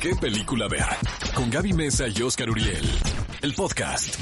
qué 0.00 0.14
película 0.14 0.68
ver. 0.68 0.84
Con 1.34 1.50
Gaby 1.50 1.72
Mesa 1.72 2.06
y 2.08 2.22
Oscar 2.22 2.50
Uriel. 2.50 2.84
El 3.42 3.54
podcast. 3.54 4.16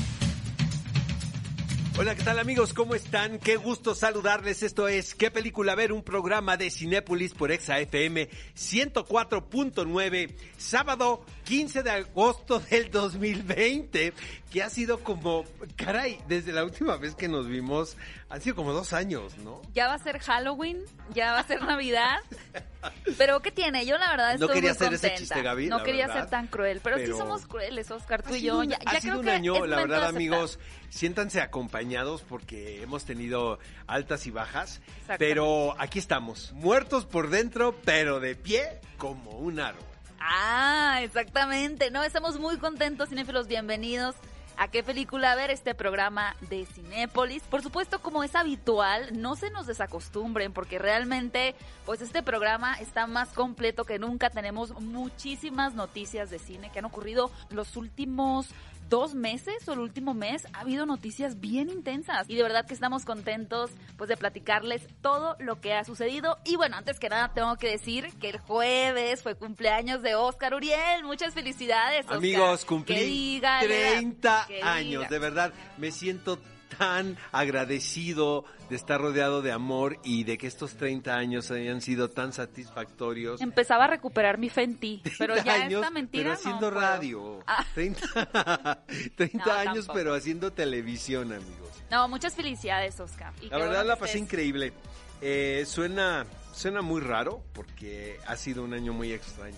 Hola, 1.96 2.16
¿qué 2.16 2.24
tal 2.24 2.40
amigos? 2.40 2.74
¿Cómo 2.74 2.96
están? 2.96 3.38
Qué 3.38 3.54
gusto 3.56 3.94
saludarles. 3.94 4.64
Esto 4.64 4.88
es 4.88 5.14
¿Qué 5.14 5.30
película 5.30 5.76
ver? 5.76 5.92
Un 5.92 6.02
programa 6.02 6.56
de 6.56 6.70
Cinépolis 6.70 7.34
por 7.34 7.52
Exa 7.52 7.78
FM 7.78 8.28
104.9, 8.56 10.34
sábado 10.56 11.24
15 11.44 11.82
de 11.82 11.90
agosto 11.90 12.58
del 12.58 12.90
2020, 12.90 14.12
que 14.50 14.62
ha 14.62 14.70
sido 14.70 15.00
como, 15.00 15.44
caray, 15.76 16.18
desde 16.26 16.52
la 16.52 16.64
última 16.64 16.96
vez 16.96 17.14
que 17.14 17.28
nos 17.28 17.46
vimos, 17.48 17.96
han 18.30 18.40
sido 18.40 18.56
como 18.56 18.72
dos 18.72 18.92
años, 18.92 19.36
¿no? 19.38 19.60
Ya 19.74 19.86
va 19.88 19.94
a 19.94 19.98
ser 19.98 20.18
Halloween, 20.20 20.78
ya 21.12 21.32
va 21.32 21.40
a 21.40 21.46
ser 21.46 21.62
Navidad. 21.62 22.16
Pero 23.18 23.40
¿qué 23.40 23.50
tiene? 23.50 23.84
Yo 23.86 23.96
la 23.98 24.10
verdad 24.10 24.34
estoy 24.34 24.48
No 24.48 24.52
quería 24.54 24.70
muy 24.70 24.76
hacer 24.76 24.88
contenta. 24.88 25.06
ese 25.14 25.16
chiste, 25.16 25.42
Gaby, 25.42 25.66
No 25.68 25.82
quería 25.82 26.06
verdad, 26.06 26.22
ser 26.22 26.30
tan 26.30 26.46
cruel, 26.48 26.80
pero, 26.82 26.96
pero 26.96 27.12
sí 27.14 27.18
somos 27.18 27.46
crueles, 27.46 27.90
Oscar, 27.90 28.22
tú 28.22 28.34
y 28.34 28.42
yo. 28.42 28.58
un- 28.58 28.68
Ya, 28.70 28.78
ha 28.84 28.94
ya 28.94 29.00
sido 29.00 29.20
creo 29.20 29.22
un 29.22 29.28
año, 29.30 29.66
la 29.66 29.76
verdad, 29.76 30.04
amigos, 30.08 30.58
siéntanse 30.90 31.40
acompañados 31.40 32.22
porque 32.22 32.82
hemos 32.82 33.04
tenido 33.06 33.58
altas 33.86 34.26
y 34.26 34.30
bajas, 34.30 34.80
pero 35.18 35.74
aquí 35.80 35.98
estamos, 35.98 36.52
muertos 36.52 37.06
por 37.06 37.30
dentro, 37.30 37.74
pero 37.84 38.20
de 38.20 38.34
pie 38.36 38.80
como 38.98 39.30
un 39.32 39.60
árbol. 39.60 39.84
Ah, 40.26 41.00
exactamente. 41.02 41.90
No, 41.90 42.02
estamos 42.02 42.40
muy 42.40 42.56
contentos, 42.56 43.10
cinéfilos. 43.10 43.46
Bienvenidos 43.46 44.16
a 44.56 44.68
qué 44.68 44.82
película 44.82 45.34
ver 45.34 45.50
este 45.50 45.74
programa 45.74 46.34
de 46.48 46.64
Cinépolis. 46.64 47.42
Por 47.42 47.62
supuesto, 47.62 48.00
como 48.00 48.24
es 48.24 48.34
habitual, 48.34 49.20
no 49.20 49.36
se 49.36 49.50
nos 49.50 49.66
desacostumbren 49.66 50.54
porque 50.54 50.78
realmente, 50.78 51.54
pues 51.84 52.00
este 52.00 52.22
programa 52.22 52.74
está 52.80 53.06
más 53.06 53.34
completo 53.34 53.84
que 53.84 53.98
nunca. 53.98 54.30
Tenemos 54.30 54.80
muchísimas 54.80 55.74
noticias 55.74 56.30
de 56.30 56.38
cine 56.38 56.70
que 56.72 56.78
han 56.78 56.86
ocurrido 56.86 57.30
los 57.50 57.76
últimos 57.76 58.48
dos 58.88 59.14
meses 59.14 59.68
o 59.68 59.72
el 59.72 59.80
último 59.80 60.14
mes 60.14 60.46
ha 60.52 60.60
habido 60.60 60.86
noticias 60.86 61.40
bien 61.40 61.70
intensas. 61.70 62.28
Y 62.28 62.36
de 62.36 62.42
verdad 62.42 62.66
que 62.66 62.74
estamos 62.74 63.04
contentos 63.04 63.70
pues 63.96 64.08
de 64.08 64.16
platicarles 64.16 64.86
todo 65.00 65.36
lo 65.38 65.60
que 65.60 65.74
ha 65.74 65.84
sucedido. 65.84 66.38
Y 66.44 66.56
bueno 66.56 66.76
antes 66.76 66.98
que 66.98 67.08
nada 67.08 67.32
tengo 67.32 67.56
que 67.56 67.68
decir 67.68 68.12
que 68.20 68.30
el 68.30 68.38
jueves 68.38 69.22
fue 69.22 69.34
cumpleaños 69.34 70.02
de 70.02 70.14
Oscar 70.14 70.54
Uriel. 70.54 71.04
Muchas 71.04 71.34
felicidades 71.34 72.00
Oscar. 72.00 72.16
Amigos, 72.18 72.60
Que 72.60 72.66
cumplí 72.66 73.04
diga, 73.04 73.60
30 73.60 74.44
que 74.48 74.62
años, 74.62 75.08
de 75.08 75.18
verdad, 75.18 75.52
me 75.78 75.90
siento 75.90 76.38
tan 76.78 77.16
agradecido 77.32 78.44
de 78.68 78.76
estar 78.76 79.00
rodeado 79.00 79.42
de 79.42 79.52
amor 79.52 79.98
y 80.04 80.24
de 80.24 80.38
que 80.38 80.46
estos 80.46 80.74
30 80.76 81.14
años 81.14 81.50
hayan 81.50 81.80
sido 81.80 82.10
tan 82.10 82.32
satisfactorios. 82.32 83.40
empezaba 83.40 83.84
a 83.84 83.88
recuperar 83.88 84.38
mi 84.38 84.48
fe 84.48 84.62
en 84.62 84.76
ti 84.76 85.02
pero 85.18 85.34
30 85.34 85.44
ya 85.56 85.64
años, 85.64 85.80
esta 85.82 85.90
mentira 85.90 86.22
pero 86.24 86.34
haciendo 86.34 86.70
radio. 86.70 87.40
Ah. 87.46 87.64
30, 87.74 88.84
30 89.16 89.38
No, 89.46 89.52
años, 89.52 89.74
tampoco. 89.74 89.92
pero 89.94 90.14
haciendo 90.14 90.52
televisión, 90.52 91.32
amigos. 91.32 91.68
no 91.90 92.08
muchas 92.08 92.34
felicidades 92.34 92.98
Oscar 93.00 93.32
Y 93.40 93.48
La 93.48 93.58
verdad 93.58 93.84
la 93.84 93.96
pasé 93.96 94.18
increíble. 94.18 94.72
Eh, 95.20 95.64
suena, 95.66 96.26
suena 96.52 96.82
muy 96.82 97.00
raro 97.00 97.42
porque 97.52 98.18
ha 98.26 98.36
sido 98.36 98.62
un 98.64 98.74
año 98.74 98.92
muy 98.92 99.12
extraño. 99.12 99.56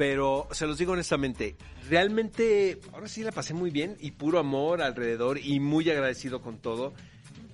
Pero 0.00 0.48
se 0.52 0.66
los 0.66 0.78
digo 0.78 0.94
honestamente, 0.94 1.56
realmente 1.90 2.80
ahora 2.94 3.06
sí 3.06 3.22
la 3.22 3.32
pasé 3.32 3.52
muy 3.52 3.70
bien 3.70 3.98
y 4.00 4.12
puro 4.12 4.38
amor 4.38 4.80
alrededor 4.80 5.36
y 5.36 5.60
muy 5.60 5.90
agradecido 5.90 6.40
con 6.40 6.56
todo. 6.56 6.94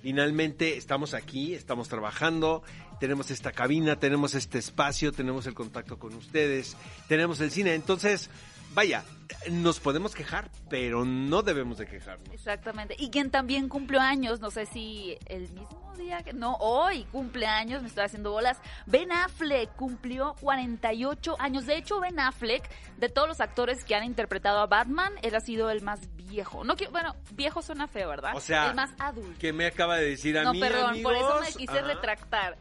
Finalmente 0.01 0.77
estamos 0.77 1.13
aquí, 1.13 1.55
estamos 1.55 1.89
trabajando, 1.89 2.63
tenemos 3.01 3.31
esta 3.31 3.51
cabina, 3.51 3.99
tenemos 3.99 4.33
este 4.33 4.59
espacio, 4.59 5.11
tenemos 5.11 5.45
el 5.45 5.55
contacto 5.55 5.99
con 5.99 6.13
ustedes, 6.13 6.77
tenemos 7.09 7.41
el 7.41 7.51
cine. 7.51 7.73
Entonces, 7.73 8.29
vaya, 8.73 9.03
nos 9.49 9.79
podemos 9.79 10.13
quejar, 10.15 10.49
pero 10.69 11.05
no 11.05 11.41
debemos 11.41 11.77
de 11.77 11.87
quejarnos. 11.87 12.29
Exactamente. 12.33 12.95
Y 12.97 13.09
quien 13.09 13.29
también 13.31 13.69
cumplió 13.69 13.99
años, 13.99 14.39
no 14.39 14.51
sé 14.51 14.65
si 14.65 15.17
el 15.25 15.41
mismo 15.49 15.93
día 15.97 16.21
que. 16.23 16.33
No, 16.33 16.55
hoy 16.57 17.05
cumple 17.11 17.45
años, 17.47 17.81
me 17.81 17.87
estoy 17.87 18.03
haciendo 18.05 18.31
bolas. 18.31 18.57
Ben 18.85 19.11
Affleck 19.11 19.75
cumplió 19.75 20.35
48 20.41 21.35
años. 21.39 21.65
De 21.65 21.75
hecho, 21.77 21.99
Ben 21.99 22.19
Affleck, 22.19 22.69
de 22.97 23.09
todos 23.09 23.27
los 23.27 23.41
actores 23.41 23.83
que 23.83 23.95
han 23.95 24.03
interpretado 24.03 24.59
a 24.59 24.67
Batman, 24.67 25.13
él 25.23 25.35
ha 25.35 25.39
sido 25.39 25.69
el 25.71 25.81
más 25.81 25.99
viejo. 26.15 26.63
No 26.63 26.75
quiero- 26.75 26.91
bueno, 26.91 27.15
viejo 27.31 27.61
suena 27.61 27.87
feo, 27.87 28.09
¿verdad? 28.09 28.33
O 28.35 28.39
sea, 28.41 28.69
el 28.69 28.75
más 28.75 28.91
adulto. 28.99 29.39
que 29.39 29.53
me 29.53 29.65
acaba 29.65 29.97
de 29.97 30.09
decir 30.09 30.37
a 30.37 30.43
no, 30.43 30.53
mí, 30.53 30.59
perdón, 30.59 31.01
por 31.01 31.15
eso 31.15 31.39
me 31.41 31.51
quise 31.53 31.79
Ajá. 31.79 31.87
retractar. 31.87 32.57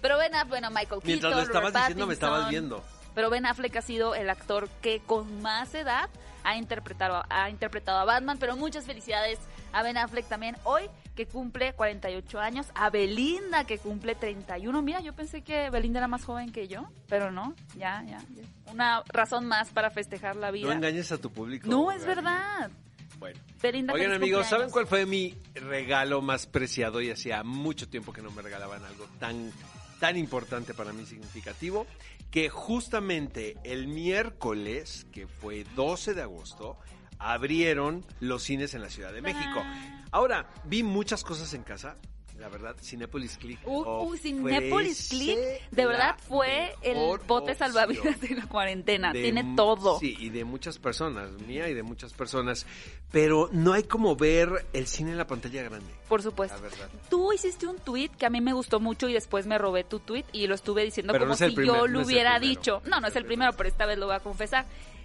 Pero 0.00 0.16
Ben 0.18 0.34
Affleck, 0.34 0.48
bueno, 0.48 0.70
Michael 0.70 1.00
Mientras 1.04 1.30
Keaton, 1.32 1.36
lo 1.36 1.42
estabas 1.42 1.72
Robert 1.72 1.76
diciendo, 1.88 2.06
me 2.06 2.14
estabas 2.14 2.48
viendo. 2.48 2.84
Pero 3.18 3.30
Ben 3.30 3.46
Affleck 3.46 3.74
ha 3.74 3.82
sido 3.82 4.14
el 4.14 4.30
actor 4.30 4.68
que 4.80 5.00
con 5.00 5.42
más 5.42 5.74
edad 5.74 6.08
ha 6.44 6.56
interpretado, 6.56 7.24
ha 7.28 7.50
interpretado 7.50 7.98
a 7.98 8.04
Batman. 8.04 8.38
Pero 8.38 8.56
muchas 8.56 8.84
felicidades 8.86 9.40
a 9.72 9.82
Ben 9.82 9.96
Affleck 9.96 10.28
también 10.28 10.56
hoy, 10.62 10.84
que 11.16 11.26
cumple 11.26 11.72
48 11.72 12.38
años. 12.38 12.68
A 12.76 12.90
Belinda, 12.90 13.64
que 13.64 13.78
cumple 13.78 14.14
31. 14.14 14.82
Mira, 14.82 15.00
yo 15.00 15.14
pensé 15.14 15.42
que 15.42 15.68
Belinda 15.68 15.98
era 15.98 16.06
más 16.06 16.24
joven 16.24 16.52
que 16.52 16.68
yo, 16.68 16.88
pero 17.08 17.32
no, 17.32 17.56
ya, 17.76 18.04
ya. 18.06 18.18
ya. 18.36 18.72
Una 18.72 19.02
razón 19.08 19.46
más 19.46 19.70
para 19.70 19.90
festejar 19.90 20.36
la 20.36 20.46
No 20.46 20.52
vida. 20.52 20.72
engañes 20.72 21.10
a 21.10 21.18
tu 21.18 21.32
público. 21.32 21.68
No, 21.68 21.90
es 21.90 22.06
verdad. 22.06 22.70
Bueno. 23.18 23.40
Belinda, 23.60 23.94
Oigan, 23.94 24.12
amigos, 24.12 24.46
¿saben 24.46 24.70
cuál 24.70 24.86
fue 24.86 25.06
mi 25.06 25.34
regalo 25.56 26.22
más 26.22 26.46
preciado? 26.46 27.00
Y 27.00 27.10
hacía 27.10 27.42
mucho 27.42 27.88
tiempo 27.88 28.12
que 28.12 28.22
no 28.22 28.30
me 28.30 28.42
regalaban 28.42 28.84
algo 28.84 29.08
tan, 29.18 29.50
tan 29.98 30.16
importante 30.16 30.72
para 30.72 30.92
mí, 30.92 31.04
significativo, 31.04 31.84
que 32.30 32.48
justamente 32.48 33.56
el 33.64 33.88
miércoles, 33.88 35.06
que 35.12 35.26
fue 35.26 35.64
12 35.74 36.14
de 36.14 36.22
agosto, 36.22 36.78
abrieron 37.18 38.04
los 38.20 38.42
cines 38.42 38.74
en 38.74 38.82
la 38.82 38.90
Ciudad 38.90 39.12
de 39.12 39.22
México. 39.22 39.62
Ahora, 40.10 40.48
vi 40.64 40.82
muchas 40.82 41.24
cosas 41.24 41.52
en 41.54 41.62
casa. 41.62 41.96
La 42.38 42.48
verdad, 42.48 42.76
Cinépolis 42.80 43.36
Click. 43.36 43.58
Uh, 43.66 43.82
uh, 43.82 44.16
Cinépolis 44.16 44.70
ofrece 44.72 45.08
Click, 45.08 45.70
de 45.72 45.86
verdad 45.86 46.16
fue 46.28 46.72
el 46.82 47.18
bote 47.26 47.54
salvavidas 47.56 48.20
de 48.20 48.36
la 48.36 48.46
cuarentena. 48.46 49.12
De 49.12 49.22
Tiene 49.22 49.54
todo. 49.56 49.98
Sí, 49.98 50.16
y 50.20 50.30
de 50.30 50.44
muchas 50.44 50.78
personas, 50.78 51.32
mía 51.46 51.68
y 51.68 51.74
de 51.74 51.82
muchas 51.82 52.12
personas. 52.12 52.64
Pero 53.10 53.48
no 53.52 53.72
hay 53.72 53.82
como 53.82 54.14
ver 54.14 54.66
el 54.72 54.86
cine 54.86 55.10
en 55.12 55.18
la 55.18 55.26
pantalla 55.26 55.62
grande. 55.64 55.92
Por 56.08 56.22
supuesto. 56.22 56.56
La 56.56 56.62
verdad. 56.62 56.88
Tú 57.10 57.32
hiciste 57.32 57.66
un 57.66 57.78
tweet 57.78 58.10
que 58.10 58.26
a 58.26 58.30
mí 58.30 58.40
me 58.40 58.52
gustó 58.52 58.78
mucho 58.78 59.08
y 59.08 59.14
después 59.14 59.46
me 59.46 59.58
robé 59.58 59.82
tu 59.82 59.98
tweet 59.98 60.24
y 60.32 60.46
lo 60.46 60.54
estuve 60.54 60.84
diciendo 60.84 61.12
Pero 61.12 61.24
como 61.24 61.32
no 61.32 61.36
si 61.36 61.54
primer- 61.54 61.76
yo 61.76 61.86
lo 61.88 62.02
hubiera 62.02 62.38
dicho. 62.38 62.82
No, 62.84 63.00
no 63.00 63.08
es 63.08 63.16
el 63.16 63.24
primero, 63.24 63.52
pero 63.54 63.68
esta 63.68 63.84
vez 63.86 63.98
lo 63.98 64.06
voy 64.06 64.14
a 64.14 64.20
confesar. 64.20 64.64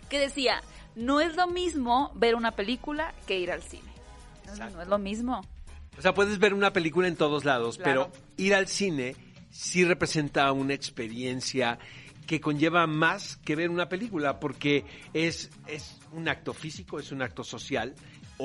Que 0.09 0.19
decía, 0.19 0.61
no 0.95 1.19
es 1.19 1.35
lo 1.35 1.47
mismo 1.47 2.11
ver 2.13 2.35
una 2.35 2.51
película 2.51 3.13
que 3.25 3.39
ir 3.39 3.51
al 3.51 3.63
cine. 3.63 3.91
Exacto. 4.43 4.75
no 4.75 4.81
es 4.83 4.87
lo 4.87 4.99
mismo. 4.99 5.41
O 5.97 6.01
sea, 6.01 6.13
puedes 6.13 6.39
ver 6.39 6.53
una 6.53 6.73
película 6.73 7.07
en 7.07 7.15
todos 7.15 7.45
lados, 7.45 7.77
Claro. 7.77 8.09
pero 8.11 8.23
ir 8.37 8.55
al 8.55 8.67
cine 8.67 9.15
sí 9.51 9.83
representa 9.85 10.51
una 10.51 10.73
experiencia 10.73 11.77
que 12.25 12.39
conlleva 12.41 12.87
más 12.87 13.37
que 13.37 13.55
ver 13.55 13.69
una 13.69 13.89
película, 13.89 14.39
porque 14.39 14.85
es, 15.13 15.49
es 15.67 15.99
un 16.13 16.27
acto 16.29 16.53
físico, 16.53 16.99
es 16.99 17.11
un 17.11 17.21
acto 17.21 17.43
social. 17.43 17.93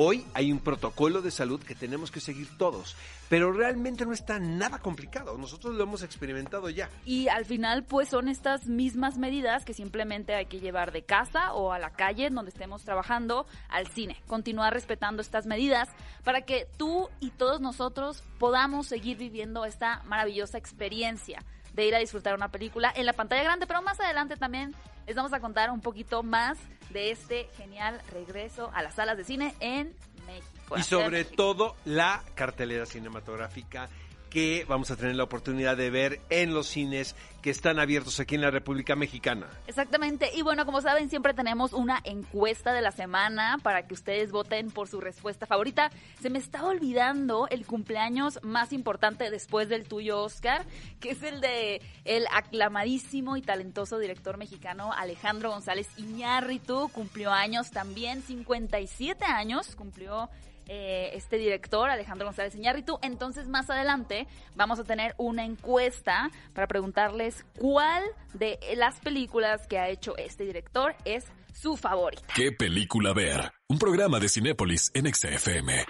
Hoy 0.00 0.24
hay 0.32 0.52
un 0.52 0.60
protocolo 0.60 1.22
de 1.22 1.32
salud 1.32 1.60
que 1.60 1.74
tenemos 1.74 2.12
que 2.12 2.20
seguir 2.20 2.46
todos, 2.56 2.94
pero 3.28 3.50
realmente 3.50 4.06
no 4.06 4.12
está 4.12 4.38
nada 4.38 4.78
complicado. 4.78 5.36
Nosotros 5.36 5.74
lo 5.74 5.82
hemos 5.82 6.04
experimentado 6.04 6.70
ya. 6.70 6.88
Y 7.04 7.26
al 7.26 7.44
final, 7.44 7.82
pues 7.82 8.08
son 8.08 8.28
estas 8.28 8.68
mismas 8.68 9.18
medidas 9.18 9.64
que 9.64 9.74
simplemente 9.74 10.36
hay 10.36 10.46
que 10.46 10.60
llevar 10.60 10.92
de 10.92 11.02
casa 11.02 11.52
o 11.52 11.72
a 11.72 11.80
la 11.80 11.90
calle 11.90 12.30
donde 12.30 12.50
estemos 12.50 12.84
trabajando 12.84 13.44
al 13.68 13.88
cine. 13.88 14.22
Continuar 14.28 14.72
respetando 14.72 15.20
estas 15.20 15.46
medidas 15.46 15.88
para 16.22 16.42
que 16.42 16.68
tú 16.76 17.08
y 17.18 17.30
todos 17.30 17.60
nosotros 17.60 18.22
podamos 18.38 18.86
seguir 18.86 19.16
viviendo 19.16 19.64
esta 19.64 20.04
maravillosa 20.04 20.58
experiencia 20.58 21.44
de 21.74 21.88
ir 21.88 21.96
a 21.96 21.98
disfrutar 21.98 22.36
una 22.36 22.52
película 22.52 22.92
en 22.94 23.04
la 23.04 23.14
pantalla 23.14 23.42
grande, 23.42 23.66
pero 23.66 23.82
más 23.82 23.98
adelante 23.98 24.36
también 24.36 24.76
les 25.08 25.16
vamos 25.16 25.32
a 25.32 25.40
contar 25.40 25.70
un 25.70 25.80
poquito 25.80 26.22
más 26.22 26.58
de 26.90 27.10
este 27.10 27.48
genial 27.56 27.98
regreso 28.12 28.70
a 28.74 28.82
las 28.82 28.94
salas 28.94 29.16
de 29.16 29.24
cine 29.24 29.54
en 29.58 29.96
México. 30.26 30.76
y 30.76 30.82
sobre 30.82 31.20
México. 31.20 31.34
todo 31.34 31.76
la 31.86 32.22
cartelera 32.34 32.84
cinematográfica 32.84 33.88
que 34.30 34.64
vamos 34.68 34.90
a 34.90 34.96
tener 34.96 35.16
la 35.16 35.24
oportunidad 35.24 35.76
de 35.76 35.90
ver 35.90 36.20
en 36.30 36.54
los 36.54 36.66
cines 36.66 37.14
que 37.42 37.50
están 37.50 37.78
abiertos 37.78 38.18
aquí 38.18 38.34
en 38.34 38.40
la 38.40 38.50
República 38.50 38.96
Mexicana. 38.96 39.46
Exactamente. 39.66 40.30
Y 40.34 40.42
bueno, 40.42 40.66
como 40.66 40.80
saben, 40.80 41.08
siempre 41.08 41.34
tenemos 41.34 41.72
una 41.72 42.00
encuesta 42.04 42.72
de 42.72 42.82
la 42.82 42.90
semana 42.90 43.58
para 43.62 43.86
que 43.86 43.94
ustedes 43.94 44.32
voten 44.32 44.70
por 44.70 44.88
su 44.88 45.00
respuesta 45.00 45.46
favorita. 45.46 45.90
Se 46.20 46.30
me 46.30 46.38
estaba 46.38 46.68
olvidando 46.68 47.46
el 47.48 47.64
cumpleaños 47.64 48.40
más 48.42 48.72
importante 48.72 49.30
después 49.30 49.68
del 49.68 49.86
tuyo, 49.86 50.22
Oscar, 50.22 50.64
que 51.00 51.10
es 51.10 51.22
el 51.22 51.40
de 51.40 51.80
el 52.04 52.26
aclamadísimo 52.32 53.36
y 53.36 53.42
talentoso 53.42 53.98
director 53.98 54.36
mexicano 54.36 54.92
Alejandro 54.92 55.50
González 55.50 55.88
Iñárritu. 55.96 56.88
Cumplió 56.88 57.30
años 57.30 57.70
también, 57.70 58.22
57 58.22 59.24
años 59.24 59.76
cumplió 59.76 60.28
eh, 60.68 61.10
este 61.14 61.38
director, 61.38 61.90
Alejandro 61.90 62.26
González 62.26 62.54
Iñárritu. 62.54 62.98
Entonces, 63.02 63.48
más 63.48 63.68
adelante 63.70 64.26
vamos 64.54 64.78
a 64.78 64.84
tener 64.84 65.14
una 65.18 65.44
encuesta 65.44 66.30
para 66.54 66.66
preguntarles 66.66 67.44
cuál 67.58 68.04
de 68.34 68.58
las 68.76 69.00
películas 69.00 69.66
que 69.66 69.78
ha 69.78 69.88
hecho 69.88 70.16
este 70.16 70.44
director 70.44 70.94
es 71.04 71.24
su 71.52 71.76
favorita. 71.76 72.22
¿Qué 72.34 72.52
película 72.52 73.12
ver? 73.12 73.52
Un 73.68 73.78
programa 73.78 74.20
de 74.20 74.28
Cinépolis 74.28 74.90
en 74.94 75.12
XFM. 75.12 75.84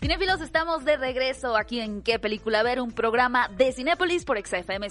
Cinéfilos, 0.00 0.40
estamos 0.40 0.84
de 0.84 0.96
regreso 0.96 1.56
aquí 1.56 1.80
en 1.80 2.02
¿Qué 2.02 2.18
película 2.18 2.62
ver? 2.62 2.80
Un 2.80 2.92
programa 2.92 3.48
de 3.48 3.72
Cinépolis 3.72 4.24
por 4.24 4.38
XFM 4.38 4.88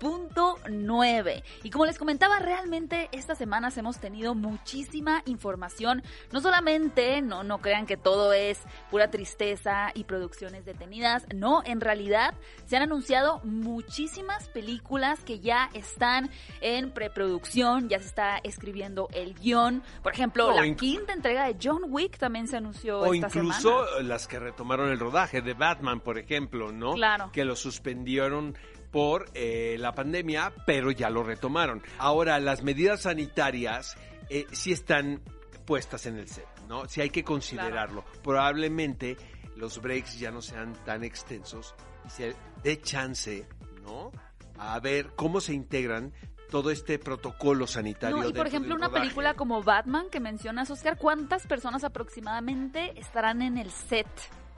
104.9. 0.00 1.42
Y 1.62 1.70
como 1.70 1.86
les 1.86 1.98
comentaba, 1.98 2.38
realmente 2.38 3.08
estas 3.12 3.38
semanas 3.38 3.76
hemos 3.76 3.98
tenido 3.98 4.34
muchísima 4.34 5.22
información. 5.26 6.02
No 6.32 6.40
solamente, 6.40 7.22
no, 7.22 7.44
no 7.44 7.58
crean 7.58 7.86
que 7.86 7.96
todo 7.96 8.32
es 8.32 8.60
pura 8.90 9.10
tristeza 9.10 9.90
y 9.94 10.04
producciones 10.04 10.64
detenidas. 10.64 11.26
No, 11.34 11.62
en 11.64 11.80
realidad 11.80 12.34
se 12.66 12.76
han 12.76 12.82
anunciado 12.82 13.40
muchísimas 13.44 14.48
películas 14.48 15.22
que 15.24 15.40
ya 15.40 15.70
están 15.74 16.30
en 16.60 16.90
preproducción, 16.90 17.88
ya 17.88 17.98
se 18.00 18.06
está 18.06 18.38
escribiendo 18.38 19.08
el 19.12 19.34
guion. 19.34 19.82
Por 20.02 20.12
ejemplo, 20.12 20.48
O 20.48 20.52
la 20.52 20.74
quinta 20.74 21.12
entrega 21.12 21.46
de 21.46 21.56
John 21.62 21.82
Wick 21.88 22.18
también 22.18 22.48
se 22.48 22.56
anunció 22.56 23.00
O 23.00 23.14
esta 23.14 23.26
incluso 23.26 23.86
semana. 23.86 24.08
las 24.08 24.26
que 24.26 24.38
retomaron 24.38 24.90
el 24.90 24.98
rodaje 24.98 25.42
de 25.42 25.54
Batman, 25.54 26.00
por 26.00 26.18
ejemplo, 26.18 26.72
¿no? 26.72 26.94
Claro. 26.94 27.30
Que 27.32 27.44
lo 27.44 27.56
suspendieron 27.56 28.56
por 28.90 29.30
eh, 29.34 29.76
la 29.78 29.92
pandemia, 29.92 30.52
pero 30.66 30.90
ya 30.90 31.10
lo 31.10 31.22
retomaron. 31.22 31.82
Ahora, 31.98 32.38
las 32.40 32.62
medidas 32.62 33.02
sanitarias 33.02 33.96
eh, 34.28 34.46
sí 34.52 34.72
están 34.72 35.22
puestas 35.64 36.06
en 36.06 36.18
el 36.18 36.28
set, 36.28 36.48
¿no? 36.68 36.88
Sí 36.88 37.00
hay 37.00 37.10
que 37.10 37.22
considerarlo. 37.24 38.04
Probablemente 38.22 39.16
los 39.56 39.80
breaks 39.80 40.18
ya 40.18 40.30
no 40.30 40.42
sean 40.42 40.72
tan 40.84 41.04
extensos 41.04 41.74
y 42.06 42.10
se 42.10 42.36
dé 42.62 42.80
chance, 42.80 43.46
¿no? 43.82 44.10
A 44.58 44.78
ver 44.80 45.12
cómo 45.14 45.40
se 45.40 45.54
integran 45.54 46.12
todo 46.50 46.70
este 46.70 46.98
protocolo 46.98 47.66
sanitario. 47.66 48.16
No, 48.16 48.28
y 48.28 48.32
por 48.32 48.46
ejemplo, 48.46 48.74
una 48.74 48.88
rodaje. 48.88 49.04
película 49.04 49.34
como 49.34 49.62
Batman 49.62 50.10
que 50.10 50.20
mencionas, 50.20 50.70
Oscar, 50.70 50.98
¿cuántas 50.98 51.46
personas 51.46 51.84
aproximadamente 51.84 52.98
estarán 52.98 53.40
en 53.42 53.56
el 53.56 53.70
set 53.70 54.08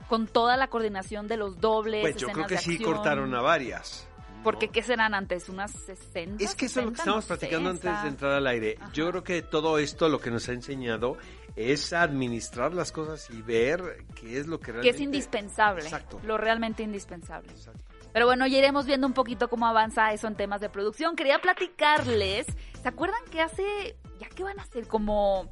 con 0.09 0.27
toda 0.27 0.57
la 0.57 0.67
coordinación 0.67 1.27
de 1.27 1.37
los 1.37 1.59
dobles? 1.61 2.01
Pues 2.01 2.17
yo 2.17 2.29
creo 2.29 2.47
que 2.47 2.57
sí 2.57 2.79
cortaron 2.79 3.33
a 3.35 3.41
varias. 3.41 4.07
Porque 4.43 4.69
¿qué 4.69 4.83
serán 4.83 5.13
antes? 5.13 5.49
¿Unas 5.49 5.71
60? 5.71 6.43
Es 6.43 6.55
que 6.55 6.65
eso 6.65 6.79
es 6.81 6.85
lo 6.85 6.91
que 6.91 6.97
70? 6.97 7.01
estamos 7.01 7.23
No 7.23 7.27
platicando 7.27 7.69
antes 7.69 8.03
de 8.03 8.07
entrar 8.09 8.31
al 8.33 8.47
aire. 8.47 8.77
Ajá. 8.79 8.91
Yo 8.93 9.09
creo 9.09 9.23
que 9.23 9.41
todo 9.41 9.77
esto 9.77 10.09
lo 10.09 10.19
que 10.19 10.31
nos 10.31 10.47
ha 10.49 10.53
enseñado 10.53 11.17
es 11.55 11.93
administrar 11.93 12.73
las 12.73 12.91
cosas 12.91 13.29
y 13.29 13.41
ver 13.41 14.05
qué 14.15 14.39
es 14.39 14.47
lo 14.47 14.59
que 14.59 14.67
Que 14.67 14.71
realmente... 14.73 14.97
es 14.97 15.01
indispensable. 15.01 15.83
Exacto. 15.83 16.19
Lo 16.23 16.37
realmente 16.37 16.83
indispensable. 16.83 17.51
Exacto. 17.51 17.81
Pero 18.11 18.25
bueno, 18.27 18.45
ya 18.45 18.57
iremos 18.59 18.85
viendo 18.85 19.07
un 19.07 19.13
poquito 19.13 19.49
cómo 19.49 19.65
avanza 19.65 20.13
eso 20.13 20.27
en 20.27 20.35
temas 20.35 20.61
de 20.61 20.69
producción. 20.69 21.15
Quería 21.15 21.39
platicarles, 21.39 22.45
¿se 22.81 22.87
acuerdan 22.87 23.21
que 23.31 23.41
hace, 23.41 23.95
ya 24.19 24.29
que 24.29 24.43
van 24.43 24.59
a 24.59 24.65
ser 24.65 24.87
como 24.87 25.49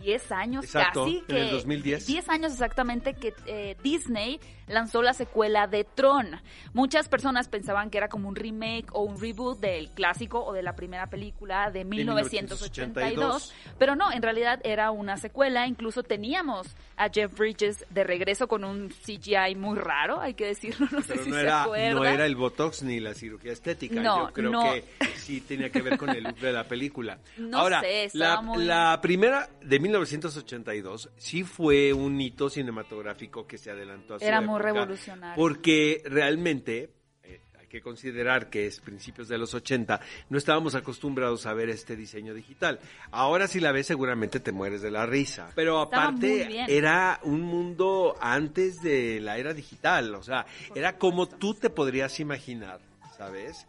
10 0.00 0.32
años 0.32 0.64
Exacto, 0.64 1.04
casi? 1.04 1.18
en 1.18 1.24
Que, 1.26 1.40
el 1.42 1.50
2010. 1.50 2.06
10 2.06 2.28
años 2.28 2.52
exactamente 2.52 3.14
que 3.14 3.34
eh, 3.46 3.76
Disney 3.82 4.40
lanzó 4.66 5.00
la 5.02 5.14
secuela 5.14 5.66
de 5.66 5.84
Tron. 5.84 6.40
Muchas 6.74 7.08
personas 7.08 7.48
pensaban 7.48 7.88
que 7.90 7.96
era 7.98 8.08
como 8.08 8.28
un 8.28 8.36
remake 8.36 8.86
o 8.92 9.02
un 9.02 9.18
reboot 9.20 9.58
del 9.60 9.90
clásico 9.90 10.44
o 10.44 10.52
de 10.52 10.62
la 10.62 10.74
primera 10.76 11.06
película 11.06 11.70
de 11.70 11.84
1982, 11.84 13.52
pero 13.78 13.96
no, 13.96 14.12
en 14.12 14.22
realidad 14.22 14.60
era 14.64 14.90
una 14.90 15.16
secuela. 15.16 15.66
Incluso 15.66 16.02
teníamos 16.02 16.66
a 16.96 17.08
Jeff 17.08 17.36
Bridges 17.38 17.86
de 17.90 18.04
regreso 18.04 18.48
con 18.48 18.64
un 18.64 18.88
CGI 18.90 19.54
muy 19.56 19.78
raro, 19.78 20.20
hay 20.20 20.34
que 20.34 20.46
decirlo, 20.46 20.86
no 20.90 21.00
sé 21.02 21.16
si 21.18 21.30
se 21.32 21.40
era, 21.40 21.64
no 21.66 22.04
era 22.04 22.26
el 22.26 22.36
Botox 22.36 22.82
ni 22.82 23.00
la 23.00 23.14
cirugía 23.14 23.52
estética. 23.52 24.00
No, 24.00 24.26
Yo 24.28 24.32
creo 24.34 24.50
no. 24.50 24.62
que 24.64 24.84
sí 25.16 25.40
tenía 25.40 25.70
que 25.70 25.80
ver 25.82 25.96
con 25.98 26.10
el 26.10 26.24
look 26.24 26.36
de 26.38 26.52
la 26.52 26.64
película. 26.64 27.18
No 27.38 27.58
Ahora, 27.58 27.80
sé, 27.80 28.08
la, 28.12 28.40
muy- 28.42 28.64
la 28.64 28.98
primera 29.00 29.48
de 29.62 29.80
1982 29.88 31.10
sí 31.16 31.44
fue 31.44 31.92
un 31.92 32.20
hito 32.20 32.50
cinematográfico 32.50 33.46
que 33.46 33.56
se 33.56 33.70
adelantó 33.70 34.14
a 34.14 34.18
su 34.18 34.24
Era 34.24 34.40
muy 34.40 34.60
revolucionario. 34.60 35.34
Porque 35.34 36.02
realmente 36.04 36.90
eh, 37.22 37.40
hay 37.58 37.66
que 37.68 37.80
considerar 37.80 38.50
que 38.50 38.66
es 38.66 38.80
principios 38.80 39.28
de 39.28 39.38
los 39.38 39.54
80, 39.54 40.00
no 40.28 40.36
estábamos 40.36 40.74
acostumbrados 40.74 41.46
a 41.46 41.54
ver 41.54 41.70
este 41.70 41.96
diseño 41.96 42.34
digital. 42.34 42.80
Ahora 43.10 43.48
si 43.48 43.60
la 43.60 43.72
ves 43.72 43.86
seguramente 43.86 44.40
te 44.40 44.52
mueres 44.52 44.82
de 44.82 44.90
la 44.90 45.06
risa. 45.06 45.50
Pero 45.54 45.80
aparte 45.80 46.64
era 46.68 47.20
un 47.22 47.40
mundo 47.40 48.14
antes 48.20 48.82
de 48.82 49.20
la 49.20 49.38
era 49.38 49.54
digital, 49.54 50.14
o 50.14 50.22
sea, 50.22 50.44
era 50.74 50.98
como 50.98 51.26
tú 51.26 51.54
te 51.54 51.70
podrías 51.70 52.20
imaginar, 52.20 52.80
¿sabes? 53.16 53.66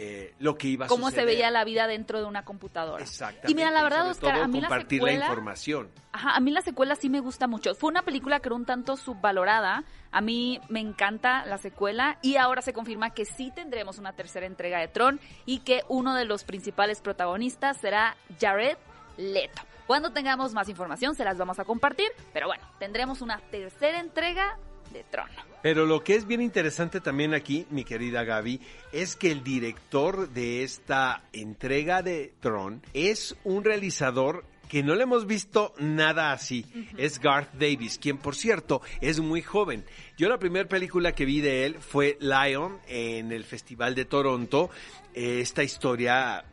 Eh, 0.00 0.32
lo 0.38 0.56
que 0.56 0.68
iba 0.68 0.84
a 0.84 0.88
cómo 0.88 1.10
se 1.10 1.24
veía 1.24 1.50
la 1.50 1.64
vida 1.64 1.88
dentro 1.88 2.20
de 2.20 2.26
una 2.26 2.44
computadora. 2.44 3.02
Exactamente. 3.02 3.50
Y 3.50 3.54
mira, 3.56 3.72
la 3.72 3.82
verdad, 3.82 3.98
sobre 3.98 4.10
Oscar, 4.12 4.34
todo 4.34 4.44
a 4.44 4.46
mí 4.46 4.60
la 4.60 4.68
compartir 4.68 5.02
la 5.02 5.08
secuela... 5.08 5.26
información. 5.26 5.90
Ajá, 6.12 6.36
a 6.36 6.40
mí 6.40 6.52
la 6.52 6.62
secuela 6.62 6.94
sí 6.94 7.10
me 7.10 7.18
gusta 7.18 7.48
mucho. 7.48 7.74
Fue 7.74 7.90
una 7.90 8.02
película 8.02 8.38
que 8.38 8.46
era 8.46 8.54
un 8.54 8.64
tanto 8.64 8.96
subvalorada. 8.96 9.82
A 10.12 10.20
mí 10.20 10.60
me 10.68 10.78
encanta 10.78 11.44
la 11.46 11.58
secuela 11.58 12.18
y 12.22 12.36
ahora 12.36 12.62
se 12.62 12.72
confirma 12.72 13.10
que 13.10 13.24
sí 13.24 13.50
tendremos 13.52 13.98
una 13.98 14.12
tercera 14.12 14.46
entrega 14.46 14.78
de 14.78 14.86
Tron 14.86 15.18
y 15.46 15.60
que 15.60 15.82
uno 15.88 16.14
de 16.14 16.26
los 16.26 16.44
principales 16.44 17.00
protagonistas 17.00 17.78
será 17.80 18.16
Jared 18.40 18.78
Leto. 19.16 19.62
Cuando 19.88 20.12
tengamos 20.12 20.54
más 20.54 20.68
información 20.68 21.16
se 21.16 21.24
las 21.24 21.38
vamos 21.38 21.58
a 21.58 21.64
compartir, 21.64 22.06
pero 22.32 22.46
bueno, 22.46 22.62
tendremos 22.78 23.20
una 23.20 23.40
tercera 23.50 23.98
entrega 23.98 24.58
de 24.92 25.02
Tron. 25.02 25.28
Pero 25.62 25.86
lo 25.86 26.04
que 26.04 26.14
es 26.14 26.26
bien 26.26 26.40
interesante 26.40 27.00
también 27.00 27.34
aquí, 27.34 27.66
mi 27.70 27.84
querida 27.84 28.24
Gaby, 28.24 28.60
es 28.92 29.16
que 29.16 29.32
el 29.32 29.42
director 29.42 30.28
de 30.28 30.62
esta 30.62 31.22
entrega 31.32 32.02
de 32.02 32.32
Tron 32.40 32.82
es 32.94 33.36
un 33.44 33.64
realizador 33.64 34.44
que 34.68 34.82
no 34.82 34.94
le 34.94 35.04
hemos 35.04 35.26
visto 35.26 35.72
nada 35.78 36.32
así. 36.32 36.64
Es 36.96 37.18
Garth 37.20 37.54
Davis, 37.54 37.98
quien 37.98 38.18
por 38.18 38.34
cierto 38.36 38.82
es 39.00 39.18
muy 39.20 39.42
joven. 39.42 39.84
Yo 40.16 40.28
la 40.28 40.38
primera 40.38 40.68
película 40.68 41.12
que 41.12 41.24
vi 41.24 41.40
de 41.40 41.64
él 41.66 41.76
fue 41.80 42.18
Lion 42.20 42.78
en 42.86 43.32
el 43.32 43.44
Festival 43.44 43.94
de 43.94 44.04
Toronto. 44.04 44.70
Eh, 45.14 45.40
Esta 45.40 45.64
historia 45.64 46.44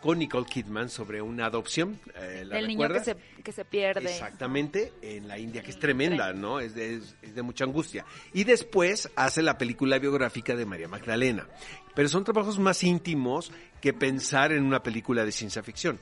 con 0.00 0.18
Nicole 0.18 0.46
Kidman 0.46 0.88
sobre 0.88 1.20
una 1.20 1.46
adopción. 1.46 1.98
eh, 2.14 2.44
¿la 2.46 2.56
Del 2.56 2.68
niño 2.68 2.88
que 2.88 3.00
se, 3.00 3.16
que 3.42 3.52
se 3.52 3.64
pierde. 3.64 4.04
Exactamente, 4.10 4.92
en 5.02 5.26
la 5.28 5.38
India, 5.38 5.62
que 5.62 5.70
es 5.70 5.76
El 5.76 5.80
tremenda. 5.82 6.32
¿no? 6.32 6.60
Es 6.60 6.74
de, 6.74 6.94
es- 6.96 7.16
es 7.22 7.34
de 7.34 7.42
mucha 7.42 7.64
angustia. 7.64 8.04
Y 8.32 8.44
después 8.44 9.10
hace 9.16 9.42
la 9.42 9.58
película 9.58 9.98
biográfica 9.98 10.54
de 10.54 10.64
María 10.64 10.88
Magdalena. 10.88 11.46
Pero 11.94 12.08
son 12.08 12.24
trabajos 12.24 12.58
más 12.58 12.82
íntimos 12.82 13.52
que 13.80 13.92
pensar 13.92 14.52
en 14.52 14.64
una 14.64 14.82
película 14.82 15.24
de 15.24 15.32
ciencia 15.32 15.62
ficción. 15.62 15.98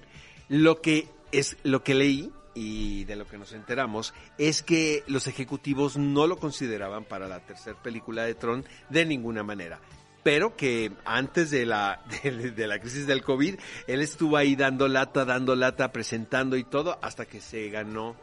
Lo 0.53 0.83
que 0.83 1.09
es 1.31 1.57
lo 1.63 1.83
que 1.83 1.94
leí 1.94 2.31
y 2.53 3.05
de 3.05 3.17
lo 3.17 3.27
que 3.27 3.39
nos 3.39 3.55
enteramos 3.55 4.13
es 4.37 4.63
que 4.63 5.03
los 5.06 5.27
ejecutivos 5.27 5.97
no 5.97 6.27
lo 6.27 6.37
consideraban 6.37 7.05
para 7.05 7.27
la 7.27 7.41
tercera 7.41 7.82
película 7.82 8.25
de 8.25 8.35
Tron 8.35 8.67
de 8.91 9.06
ninguna 9.06 9.43
manera. 9.43 9.81
Pero 10.23 10.55
que 10.55 10.93
antes 11.06 11.51
de 11.51 11.65
la, 11.65 12.05
de, 12.23 12.51
de 12.51 12.67
la 12.67 12.79
crisis 12.81 13.06
del 13.06 13.23
COVID, 13.23 13.55
él 13.87 14.03
estuvo 14.03 14.37
ahí 14.37 14.55
dando 14.55 14.89
lata, 14.89 15.25
dando 15.25 15.56
lata, 15.56 15.91
presentando 15.91 16.59
y 16.59 16.65
todo, 16.65 16.99
hasta 17.01 17.25
que 17.25 17.41
se 17.41 17.71
ganó 17.71 18.15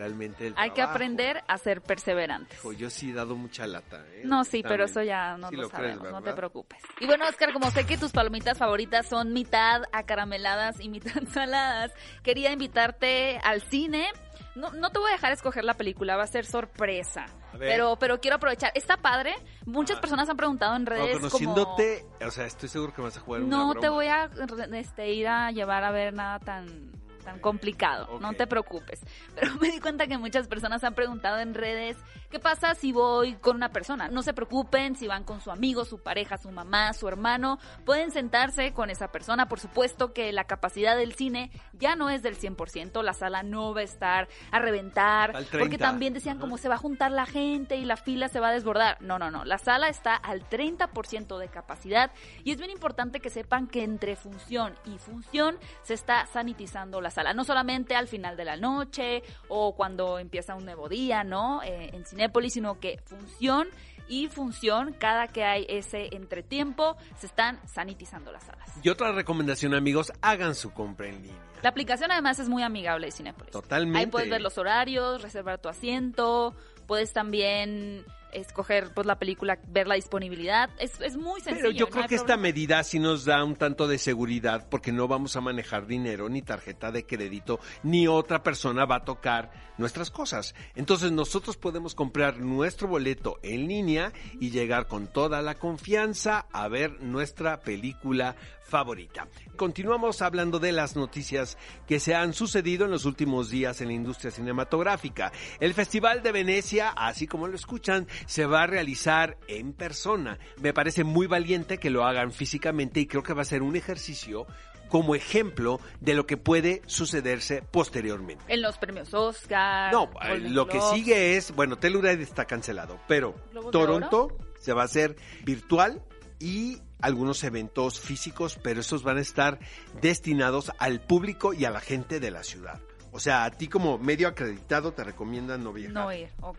realmente 0.00 0.46
el 0.46 0.54
Hay 0.56 0.70
que 0.70 0.80
aprender 0.80 1.42
a 1.46 1.58
ser 1.58 1.82
perseverantes. 1.82 2.58
Hijo, 2.58 2.72
yo 2.72 2.88
sí 2.88 3.10
he 3.10 3.12
dado 3.12 3.36
mucha 3.36 3.66
lata. 3.66 4.02
¿eh? 4.12 4.22
No, 4.24 4.44
sí, 4.44 4.62
pero 4.66 4.84
eso 4.86 5.02
ya 5.02 5.36
no 5.36 5.50
Sí 5.50 5.56
lo, 5.56 5.62
lo 5.64 5.68
crees, 5.70 5.96
sabemos, 5.96 6.12
no 6.12 6.22
te 6.22 6.32
preocupes. 6.32 6.78
Y 7.00 7.06
bueno, 7.06 7.26
Oscar, 7.28 7.52
como 7.52 7.70
sé 7.70 7.84
que 7.84 7.98
tus 7.98 8.10
palomitas 8.10 8.56
favoritas 8.56 9.06
son 9.06 9.32
mitad 9.34 9.82
acarameladas 9.92 10.80
y 10.80 10.88
mitad 10.88 11.22
saladas, 11.34 11.92
quería 12.22 12.50
invitarte 12.50 13.38
al 13.44 13.60
cine. 13.60 14.06
No, 14.54 14.70
no 14.72 14.90
te 14.90 14.98
voy 14.98 15.10
a 15.10 15.12
dejar 15.12 15.32
escoger 15.32 15.64
la 15.64 15.74
película, 15.74 16.16
va 16.16 16.24
a 16.24 16.26
ser 16.26 16.44
sorpresa. 16.46 17.26
A 17.52 17.56
ver. 17.56 17.68
Pero, 17.70 17.96
pero 17.96 18.20
quiero 18.20 18.36
aprovechar. 18.36 18.72
Está 18.74 18.96
padre. 18.96 19.34
Muchas 19.66 19.98
Ah. 19.98 20.00
personas 20.00 20.28
han 20.28 20.36
preguntado 20.36 20.74
en 20.76 20.84
No, 20.84 20.90
redes 20.90 21.18
como... 21.18 21.20
conociéndote, 21.30 22.04
o 22.26 22.30
sea, 22.30 22.46
estoy 22.46 22.68
seguro 22.68 22.92
que 22.94 23.02
vas 23.02 23.16
a 23.16 23.20
jugar 23.20 23.42
una 23.42 23.56
No 23.56 23.72
te 23.74 23.80
broma. 23.88 23.94
voy 23.94 24.06
a 24.06 24.30
este, 24.78 25.10
ir 25.12 25.28
a 25.28 25.50
llevar 25.52 25.84
a 25.84 25.90
ver 25.92 26.14
nada 26.14 26.38
tan 26.40 26.90
tan 27.20 27.38
complicado, 27.40 28.18
no 28.20 28.32
te 28.34 28.46
preocupes. 28.46 29.00
Pero 29.34 29.54
me 29.60 29.70
di 29.70 29.80
cuenta 29.80 30.06
que 30.06 30.18
muchas 30.18 30.48
personas 30.48 30.82
han 30.84 30.94
preguntado 30.94 31.38
en 31.38 31.54
redes, 31.54 31.96
¿qué 32.30 32.38
pasa 32.38 32.74
si 32.74 32.92
voy 32.92 33.34
con 33.34 33.56
una 33.56 33.70
persona? 33.70 34.08
No 34.08 34.22
se 34.22 34.34
preocupen 34.34 34.96
si 34.96 35.06
van 35.06 35.24
con 35.24 35.40
su 35.40 35.50
amigo, 35.50 35.84
su 35.84 35.98
pareja, 36.02 36.38
su 36.38 36.50
mamá, 36.50 36.92
su 36.92 37.08
hermano, 37.08 37.58
pueden 37.84 38.10
sentarse 38.10 38.72
con 38.72 38.90
esa 38.90 39.08
persona. 39.08 39.48
Por 39.48 39.60
supuesto 39.60 40.12
que 40.12 40.32
la 40.32 40.44
capacidad 40.44 40.96
del 40.96 41.14
cine 41.14 41.50
ya 41.72 41.96
no 41.96 42.10
es 42.10 42.22
del 42.22 42.36
100%, 42.38 43.02
la 43.02 43.12
sala 43.12 43.42
no 43.42 43.74
va 43.74 43.80
a 43.80 43.84
estar 43.84 44.28
a 44.50 44.58
reventar, 44.58 45.36
Al 45.36 45.44
porque 45.44 45.76
30. 45.76 45.78
también 45.78 46.12
decían 46.14 46.38
como 46.38 46.58
se 46.58 46.68
va 46.68 46.74
a 46.76 46.78
juntar 46.78 47.10
la 47.10 47.26
gente 47.26 47.76
y 47.76 47.84
la 47.84 47.96
fila 47.96 48.28
se 48.28 48.40
va 48.40 48.48
a 48.48 48.52
desbordar. 48.52 49.00
No, 49.00 49.18
no, 49.18 49.30
no, 49.30 49.44
la 49.44 49.58
sala 49.58 49.88
está 49.88 50.14
al 50.14 50.48
30% 50.48 51.38
de 51.38 51.48
capacidad 51.48 52.10
y 52.44 52.52
es 52.52 52.58
bien 52.58 52.70
importante 52.70 53.20
que 53.20 53.30
sepan 53.30 53.66
que 53.66 53.82
entre 53.82 54.16
función 54.16 54.74
y 54.84 54.98
función 54.98 55.58
se 55.82 55.94
está 55.94 56.26
sanitizando 56.26 57.00
la 57.00 57.09
la 57.10 57.14
sala, 57.14 57.34
no 57.34 57.44
solamente 57.44 57.94
al 57.96 58.06
final 58.06 58.36
de 58.36 58.44
la 58.44 58.56
noche 58.56 59.22
o 59.48 59.74
cuando 59.74 60.18
empieza 60.18 60.54
un 60.54 60.64
nuevo 60.64 60.88
día, 60.88 61.24
¿no? 61.24 61.62
Eh, 61.62 61.90
en 61.92 62.04
Cinépolis, 62.04 62.52
sino 62.54 62.78
que 62.78 63.00
función 63.04 63.68
y 64.08 64.28
función, 64.28 64.92
cada 64.98 65.28
que 65.28 65.44
hay 65.44 65.66
ese 65.68 66.14
entretiempo, 66.14 66.96
se 67.18 67.26
están 67.26 67.60
sanitizando 67.66 68.32
las 68.32 68.44
salas. 68.44 68.68
Y 68.82 68.88
otra 68.88 69.12
recomendación, 69.12 69.74
amigos, 69.74 70.12
hagan 70.20 70.54
su 70.54 70.72
compra 70.72 71.08
en 71.08 71.22
línea. 71.22 71.38
La 71.62 71.68
aplicación 71.68 72.10
además 72.10 72.38
es 72.38 72.48
muy 72.48 72.62
amigable 72.62 73.06
de 73.06 73.12
Cinépolis. 73.12 73.52
Totalmente. 73.52 73.98
Ahí 73.98 74.06
puedes 74.06 74.30
ver 74.30 74.40
los 74.40 74.56
horarios, 74.58 75.22
reservar 75.22 75.60
tu 75.60 75.68
asiento, 75.68 76.54
puedes 76.86 77.12
también 77.12 78.04
escoger 78.32 78.92
pues 78.94 79.06
la 79.06 79.18
película, 79.18 79.58
ver 79.68 79.86
la 79.86 79.94
disponibilidad. 79.94 80.70
Es, 80.78 81.00
es 81.00 81.16
muy 81.16 81.40
sencillo. 81.40 81.68
Pero 81.68 81.70
yo 81.70 81.88
creo 81.88 82.06
que 82.06 82.14
esta 82.14 82.36
medida 82.36 82.82
sí 82.84 82.98
nos 82.98 83.24
da 83.24 83.44
un 83.44 83.56
tanto 83.56 83.88
de 83.88 83.98
seguridad 83.98 84.68
porque 84.70 84.92
no 84.92 85.08
vamos 85.08 85.36
a 85.36 85.40
manejar 85.40 85.86
dinero 85.86 86.28
ni 86.28 86.42
tarjeta 86.42 86.90
de 86.90 87.04
crédito 87.04 87.60
ni 87.82 88.06
otra 88.06 88.42
persona 88.42 88.84
va 88.84 88.96
a 88.96 89.04
tocar 89.04 89.50
nuestras 89.78 90.10
cosas. 90.10 90.54
Entonces 90.74 91.10
nosotros 91.10 91.56
podemos 91.56 91.94
comprar 91.94 92.38
nuestro 92.38 92.86
boleto 92.86 93.38
en 93.42 93.66
línea 93.66 94.12
y 94.38 94.50
llegar 94.50 94.86
con 94.86 95.06
toda 95.06 95.42
la 95.42 95.54
confianza 95.54 96.46
a 96.52 96.68
ver 96.68 97.00
nuestra 97.02 97.60
película 97.60 98.36
favorita. 98.70 99.28
Continuamos 99.56 100.22
hablando 100.22 100.58
de 100.58 100.72
las 100.72 100.96
noticias 100.96 101.58
que 101.86 102.00
se 102.00 102.14
han 102.14 102.32
sucedido 102.32 102.86
en 102.86 102.92
los 102.92 103.04
últimos 103.04 103.50
días 103.50 103.80
en 103.80 103.88
la 103.88 103.94
industria 103.94 104.30
cinematográfica. 104.30 105.32
El 105.58 105.74
Festival 105.74 106.22
de 106.22 106.32
Venecia, 106.32 106.90
así 106.90 107.26
como 107.26 107.48
lo 107.48 107.56
escuchan, 107.56 108.06
se 108.26 108.46
va 108.46 108.62
a 108.62 108.66
realizar 108.66 109.36
en 109.48 109.74
persona. 109.74 110.38
Me 110.62 110.72
parece 110.72 111.04
muy 111.04 111.26
valiente 111.26 111.78
que 111.78 111.90
lo 111.90 112.06
hagan 112.06 112.32
físicamente 112.32 113.00
y 113.00 113.06
creo 113.06 113.22
que 113.22 113.34
va 113.34 113.42
a 113.42 113.44
ser 113.44 113.62
un 113.62 113.76
ejercicio 113.76 114.46
como 114.88 115.14
ejemplo 115.14 115.80
de 116.00 116.14
lo 116.14 116.26
que 116.26 116.36
puede 116.36 116.82
sucederse 116.86 117.62
posteriormente. 117.62 118.44
En 118.48 118.60
los 118.62 118.76
premios 118.76 119.14
Oscar. 119.14 119.92
No, 119.92 120.10
eh, 120.22 120.30
Golden 120.30 120.54
lo 120.54 120.66
que 120.66 120.80
sigue 120.80 121.36
es, 121.36 121.54
bueno, 121.54 121.76
Telluride 121.76 122.22
está 122.22 122.44
cancelado, 122.44 122.98
pero 123.06 123.34
¿Globos 123.52 123.72
de 123.72 123.78
Toronto 123.78 124.36
se 124.58 124.72
va 124.72 124.82
a 124.82 124.84
hacer 124.86 125.16
virtual 125.44 126.02
y 126.40 126.78
algunos 127.00 127.44
eventos 127.44 128.00
físicos, 128.00 128.58
pero 128.62 128.80
esos 128.80 129.04
van 129.04 129.18
a 129.18 129.20
estar 129.20 129.60
destinados 130.00 130.72
al 130.78 131.00
público 131.00 131.52
y 131.54 131.64
a 131.64 131.70
la 131.70 131.80
gente 131.80 132.18
de 132.18 132.30
la 132.30 132.42
ciudad. 132.42 132.80
O 133.12 133.20
sea, 133.20 133.44
a 133.44 133.50
ti 133.50 133.68
como 133.68 133.98
medio 133.98 134.28
acreditado 134.28 134.92
te 134.92 135.04
recomiendan 135.04 135.62
no 135.64 135.72
viajar. 135.72 135.92
No 135.92 136.12
ir, 136.12 136.30
ok. 136.40 136.58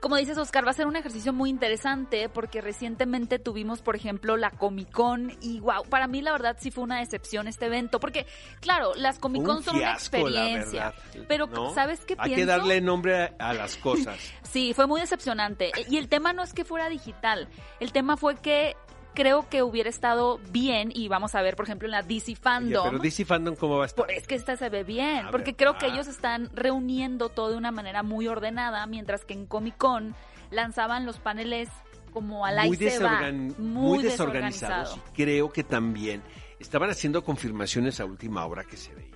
Como 0.00 0.16
dices, 0.16 0.36
Oscar, 0.36 0.66
va 0.66 0.72
a 0.72 0.74
ser 0.74 0.88
un 0.88 0.96
ejercicio 0.96 1.32
muy 1.32 1.48
interesante 1.48 2.28
porque 2.28 2.60
recientemente 2.60 3.38
tuvimos, 3.38 3.82
por 3.82 3.94
ejemplo, 3.94 4.36
la 4.36 4.50
Comic 4.50 4.90
Con 4.90 5.30
y 5.40 5.60
wow, 5.60 5.84
para 5.88 6.08
mí 6.08 6.20
la 6.22 6.32
verdad 6.32 6.56
sí 6.58 6.72
fue 6.72 6.82
una 6.82 6.98
decepción 6.98 7.46
este 7.46 7.66
evento 7.66 8.00
porque, 8.00 8.26
claro, 8.60 8.94
las 8.96 9.20
Comic 9.20 9.44
Con 9.44 9.58
Un 9.58 9.62
son 9.62 9.76
una 9.76 9.96
fiasco, 9.96 10.28
la 10.28 10.50
experiencia, 10.50 10.90
verdad, 10.90 11.26
pero 11.28 11.46
¿no? 11.46 11.72
¿sabes 11.72 12.00
qué 12.04 12.16
Hay 12.18 12.34
pienso? 12.34 12.40
que 12.40 12.46
darle 12.46 12.80
nombre 12.80 13.16
a, 13.16 13.34
a 13.38 13.54
las 13.54 13.76
cosas. 13.76 14.18
Sí, 14.52 14.74
fue 14.74 14.86
muy 14.86 15.00
decepcionante. 15.00 15.72
Y 15.88 15.96
el 15.96 16.10
tema 16.10 16.34
no 16.34 16.42
es 16.42 16.52
que 16.52 16.66
fuera 16.66 16.90
digital, 16.90 17.48
el 17.80 17.90
tema 17.90 18.18
fue 18.18 18.36
que 18.36 18.76
creo 19.14 19.48
que 19.48 19.62
hubiera 19.62 19.88
estado 19.90 20.38
bien 20.50 20.90
y 20.94 21.08
vamos 21.08 21.34
a 21.34 21.42
ver, 21.42 21.56
por 21.56 21.66
ejemplo, 21.66 21.86
en 21.86 21.92
la 21.92 22.02
DC 22.02 22.36
Fandom. 22.36 22.84
pero 22.84 22.98
DC 22.98 23.24
Fandom, 23.24 23.54
¿cómo 23.56 23.76
va 23.78 23.84
a 23.84 23.86
estar? 23.86 24.06
Por- 24.06 24.14
es 24.14 24.26
que 24.26 24.34
esta 24.34 24.56
se 24.56 24.68
ve 24.68 24.84
bien, 24.84 25.26
A 25.26 25.30
porque 25.30 25.52
ver, 25.52 25.56
creo 25.56 25.78
que 25.78 25.86
ah. 25.86 25.88
ellos 25.92 26.06
están 26.06 26.50
reuniendo 26.54 27.28
todo 27.28 27.50
de 27.50 27.56
una 27.56 27.70
manera 27.70 28.02
muy 28.02 28.26
ordenada, 28.28 28.86
mientras 28.86 29.24
que 29.24 29.34
en 29.34 29.46
Comic 29.46 29.76
Con 29.76 30.14
lanzaban 30.50 31.06
los 31.06 31.18
paneles 31.18 31.68
como 32.12 32.44
al 32.44 32.58
va, 32.58 32.64
desorgan- 32.64 33.56
muy, 33.58 33.98
muy 33.98 34.02
desorganizado. 34.02 34.74
desorganizados. 34.82 34.96
Y 34.96 35.16
creo 35.16 35.50
que 35.50 35.64
también 35.64 36.22
estaban 36.58 36.90
haciendo 36.90 37.24
confirmaciones 37.24 38.00
a 38.00 38.04
última 38.04 38.44
hora 38.46 38.64
que 38.64 38.76
se 38.76 38.94
veía. 38.94 39.10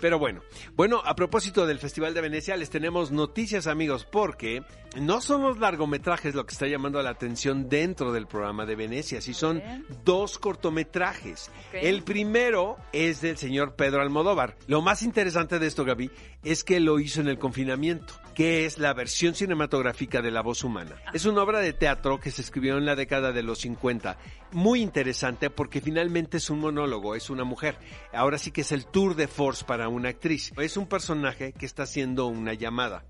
Pero 0.00 0.18
bueno, 0.18 0.42
bueno, 0.74 1.00
a 1.04 1.14
propósito 1.14 1.66
del 1.66 1.78
Festival 1.78 2.14
de 2.14 2.20
Venecia, 2.20 2.56
les 2.56 2.70
tenemos 2.70 3.10
noticias 3.10 3.66
amigos, 3.66 4.04
porque 4.04 4.62
no 5.00 5.20
son 5.20 5.42
los 5.42 5.58
largometrajes 5.58 6.34
lo 6.34 6.44
que 6.46 6.52
está 6.52 6.66
llamando 6.66 7.02
la 7.02 7.10
atención 7.10 7.68
dentro 7.68 8.12
del 8.12 8.26
programa 8.26 8.66
de 8.66 8.76
Venecia, 8.76 9.20
sí 9.20 9.34
son 9.34 9.62
dos 10.04 10.38
cortometrajes. 10.38 11.50
El 11.72 12.02
primero 12.02 12.76
es 12.92 13.20
del 13.20 13.36
señor 13.36 13.74
Pedro 13.74 14.02
Almodóvar. 14.02 14.56
Lo 14.66 14.82
más 14.82 15.02
interesante 15.02 15.58
de 15.58 15.66
esto, 15.66 15.84
Gaby, 15.84 16.10
es 16.44 16.64
que 16.64 16.80
lo 16.80 17.00
hizo 17.00 17.20
en 17.20 17.28
el 17.28 17.38
confinamiento, 17.38 18.14
que 18.36 18.66
es 18.66 18.78
la 18.78 18.92
versión 18.92 19.34
cinematográfica 19.34 20.20
de 20.20 20.30
La 20.30 20.42
Voz 20.42 20.62
Humana. 20.62 20.94
Es 21.14 21.24
una 21.24 21.42
obra 21.42 21.60
de 21.60 21.72
teatro 21.72 22.20
que 22.20 22.30
se 22.30 22.42
escribió 22.42 22.76
en 22.76 22.84
la 22.84 22.94
década 22.94 23.32
de 23.32 23.42
los 23.42 23.60
50. 23.60 24.18
Muy 24.52 24.82
interesante 24.82 25.48
porque 25.48 25.80
finalmente 25.80 26.36
es 26.36 26.50
un 26.50 26.60
monólogo, 26.60 27.14
es 27.14 27.30
una 27.30 27.44
mujer. 27.44 27.78
Ahora 28.12 28.36
sí 28.36 28.50
que 28.50 28.60
es 28.60 28.72
el 28.72 28.84
tour 28.84 29.16
de 29.16 29.26
force 29.26 29.64
para 29.64 29.88
una 29.88 30.10
actriz. 30.10 30.52
Es 30.58 30.76
un 30.76 30.86
personaje 30.86 31.54
que 31.54 31.64
está 31.64 31.84
haciendo 31.84 32.26
una 32.26 32.52
llamada. 32.52 33.06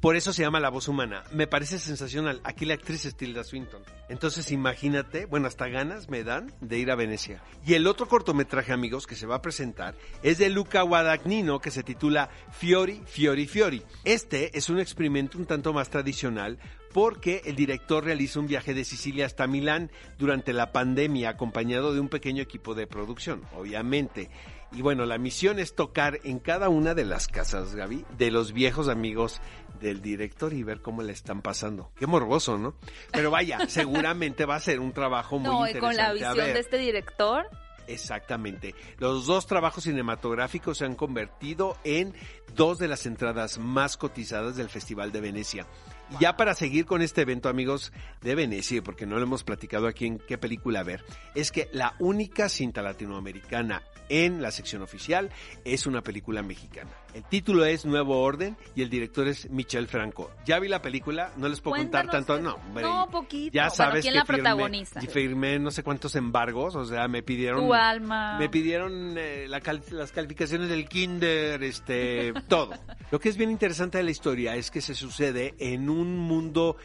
Por 0.00 0.14
eso 0.14 0.32
se 0.32 0.42
llama 0.42 0.60
La 0.60 0.68
Voz 0.68 0.88
Humana. 0.88 1.24
Me 1.32 1.46
parece 1.46 1.78
sensacional. 1.78 2.40
Aquí 2.44 2.66
la 2.66 2.74
actriz 2.74 3.06
es 3.06 3.16
Tilda 3.16 3.44
Swinton. 3.44 3.82
Entonces 4.08 4.52
imagínate, 4.52 5.24
bueno, 5.24 5.46
hasta 5.46 5.68
ganas 5.68 6.10
me 6.10 6.22
dan 6.22 6.52
de 6.60 6.78
ir 6.78 6.90
a 6.90 6.96
Venecia. 6.96 7.42
Y 7.64 7.74
el 7.74 7.86
otro 7.86 8.06
cortometraje, 8.06 8.72
amigos, 8.72 9.06
que 9.06 9.14
se 9.14 9.26
va 9.26 9.36
a 9.36 9.42
presentar 9.42 9.94
es 10.22 10.38
de 10.38 10.50
Luca 10.50 10.82
Guadagnino, 10.82 11.60
que 11.60 11.70
se 11.70 11.82
titula 11.82 12.28
Fiori, 12.52 13.02
Fiori, 13.06 13.46
Fiori. 13.46 13.82
Este 14.04 14.56
es 14.56 14.68
un 14.68 14.78
experimento 14.80 15.38
un 15.38 15.46
tanto 15.46 15.72
más 15.72 15.88
tradicional 15.88 16.58
porque 16.96 17.42
el 17.44 17.56
director 17.56 18.04
realiza 18.04 18.40
un 18.40 18.46
viaje 18.46 18.72
de 18.72 18.82
Sicilia 18.82 19.26
hasta 19.26 19.46
Milán 19.46 19.90
durante 20.18 20.54
la 20.54 20.72
pandemia 20.72 21.28
acompañado 21.28 21.92
de 21.92 22.00
un 22.00 22.08
pequeño 22.08 22.42
equipo 22.42 22.74
de 22.74 22.86
producción, 22.86 23.42
obviamente. 23.54 24.30
Y 24.72 24.82
bueno, 24.82 25.06
la 25.06 25.18
misión 25.18 25.58
es 25.58 25.74
tocar 25.74 26.18
en 26.24 26.38
cada 26.38 26.68
una 26.68 26.94
de 26.94 27.04
las 27.04 27.28
casas, 27.28 27.74
Gaby, 27.74 28.04
de 28.18 28.30
los 28.30 28.52
viejos 28.52 28.88
amigos 28.88 29.40
del 29.80 30.02
director 30.02 30.52
y 30.52 30.62
ver 30.62 30.80
cómo 30.82 31.02
le 31.02 31.12
están 31.12 31.42
pasando. 31.42 31.92
Qué 31.96 32.06
morboso, 32.06 32.58
¿no? 32.58 32.74
Pero 33.12 33.30
vaya, 33.30 33.58
seguramente 33.68 34.44
va 34.44 34.56
a 34.56 34.60
ser 34.60 34.80
un 34.80 34.92
trabajo 34.92 35.38
muy 35.38 35.48
No, 35.48 35.66
interesante. 35.66 35.80
con 35.80 35.96
la 35.96 36.12
visión 36.12 36.52
de 36.52 36.58
este 36.60 36.78
director, 36.78 37.46
Exactamente. 37.88 38.74
Los 38.98 39.26
dos 39.26 39.46
trabajos 39.46 39.84
cinematográficos 39.84 40.78
se 40.78 40.84
han 40.84 40.94
convertido 40.94 41.76
en 41.84 42.14
dos 42.54 42.78
de 42.78 42.88
las 42.88 43.06
entradas 43.06 43.58
más 43.58 43.96
cotizadas 43.96 44.56
del 44.56 44.68
Festival 44.68 45.12
de 45.12 45.20
Venecia. 45.20 45.66
Y 46.10 46.22
ya 46.22 46.36
para 46.36 46.54
seguir 46.54 46.86
con 46.86 47.02
este 47.02 47.22
evento, 47.22 47.48
amigos 47.48 47.92
de 48.22 48.34
Venecia, 48.34 48.82
porque 48.82 49.06
no 49.06 49.16
lo 49.16 49.22
hemos 49.22 49.44
platicado 49.44 49.86
aquí 49.86 50.06
en 50.06 50.18
qué 50.18 50.38
película 50.38 50.82
ver, 50.82 51.04
es 51.34 51.50
que 51.50 51.68
la 51.72 51.94
única 51.98 52.48
cinta 52.48 52.82
latinoamericana 52.82 53.82
en 54.08 54.40
la 54.40 54.50
sección 54.50 54.82
oficial 54.82 55.30
es 55.64 55.86
una 55.86 56.02
película 56.02 56.42
mexicana. 56.42 56.90
El 57.16 57.24
título 57.24 57.64
es 57.64 57.86
Nuevo 57.86 58.20
Orden 58.20 58.58
y 58.74 58.82
el 58.82 58.90
director 58.90 59.26
es 59.26 59.48
Michel 59.48 59.88
Franco. 59.88 60.30
Ya 60.44 60.58
vi 60.58 60.68
la 60.68 60.82
película, 60.82 61.32
no 61.38 61.48
les 61.48 61.62
puedo 61.62 61.76
contar 61.78 62.10
tanto, 62.10 62.38
no, 62.38 62.56
hombre, 62.56 62.82
no, 62.84 63.08
poquito. 63.10 63.54
Ya 63.54 63.62
Bueno, 63.68 63.74
sabes 63.74 64.02
¿quién 64.02 64.12
que 64.12 64.18
la 64.18 64.24
firmé- 64.26 64.34
protagoniza? 64.42 65.00
y 65.02 65.06
firmé 65.06 65.58
no 65.58 65.70
sé 65.70 65.82
cuántos 65.82 66.14
embargos, 66.14 66.76
o 66.76 66.84
sea, 66.84 67.08
me 67.08 67.22
pidieron 67.22 67.66
tu 67.66 67.72
alma. 67.72 68.38
me 68.38 68.50
pidieron 68.50 69.14
eh, 69.16 69.46
la 69.48 69.62
cal- 69.62 69.82
las 69.92 70.12
calificaciones 70.12 70.68
del 70.68 70.86
kinder, 70.90 71.62
este, 71.64 72.34
todo. 72.48 72.72
Lo 73.10 73.18
que 73.18 73.30
es 73.30 73.38
bien 73.38 73.50
interesante 73.50 73.96
de 73.96 74.04
la 74.04 74.10
historia 74.10 74.54
es 74.54 74.70
que 74.70 74.82
se 74.82 74.94
sucede 74.94 75.54
en 75.58 75.88
un 75.88 76.18
mundo 76.18 76.76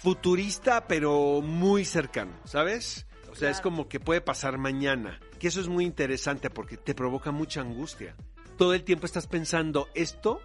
futurista, 0.00 0.86
pero 0.86 1.40
muy 1.42 1.84
cercano, 1.84 2.32
¿sabes? 2.44 3.06
O 3.32 3.34
sea, 3.34 3.50
es 3.50 3.60
como 3.60 3.88
que 3.88 3.98
puede 3.98 4.20
pasar 4.20 4.58
mañana. 4.58 5.18
Que 5.40 5.48
eso 5.48 5.60
es 5.60 5.66
muy 5.68 5.84
interesante 5.84 6.50
porque 6.50 6.76
te 6.76 6.94
provoca 6.94 7.32
mucha 7.32 7.62
angustia. 7.62 8.14
Todo 8.56 8.74
el 8.74 8.84
tiempo 8.84 9.06
estás 9.06 9.26
pensando, 9.26 9.88
esto 9.94 10.40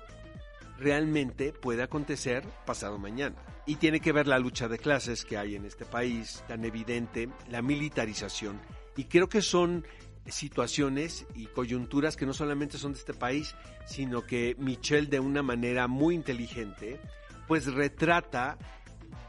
realmente 0.78 1.54
puede 1.54 1.84
acontecer 1.84 2.48
pasado 2.66 2.98
mañana. 2.98 3.36
Y 3.66 3.76
tiene 3.76 4.00
que 4.00 4.12
ver 4.12 4.28
la 4.28 4.40
lucha 4.40 4.68
de 4.68 4.78
clases 4.78 5.26
que 5.26 5.38
hay 5.38 5.56
en 5.56 5.66
este 5.66 5.86
país, 5.86 6.44
tan 6.48 6.64
evidente, 6.64 7.30
la 7.50 7.62
militarización. 7.62 8.60
Y 8.96 9.06
creo 9.06 9.28
que 9.28 9.42
son 9.42 9.86
situaciones 10.26 11.26
y 11.36 11.48
coyunturas 11.48 12.16
que 12.16 12.26
no 12.26 12.34
solamente 12.34 12.78
son 12.78 12.94
de 12.94 13.00
este 13.00 13.14
país, 13.14 13.56
sino 13.86 14.26
que 14.26 14.56
Michelle 14.60 15.08
de 15.08 15.20
una 15.20 15.42
manera 15.42 15.88
muy 15.88 16.16
inteligente, 16.16 17.00
pues 17.48 17.66
retrata 17.74 18.58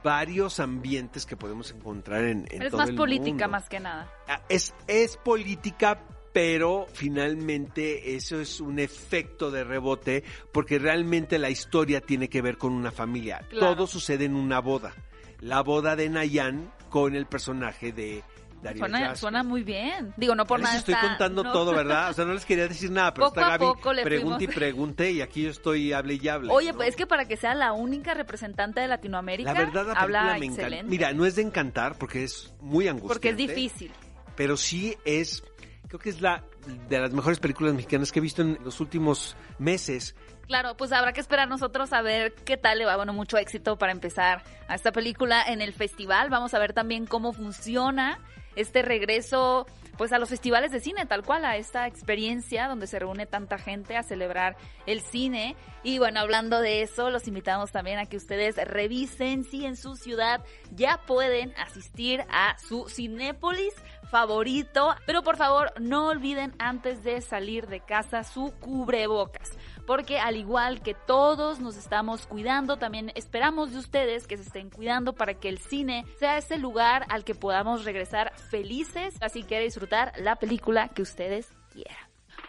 varios 0.03 0.61
ambientes 0.61 1.27
que 1.27 1.37
podemos 1.37 1.71
encontrar 1.73 2.25
en, 2.25 2.47
en 2.51 2.63
es 2.63 2.71
todo 2.71 2.79
más 2.79 2.91
el 2.91 2.97
política 2.97 3.31
mundo. 3.31 3.49
más 3.49 3.69
que 3.69 3.81
nada. 3.81 4.13
Ah, 4.29 4.43
Es, 4.49 4.75
es 4.87 5.17
política, 5.17 6.01
pero 6.33 6.87
finalmente 6.93 8.15
eso 8.15 8.41
es 8.41 8.61
un 8.61 8.79
efecto 8.79 9.51
de 9.51 9.65
rebote 9.65 10.25
porque 10.53 10.79
realmente 10.79 11.39
la 11.39 11.51
historia 11.51 12.01
tiene 12.01 12.29
que 12.29 12.43
ver 12.43 12.59
con 12.59 12.73
una 12.73 12.91
familia. 12.91 13.45
Claro. 13.49 13.75
Todo 13.75 13.87
sucede 13.87 14.25
en 14.27 14.35
una 14.35 14.61
boda. 14.61 14.95
La 15.41 15.63
boda 15.63 15.97
de 15.97 16.09
Nayan 16.09 16.73
con 16.91 17.15
el 17.15 17.27
personaje 17.27 17.93
de 17.93 18.23
Darío 18.63 18.81
Suena, 18.81 19.15
suena 19.15 19.43
muy 19.45 19.63
bien. 19.63 20.13
Digo, 20.17 20.35
no 20.35 20.45
por 20.45 20.59
les 20.59 20.65
nada. 20.65 20.79
estoy 20.79 20.95
está- 20.95 21.07
contando 21.09 21.45
no. 21.45 21.53
todo, 21.53 21.73
¿verdad? 21.73 22.09
O 22.11 22.13
sea, 22.13 22.25
no 22.25 22.35
les 22.35 22.45
quería 22.45 22.67
decir 22.67 22.91
nada, 22.91 23.15
pero 23.15 23.29
Poco 23.29 23.41
está 23.41 23.51
Gaby 23.51 23.65
poco 23.65 23.93
le 23.93 24.03
pregunte 24.03 24.45
y 24.45 24.49
pregunte 24.49 25.11
y 25.13 25.21
aquí 25.21 25.43
yo 25.43 25.51
estoy 25.51 25.93
hable 25.93 26.19
y 26.21 26.29
hable. 26.29 26.53
Oye, 26.53 26.73
¿no? 26.73 26.77
pues 26.77 26.89
es 26.91 26.97
que 26.97 27.07
para 27.07 27.27
que 27.27 27.37
sea 27.37 27.55
la 27.55 27.73
única 27.73 28.15
representante 28.15 28.81
de 28.81 28.89
Latinoamérica, 28.89 29.53
la 29.53 29.59
verdad 29.61 29.87
la 29.87 29.93
habla 29.93 30.37
me 30.39 30.47
encanta. 30.47 30.83
Mira, 30.85 31.13
no 31.13 31.25
es 31.25 31.37
de 31.37 31.43
encantar 31.43 31.97
porque 31.99 32.25
es 32.25 32.53
muy 32.61 32.89
angustiante. 32.89 33.15
porque 33.15 33.29
es 33.31 33.37
difícil. 33.37 33.93
pero 34.35 34.57
sí 34.57 34.97
es 35.05 35.45
Creo 35.89 35.99
que 35.99 36.11
es 36.11 36.21
la 36.21 36.45
de 36.89 37.01
las 37.01 37.13
mejores 37.13 37.41
películas 37.41 37.73
mexicanas 37.73 38.13
que 38.13 38.19
he 38.19 38.23
visto 38.23 38.43
en 38.43 38.59
los 38.63 38.81
últimos 38.81 39.37
meses. 39.59 40.15
Claro, 40.47 40.77
pues 40.77 40.93
habrá 40.93 41.13
que 41.13 41.21
esperar 41.21 41.49
nosotros 41.49 41.93
a 41.93 42.03
ver 42.03 42.35
qué 42.35 42.57
tal 42.57 42.79
le 42.79 42.85
va. 42.85 42.97
Bueno, 42.97 43.15
mucho 43.15 43.39
éxito 43.39 43.77
para 43.79 43.93
empezar 43.93 44.43
a 44.69 44.75
esta 44.75 44.93
película 44.93 45.43
en 45.47 45.63
el 45.63 45.73
festival. 45.73 46.29
Vamos 46.29 46.53
a 46.53 46.59
ver 46.59 46.75
también 46.75 47.07
cómo 47.07 47.33
funciona 47.33 48.21
este 48.55 48.83
regreso 48.83 49.67
pues 49.99 50.13
a 50.13 50.19
los 50.19 50.29
festivales 50.29 50.71
de 50.71 50.81
cine, 50.81 51.05
tal 51.07 51.25
cual, 51.25 51.45
a 51.45 51.57
esta 51.57 51.87
experiencia 51.89 52.69
donde 52.69 52.87
se 52.87 53.01
reúne 53.01 53.27
tanta 53.27 53.59
gente 53.59 53.97
a 53.97 54.05
celebrar 54.05 54.57
el 54.87 55.01
cine. 55.01 55.57
Y 55.83 55.99
bueno, 55.99 56.21
hablando 56.21 56.61
de 56.61 56.83
eso, 56.83 57.11
los 57.11 57.27
invitamos 57.27 57.73
también 57.73 57.99
a 57.99 58.07
que 58.07 58.17
ustedes 58.17 58.57
revisen 58.57 59.45
si 59.45 59.67
en 59.67 59.77
su 59.77 59.97
ciudad 59.97 60.41
ya 60.71 61.01
pueden 61.05 61.53
asistir 61.59 62.25
a 62.31 62.57
su 62.59 62.89
Cinépolis 62.89 63.75
favorito. 64.09 64.95
Pero 65.05 65.23
por 65.23 65.37
favor, 65.37 65.73
no 65.81 66.07
olviden 66.07 66.55
antes 66.59 67.03
de 67.03 67.21
salir 67.21 67.67
de 67.67 67.81
casa 67.81 68.23
su 68.23 68.55
cubrebocas 68.61 69.51
porque 69.89 70.19
al 70.19 70.37
igual 70.37 70.83
que 70.83 70.93
todos 70.93 71.61
nos 71.61 71.79
estamos 71.79 72.27
cuidando, 72.27 72.77
también 72.77 73.11
esperamos 73.15 73.73
de 73.73 73.79
ustedes 73.79 74.27
que 74.27 74.37
se 74.37 74.43
estén 74.43 74.69
cuidando 74.69 75.15
para 75.15 75.33
que 75.33 75.49
el 75.49 75.57
cine 75.57 76.05
sea 76.19 76.37
ese 76.37 76.59
lugar 76.59 77.07
al 77.09 77.25
que 77.25 77.35
podamos 77.35 77.87
regresar 77.87 78.35
felices, 78.51 79.15
así 79.23 79.45
que 79.45 79.59
disfrutar 79.61 80.13
la 80.19 80.37
película 80.37 80.89
que 80.89 81.01
ustedes 81.01 81.49
quieran. 81.73 81.97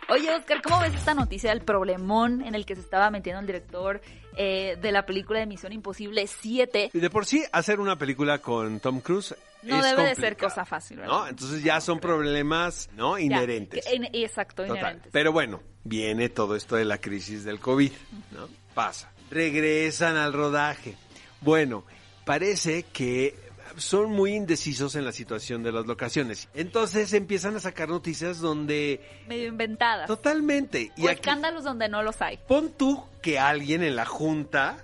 Oye, 0.10 0.36
Oscar, 0.36 0.62
¿cómo 0.62 0.82
ves 0.82 0.94
esta 0.94 1.14
noticia 1.14 1.52
del 1.52 1.62
problemón 1.62 2.42
en 2.42 2.56
el 2.56 2.66
que 2.66 2.76
se 2.76 2.82
estaba 2.82 3.10
metiendo 3.10 3.40
el 3.40 3.48
director 3.48 4.02
eh, 4.36 4.76
de 4.82 4.92
la 4.92 5.06
película 5.06 5.40
de 5.40 5.46
Misión 5.46 5.72
Imposible 5.72 6.28
7? 6.28 6.90
De 6.92 7.10
por 7.10 7.26
sí, 7.26 7.46
hacer 7.54 7.80
una 7.80 7.96
película 7.96 8.40
con 8.40 8.82
Tom 8.82 9.00
Cruise 9.00 9.34
no 9.64 9.82
debe 9.84 10.04
de 10.04 10.16
ser 10.16 10.38
cosa 10.38 10.66
fácil, 10.66 10.98
¿verdad? 10.98 11.14
¿no? 11.14 11.28
Entonces 11.28 11.64
ya 11.64 11.82
son 11.82 12.00
problemas, 12.00 12.90
¿no? 12.96 13.18
Inherentes. 13.18 13.86
exacto, 14.14 14.66
inherentes. 14.66 15.12
Pero 15.12 15.32
bueno, 15.32 15.62
viene 15.84 16.30
todo 16.30 16.56
esto 16.56 16.76
de 16.76 16.86
la 16.86 17.00
crisis 17.00 17.44
del 17.44 17.60
COVID, 17.60 17.92
¿no? 18.32 18.48
Pasa. 18.74 19.12
Regresan 19.30 20.16
al 20.16 20.34
rodaje. 20.34 20.96
Bueno, 21.42 21.84
parece 22.26 22.84
que 22.84 23.36
son 23.78 24.12
muy 24.12 24.34
indecisos 24.34 24.96
en 24.96 25.06
la 25.06 25.12
situación 25.12 25.64
de 25.64 25.72
las 25.72 25.86
locaciones. 25.86 26.50
Entonces 26.54 27.14
empiezan 27.14 27.56
a 27.56 27.60
sacar 27.60 27.90
noticias 27.90 28.40
donde... 28.40 29.02
Medio 29.28 29.48
inventadas. 29.48 30.08
Totalmente. 30.08 30.92
O 31.02 31.10
escándalos 31.10 31.64
donde 31.64 31.90
no 31.90 32.04
los 32.04 32.22
hay. 32.22 32.38
Pon 32.48 32.72
tú 32.76 33.04
que 33.22 33.40
alguien 33.40 33.84
en 33.84 33.96
la 33.96 34.06
junta, 34.06 34.78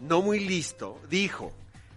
no 0.00 0.22
muy 0.22 0.40
listo, 0.40 0.98
dijo, 1.08 1.52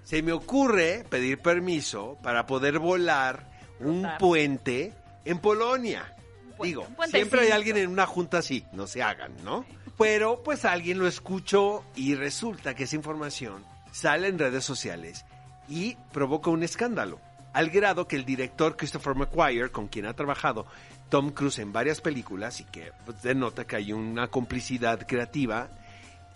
se 0.05 0.21
me 0.21 0.31
ocurre 0.31 1.03
pedir 1.09 1.39
permiso 1.39 2.17
para 2.21 2.45
poder 2.45 2.79
volar 2.79 3.49
un 3.79 4.07
puente 4.19 4.93
en 5.25 5.39
Polonia. 5.39 6.15
Digo, 6.61 6.87
siempre 7.09 7.41
hay 7.41 7.51
alguien 7.51 7.75
en 7.75 7.89
una 7.89 8.05
junta 8.05 8.37
así, 8.37 8.65
no 8.71 8.87
se 8.87 9.03
hagan, 9.03 9.33
¿no? 9.43 9.65
Pero 9.97 10.41
pues 10.43 10.63
alguien 10.63 10.99
lo 10.99 11.07
escuchó 11.07 11.83
y 11.95 12.15
resulta 12.15 12.75
que 12.75 12.83
esa 12.83 12.95
información 12.95 13.65
sale 13.91 14.27
en 14.27 14.39
redes 14.39 14.63
sociales 14.63 15.25
y 15.67 15.97
provoca 16.13 16.51
un 16.51 16.63
escándalo. 16.63 17.19
Al 17.51 17.69
grado 17.69 18.07
que 18.07 18.15
el 18.15 18.25
director 18.25 18.77
Christopher 18.77 19.15
McQuire, 19.15 19.71
con 19.71 19.87
quien 19.87 20.05
ha 20.05 20.13
trabajado 20.13 20.67
Tom 21.09 21.31
Cruise 21.31 21.59
en 21.59 21.73
varias 21.73 21.99
películas 21.99 22.59
y 22.59 22.65
que 22.65 22.91
pues, 23.05 23.23
denota 23.23 23.65
que 23.65 23.77
hay 23.77 23.91
una 23.91 24.27
complicidad 24.27 25.07
creativa, 25.07 25.69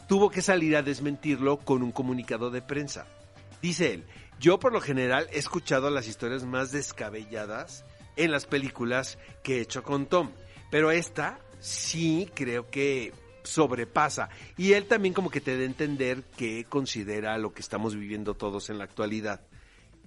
tuvo 0.07 0.31
que 0.31 0.41
salir 0.41 0.75
a 0.75 0.81
desmentirlo 0.81 1.57
con 1.57 1.83
un 1.83 1.91
comunicado 1.91 2.49
de 2.49 2.61
prensa. 2.61 3.05
Dice 3.62 3.94
él, 3.94 4.06
yo 4.39 4.60
por 4.60 4.72
lo 4.72 4.82
general 4.82 5.28
he 5.32 5.39
escuchado 5.39 5.89
las 5.89 6.08
historias 6.08 6.46
más 6.46 6.72
descabelladas 6.72 7.86
en 8.16 8.32
las 8.32 8.46
películas 8.46 9.18
que 9.44 9.58
he 9.58 9.62
hecho 9.62 9.84
con 9.84 10.06
Tom, 10.06 10.32
pero 10.72 10.92
esta 10.92 11.39
sí 11.60 12.30
creo 12.34 12.70
que 12.70 13.13
sobrepasa. 13.44 14.30
Y 14.58 14.74
él 14.74 14.86
también 14.86 15.13
como 15.13 15.30
que 15.30 15.42
te 15.42 15.56
da 15.56 15.63
a 15.63 15.66
entender 15.66 16.24
que 16.38 16.66
considera 16.66 17.38
lo 17.38 17.54
que 17.54 17.62
estamos 17.62 17.96
viviendo 17.96 18.34
todos 18.34 18.70
en 18.70 18.78
la 18.78 18.84
actualidad 18.86 19.42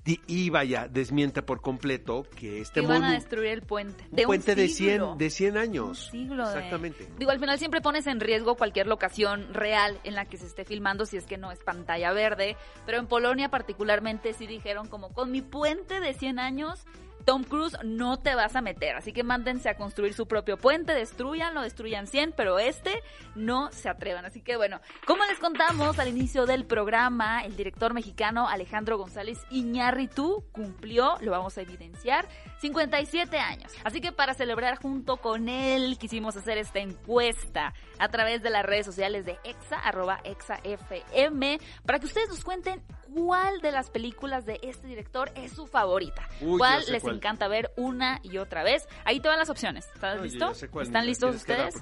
y 0.04 0.50
vaya, 0.50 0.88
desmiente 0.88 1.42
por 1.42 1.60
completo 1.60 2.26
que 2.36 2.60
este 2.60 2.80
mundo... 2.80 2.94
van 2.94 3.04
a 3.04 3.12
destruir 3.12 3.52
el 3.52 3.62
puente. 3.62 4.04
De 4.10 4.22
un 4.22 4.26
puente 4.26 4.56
de 4.56 4.68
100, 4.68 5.16
de 5.16 5.30
100 5.30 5.56
años. 5.56 5.88
Un 5.88 6.10
siglo 6.10 6.42
Exactamente. 6.42 7.08
Digo, 7.18 7.30
al 7.30 7.38
final 7.38 7.58
siempre 7.58 7.80
pones 7.80 8.08
en 8.08 8.18
riesgo 8.18 8.56
cualquier 8.56 8.88
locación 8.88 9.54
real 9.54 10.00
en 10.02 10.14
la 10.14 10.24
que 10.24 10.38
se 10.38 10.46
esté 10.46 10.64
filmando 10.64 11.06
si 11.06 11.16
es 11.16 11.26
que 11.26 11.38
no 11.38 11.52
es 11.52 11.62
pantalla 11.62 12.12
verde. 12.12 12.56
Pero 12.84 12.98
en 12.98 13.06
Polonia 13.06 13.48
particularmente 13.48 14.32
sí 14.32 14.46
dijeron 14.46 14.88
como 14.88 15.12
con 15.12 15.30
mi 15.30 15.40
puente 15.40 16.00
de 16.00 16.14
100 16.14 16.38
años 16.40 16.84
Tom 17.24 17.44
Cruise 17.44 17.76
no 17.84 18.18
te 18.18 18.34
vas 18.34 18.56
a 18.56 18.60
meter. 18.60 18.96
Así 18.96 19.12
que 19.12 19.22
mándense 19.22 19.68
a 19.68 19.76
construir 19.76 20.14
su 20.14 20.26
propio 20.26 20.56
puente, 20.56 20.94
destruyan, 20.94 21.54
lo 21.54 21.62
destruyan 21.62 22.06
100, 22.06 22.32
pero 22.32 22.58
este 22.58 23.02
no 23.34 23.70
se 23.72 23.88
atrevan. 23.88 24.24
Así 24.24 24.40
que 24.40 24.56
bueno, 24.56 24.80
como 25.06 25.24
les 25.24 25.38
contamos 25.38 25.98
al 25.98 26.08
inicio 26.08 26.46
del 26.46 26.64
programa, 26.64 27.44
el 27.44 27.56
director 27.56 27.94
mexicano 27.94 28.48
Alejandro 28.48 28.98
González 28.98 29.38
Iñárritu 29.50 30.44
cumplió, 30.52 31.16
lo 31.20 31.30
vamos 31.30 31.56
a 31.58 31.62
evidenciar, 31.62 32.28
57 32.62 33.38
años. 33.38 33.72
Así 33.82 34.00
que 34.00 34.12
para 34.12 34.34
celebrar 34.34 34.76
junto 34.80 35.16
con 35.16 35.48
él 35.48 35.98
quisimos 35.98 36.36
hacer 36.36 36.58
esta 36.58 36.78
encuesta 36.78 37.74
a 37.98 38.08
través 38.08 38.40
de 38.42 38.50
las 38.50 38.64
redes 38.64 38.86
sociales 38.86 39.26
de 39.26 39.36
EXA, 39.42 39.76
arroba 39.78 40.20
EXAFM, 40.22 41.58
para 41.84 41.98
que 41.98 42.06
ustedes 42.06 42.28
nos 42.28 42.44
cuenten 42.44 42.80
cuál 43.12 43.60
de 43.60 43.72
las 43.72 43.90
películas 43.90 44.46
de 44.46 44.60
este 44.62 44.86
director 44.86 45.32
es 45.34 45.52
su 45.52 45.66
favorita. 45.66 46.28
¿Cuál 46.56 46.84
les 46.88 47.04
encanta 47.04 47.48
ver 47.48 47.72
una 47.76 48.20
y 48.22 48.38
otra 48.38 48.62
vez? 48.62 48.86
Ahí 49.04 49.18
te 49.18 49.26
van 49.28 49.40
las 49.40 49.50
opciones. 49.50 49.88
¿Estás 49.92 50.20
listo? 50.20 50.52
¿Están 50.80 51.04
listos 51.04 51.34
ustedes? 51.34 51.74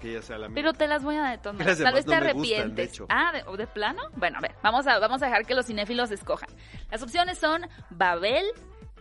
Pero 0.54 0.72
te 0.72 0.86
las 0.88 1.04
voy 1.04 1.16
a 1.16 1.24
detonar. 1.24 1.76
Tal 1.76 1.92
vez 1.94 2.06
te 2.06 2.14
arrepientes. 2.14 3.02
ah, 3.10 3.32
¿de, 3.32 3.56
¿de 3.56 3.66
plano? 3.66 4.02
Bueno, 4.16 4.38
a 4.38 4.40
ver, 4.40 4.54
vamos 4.62 4.86
a, 4.86 4.98
vamos 4.98 5.22
a 5.22 5.26
dejar 5.26 5.44
que 5.44 5.54
los 5.54 5.66
cinéfilos 5.66 6.10
escojan. 6.10 6.48
Las 6.90 7.02
opciones 7.02 7.38
son 7.38 7.68
Babel, 7.90 8.46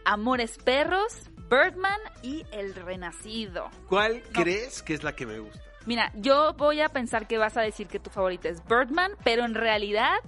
Amores 0.04 0.58
Perros, 0.58 1.30
Birdman 1.50 2.00
y 2.22 2.46
El 2.52 2.76
Renacido. 2.76 3.70
¿Cuál 3.88 4.22
crees 4.32 4.84
que 4.84 4.94
es 4.94 5.04
la 5.04 5.16
que 5.16 5.26
me 5.26 5.40
gusta? 5.40 5.60
Mira, 5.86 6.12
yo 6.16 6.54
voy 6.54 6.82
a 6.82 6.90
pensar 6.90 7.28
que 7.28 7.38
vas 7.38 7.58
a 7.58 7.62
decir 7.62 7.88
que 7.88 8.00
tu 8.00 8.10
favorita 8.10 8.50
es 8.50 8.64
Birdman, 8.66 9.14
pero 9.24 9.46
en 9.46 9.56
realidad 9.56 10.20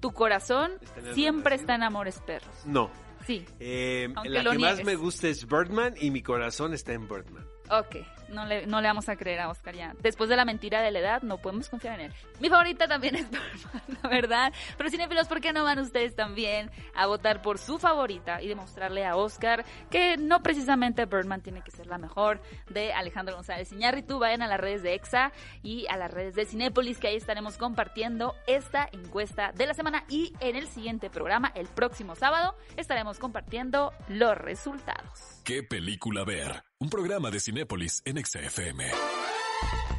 tu 0.00 0.12
corazón 0.12 0.72
siempre 1.14 1.56
está 1.56 1.74
en 1.74 1.82
Amores 1.82 2.20
Perros. 2.20 2.54
No. 2.64 2.90
Sí. 3.26 3.44
Eh, 3.58 4.08
la 4.24 4.42
que 4.42 4.58
más 4.58 4.82
me 4.82 4.96
gusta 4.96 5.28
es 5.28 5.46
Birdman 5.46 5.94
y 6.00 6.10
mi 6.10 6.22
corazón 6.22 6.72
está 6.72 6.92
en 6.94 7.06
Birdman. 7.06 7.46
Ok, 7.70 7.96
no 8.30 8.46
le, 8.46 8.66
no 8.66 8.80
le 8.80 8.88
vamos 8.88 9.08
a 9.08 9.16
creer 9.16 9.40
a 9.40 9.48
Oscar 9.48 9.74
ya. 9.74 9.94
Después 10.00 10.30
de 10.30 10.36
la 10.36 10.44
mentira 10.44 10.80
de 10.82 10.90
la 10.90 10.98
edad, 10.98 11.22
no 11.22 11.38
podemos 11.38 11.68
confiar 11.68 12.00
en 12.00 12.06
él. 12.06 12.12
Mi 12.40 12.48
favorita 12.48 12.88
también 12.88 13.14
es 13.16 13.30
Birdman, 13.30 13.82
la 14.02 14.08
verdad. 14.08 14.52
Pero 14.76 14.90
cinefilos, 14.90 15.28
¿por 15.28 15.40
qué 15.40 15.52
no 15.52 15.64
van 15.64 15.78
ustedes 15.78 16.14
también 16.14 16.70
a 16.94 17.06
votar 17.06 17.42
por 17.42 17.58
su 17.58 17.78
favorita 17.78 18.42
y 18.42 18.48
demostrarle 18.48 19.04
a 19.04 19.16
Oscar 19.16 19.64
que 19.90 20.16
no 20.16 20.42
precisamente 20.42 21.06
Birdman 21.06 21.42
tiene 21.42 21.62
que 21.62 21.70
ser 21.70 21.86
la 21.86 21.98
mejor 21.98 22.40
de 22.68 22.92
Alejandro 22.92 23.34
González 23.34 23.72
Iñárritu? 23.72 24.18
Vayan 24.18 24.42
a 24.42 24.48
las 24.48 24.60
redes 24.60 24.82
de 24.82 24.94
EXA 24.94 25.32
y 25.62 25.86
a 25.88 25.96
las 25.96 26.10
redes 26.10 26.34
de 26.34 26.46
Cinépolis, 26.46 26.98
que 26.98 27.08
ahí 27.08 27.16
estaremos 27.16 27.56
compartiendo 27.58 28.34
esta 28.46 28.88
encuesta 28.92 29.52
de 29.52 29.66
la 29.66 29.74
semana. 29.74 30.04
Y 30.08 30.32
en 30.40 30.56
el 30.56 30.68
siguiente 30.68 31.10
programa, 31.10 31.52
el 31.54 31.66
próximo 31.68 32.14
sábado, 32.14 32.56
estaremos 32.76 33.18
compartiendo 33.18 33.92
los 34.08 34.36
resultados. 34.36 35.40
¿Qué 35.44 35.62
película 35.62 36.24
ver? 36.24 36.69
Un 36.82 36.88
programa 36.88 37.30
de 37.30 37.40
Cinépolis 37.40 38.00
en 38.06 38.24
XFM. 38.24 38.86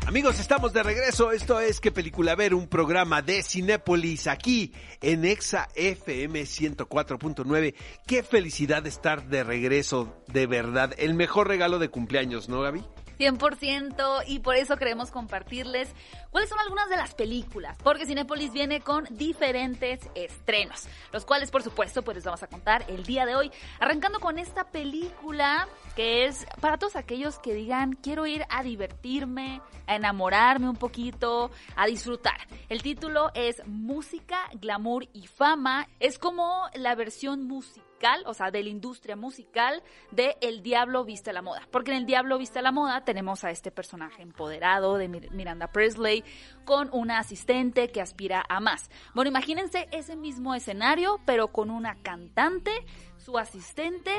Amigos, 0.08 0.40
estamos 0.40 0.74
de 0.74 0.82
regreso. 0.82 1.32
Esto 1.32 1.60
es 1.60 1.80
¿Qué 1.80 1.92
película 1.92 2.34
ver? 2.34 2.56
Un 2.56 2.68
programa 2.68 3.22
de 3.22 3.44
Cinépolis 3.44 4.26
aquí 4.26 4.74
en 5.00 5.24
Exa 5.24 5.70
FM 5.76 6.42
104.9. 6.42 7.76
Qué 8.08 8.24
felicidad 8.24 8.88
estar 8.88 9.28
de 9.28 9.44
regreso, 9.44 10.24
de 10.26 10.48
verdad. 10.48 10.96
El 10.98 11.14
mejor 11.14 11.50
regalo 11.50 11.78
de 11.78 11.90
cumpleaños, 11.90 12.50
¿no, 12.50 12.62
Gaby? 12.62 12.84
100% 13.22 14.24
y 14.26 14.40
por 14.40 14.56
eso 14.56 14.78
queremos 14.78 15.12
compartirles 15.12 15.94
cuáles 16.32 16.50
son 16.50 16.60
algunas 16.60 16.90
de 16.90 16.96
las 16.96 17.14
películas, 17.14 17.78
porque 17.84 18.08
Cinepolis 18.08 18.52
viene 18.52 18.82
con 18.82 19.06
diferentes 19.12 20.10
estrenos, 20.16 20.88
los 21.14 21.24
cuales 21.24 21.52
por 21.52 21.62
supuesto 21.62 22.02
pues 22.02 22.16
les 22.16 22.26
vamos 22.26 22.42
a 22.42 22.48
contar 22.48 22.84
el 22.88 23.04
día 23.04 23.28
de 23.28 23.36
hoy, 23.36 23.52
arrancando 23.80 24.20
con 24.20 24.40
esta 24.40 24.72
película 24.72 25.68
que 25.96 26.26
es 26.26 26.48
para 26.62 26.80
todos 26.80 26.96
aquellos 26.96 27.38
que 27.38 27.54
digan 27.54 27.94
quiero 27.94 28.26
ir 28.26 28.44
a 28.50 28.64
divertirme, 28.64 29.62
a 29.86 29.96
enamorarme 29.96 30.68
un 30.68 30.78
poquito, 30.78 31.52
a 31.76 31.86
disfrutar. 31.86 32.48
El 32.70 32.82
título 32.82 33.30
es 33.36 33.62
Música, 33.68 34.50
Glamour 34.60 35.08
y 35.14 35.28
Fama, 35.28 35.88
es 36.00 36.18
como 36.18 36.66
la 36.74 36.96
versión 36.96 37.46
musical 37.48 37.91
o 38.26 38.34
sea, 38.34 38.52
de 38.52 38.64
la 38.64 38.70
industria 38.70 39.16
musical 39.16 39.84
de 40.12 40.38
El 40.42 40.62
Diablo 40.64 41.06
Viste 41.06 41.34
la 41.34 41.42
Moda. 41.42 41.68
Porque 41.72 41.92
en 41.92 41.98
El 41.98 42.06
Diablo 42.06 42.38
Viste 42.38 42.62
la 42.62 42.72
Moda 42.72 43.04
tenemos 43.04 43.44
a 43.44 43.52
este 43.52 43.72
personaje 43.72 44.22
empoderado 44.22 44.98
de 44.98 45.08
Miranda 45.08 45.68
Presley 45.68 46.24
con 46.66 46.90
una 46.92 47.20
asistente 47.20 47.92
que 47.92 48.02
aspira 48.02 48.44
a 48.50 48.60
más. 48.60 48.90
Bueno, 49.14 49.30
imagínense 49.30 49.88
ese 49.92 50.16
mismo 50.16 50.56
escenario, 50.56 51.20
pero 51.26 51.50
con 51.50 51.70
una 51.70 51.96
cantante, 52.02 52.72
su 53.18 53.38
asistente 53.38 54.12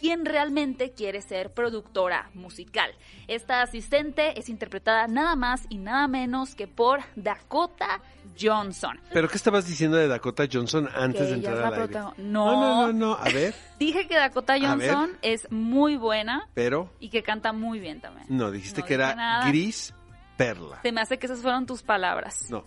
quien 0.00 0.24
realmente 0.24 0.92
quiere 0.92 1.20
ser 1.20 1.52
productora 1.52 2.30
musical. 2.34 2.90
Esta 3.28 3.60
asistente 3.62 4.38
es 4.40 4.48
interpretada 4.48 5.06
nada 5.06 5.36
más 5.36 5.62
y 5.68 5.76
nada 5.78 6.08
menos 6.08 6.54
que 6.54 6.66
por 6.66 7.00
Dakota 7.16 8.00
Johnson. 8.40 8.98
¿Pero 9.12 9.28
qué 9.28 9.36
estabas 9.36 9.66
diciendo 9.66 9.96
de 9.98 10.08
Dakota 10.08 10.44
Johnson 10.50 10.88
antes 10.94 11.20
Que 11.22 11.26
de 11.28 11.32
entrar 11.34 11.58
al 11.62 11.74
aire? 11.82 11.94
no, 11.94 12.14
No. 12.16 12.52
no, 12.52 12.86
no, 12.86 12.92
no. 12.92 13.14
A 13.14 13.24
ver, 13.28 13.54
Dije 13.78 14.06
que 14.06 14.16
Dakota. 14.16 14.56
Johnson 14.58 15.16
es 15.22 15.50
muy 15.50 15.96
buena 15.96 16.48
pero 16.54 16.90
y 17.00 17.10
que 17.10 17.22
canta 17.22 17.52
muy 17.52 17.78
bien 17.80 18.00
también. 18.00 18.26
no, 18.28 18.50
dijiste 18.50 18.80
No 18.80 18.86
que 18.86 18.94
era 18.94 19.14
nada. 19.14 19.48
gris 19.48 19.92
perla. 20.36 20.80
Se 20.82 20.92
me 20.92 21.00
hace 21.02 21.18
que 21.18 21.26
esas 21.26 21.40
fueron 21.40 21.66
tus 21.66 21.82
palabras. 21.82 22.46
No. 22.50 22.64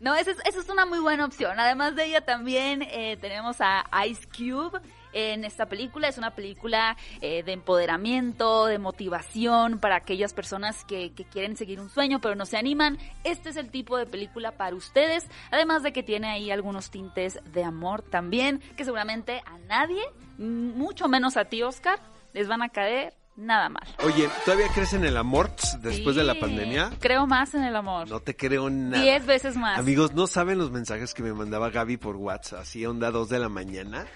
No, 0.00 0.14
esa 0.14 0.30
es, 0.30 0.36
esa 0.44 0.60
es 0.60 0.68
una 0.68 0.86
muy 0.86 1.00
buena 1.00 1.24
opción. 1.24 1.58
Además 1.58 1.96
de 1.96 2.04
ella 2.04 2.20
también 2.20 2.82
eh, 2.82 3.16
tenemos 3.20 3.56
a 3.60 3.84
Ice 4.06 4.28
Cube 4.28 4.78
en 5.12 5.44
esta 5.44 5.66
película. 5.66 6.08
Es 6.08 6.18
una 6.18 6.34
película 6.34 6.96
eh, 7.20 7.42
de 7.42 7.52
empoderamiento, 7.52 8.66
de 8.66 8.78
motivación 8.78 9.78
para 9.78 9.96
aquellas 9.96 10.32
personas 10.32 10.84
que, 10.84 11.12
que 11.12 11.24
quieren 11.24 11.56
seguir 11.56 11.80
un 11.80 11.90
sueño 11.90 12.20
pero 12.20 12.34
no 12.34 12.46
se 12.46 12.56
animan. 12.56 12.98
Este 13.24 13.50
es 13.50 13.56
el 13.56 13.70
tipo 13.70 13.96
de 13.96 14.06
película 14.06 14.52
para 14.52 14.74
ustedes. 14.74 15.26
Además 15.50 15.82
de 15.82 15.92
que 15.92 16.02
tiene 16.02 16.28
ahí 16.28 16.50
algunos 16.50 16.90
tintes 16.90 17.40
de 17.52 17.64
amor 17.64 18.02
también, 18.02 18.60
que 18.76 18.84
seguramente 18.84 19.42
a 19.46 19.58
nadie, 19.68 20.02
mucho 20.38 21.08
menos 21.08 21.36
a 21.36 21.44
ti, 21.46 21.62
Oscar, 21.62 21.98
les 22.32 22.48
van 22.48 22.62
a 22.62 22.68
caer 22.68 23.14
nada 23.36 23.68
mal. 23.68 23.86
Oye, 24.04 24.28
¿todavía 24.44 24.66
crees 24.74 24.92
en 24.92 25.04
el 25.04 25.16
amor 25.16 25.50
después 25.80 26.16
de 26.16 26.24
la 26.24 26.34
pandemia? 26.34 26.90
Creo 26.98 27.26
más 27.26 27.54
en 27.54 27.64
el 27.64 27.76
amor. 27.76 28.08
No 28.08 28.20
te 28.20 28.36
creo 28.36 28.68
nada. 28.68 29.02
Diez 29.02 29.24
veces 29.26 29.56
más. 29.56 29.78
Amigos, 29.78 30.12
¿no 30.14 30.26
saben 30.26 30.58
los 30.58 30.70
mensajes 30.70 31.14
que 31.14 31.22
me 31.22 31.32
mandaba 31.32 31.70
Gaby 31.70 31.96
por 31.96 32.16
WhatsApp? 32.16 32.60
Así 32.60 32.84
onda 32.84 33.10
2 33.10 33.28
de 33.28 33.38
la 33.38 33.48
mañana. 33.48 34.06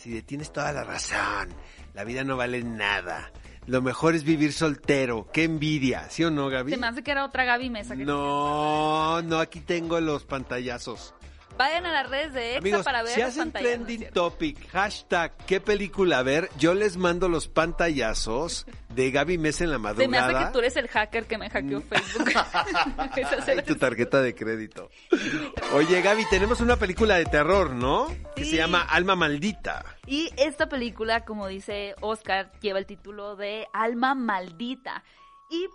Así 0.00 0.12
de, 0.12 0.22
tienes 0.22 0.50
toda 0.50 0.72
la 0.72 0.82
razón. 0.82 1.50
La 1.92 2.04
vida 2.04 2.24
no 2.24 2.38
vale 2.38 2.62
nada. 2.62 3.30
Lo 3.66 3.82
mejor 3.82 4.14
es 4.14 4.24
vivir 4.24 4.54
soltero. 4.54 5.28
Qué 5.30 5.44
envidia. 5.44 6.08
¿Sí 6.08 6.24
o 6.24 6.30
no, 6.30 6.48
Gaby? 6.48 6.72
Se 6.72 6.78
me 6.78 6.86
hace 6.86 7.02
que 7.02 7.10
era 7.10 7.22
otra 7.22 7.44
Gaby 7.44 7.68
Mesa. 7.68 7.94
que 7.94 8.06
No, 8.06 9.20
no, 9.20 9.38
aquí 9.38 9.60
tengo 9.60 10.00
los 10.00 10.24
pantallazos. 10.24 11.14
Vayan 11.58 11.84
a 11.84 11.92
las 11.92 12.08
redes 12.08 12.32
de 12.32 12.48
Exa 12.52 12.58
Amigos, 12.60 12.84
para 12.84 13.02
ver 13.02 13.12
si 13.12 13.20
las 13.20 13.28
hacen 13.30 13.52
pantallas, 13.52 13.78
¿no 13.80 13.86
es 13.86 13.86
trending 13.86 14.12
topic, 14.14 14.68
hashtag, 14.70 15.36
¿qué 15.46 15.60
película 15.60 16.22
ver? 16.22 16.48
Yo 16.58 16.72
les 16.72 16.96
mando 16.96 17.28
los 17.28 17.48
pantallazos 17.48 18.66
de 18.88 19.10
Gaby 19.10 19.36
Mesa 19.36 19.64
en 19.64 19.70
la 19.70 19.76
Se 19.76 19.80
me 19.82 20.08
madrugada. 20.08 20.38
hace 20.38 20.46
que 20.46 20.52
tú 20.54 20.58
eres 20.60 20.76
el 20.76 20.88
hacker 20.88 21.26
que 21.26 21.36
me 21.36 21.50
hackeó 21.50 21.82
Facebook. 21.82 22.30
Se 23.14 23.50
Ay, 23.50 23.56
la- 23.56 23.62
tu 23.64 23.76
tarjeta 23.76 24.22
de 24.22 24.34
crédito. 24.34 24.88
Oye, 25.74 26.00
Gaby, 26.00 26.24
tenemos 26.30 26.60
una 26.60 26.76
película 26.76 27.16
de 27.16 27.26
terror, 27.26 27.70
¿no? 27.72 28.08
Que 28.34 28.44
se 28.46 28.56
llama 28.56 28.80
Alma 28.80 29.14
Maldita. 29.14 29.84
Y 30.06 30.30
esta 30.38 30.66
película, 30.68 31.26
como 31.26 31.46
dice 31.46 31.94
Oscar, 32.00 32.50
lleva 32.60 32.78
el 32.78 32.86
título 32.86 33.36
de 33.36 33.66
Alma 33.74 34.14
Maldita. 34.14 35.04
Y 35.50 35.66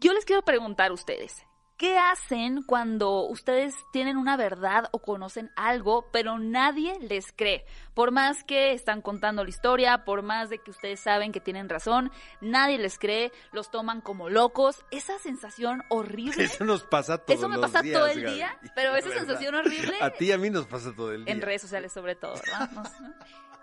yo 0.00 0.12
les 0.14 0.24
quiero 0.24 0.42
preguntar 0.42 0.90
a 0.90 0.94
ustedes, 0.94 1.44
¿qué 1.82 1.98
hacen 1.98 2.62
cuando 2.62 3.22
ustedes 3.26 3.74
tienen 3.92 4.16
una 4.16 4.36
verdad 4.36 4.84
o 4.92 5.00
conocen 5.00 5.50
algo, 5.56 6.06
pero 6.12 6.38
nadie 6.38 6.96
les 7.00 7.32
cree? 7.32 7.64
Por 7.92 8.12
más 8.12 8.44
que 8.44 8.70
están 8.72 9.02
contando 9.02 9.42
la 9.42 9.50
historia, 9.50 10.04
por 10.04 10.22
más 10.22 10.48
de 10.48 10.58
que 10.58 10.70
ustedes 10.70 11.00
saben 11.00 11.32
que 11.32 11.40
tienen 11.40 11.68
razón, 11.68 12.12
nadie 12.40 12.78
les 12.78 13.00
cree, 13.00 13.32
los 13.50 13.72
toman 13.72 14.00
como 14.00 14.30
locos. 14.30 14.84
Esa 14.92 15.18
sensación 15.18 15.82
horrible. 15.88 16.44
Eso 16.44 16.64
nos 16.64 16.84
pasa 16.84 17.18
todos 17.18 17.36
Eso 17.40 17.48
me 17.48 17.56
los 17.56 17.66
pasa 17.68 17.82
días, 17.82 17.98
todo 17.98 18.06
el 18.06 18.22
Gaby. 18.22 18.34
día, 18.36 18.56
pero 18.76 18.94
esa 18.94 19.10
sensación 19.10 19.56
horrible 19.56 19.96
A 20.00 20.10
ti 20.10 20.26
y 20.26 20.32
a 20.32 20.38
mí 20.38 20.50
nos 20.50 20.66
pasa 20.66 20.94
todo 20.94 21.12
el 21.12 21.24
día. 21.24 21.34
en 21.34 21.40
redes 21.42 21.62
sociales 21.62 21.92
sobre 21.92 22.14
todo, 22.14 22.34
¿verdad? 22.34 22.70
No 22.70 22.84
sé. 22.84 22.92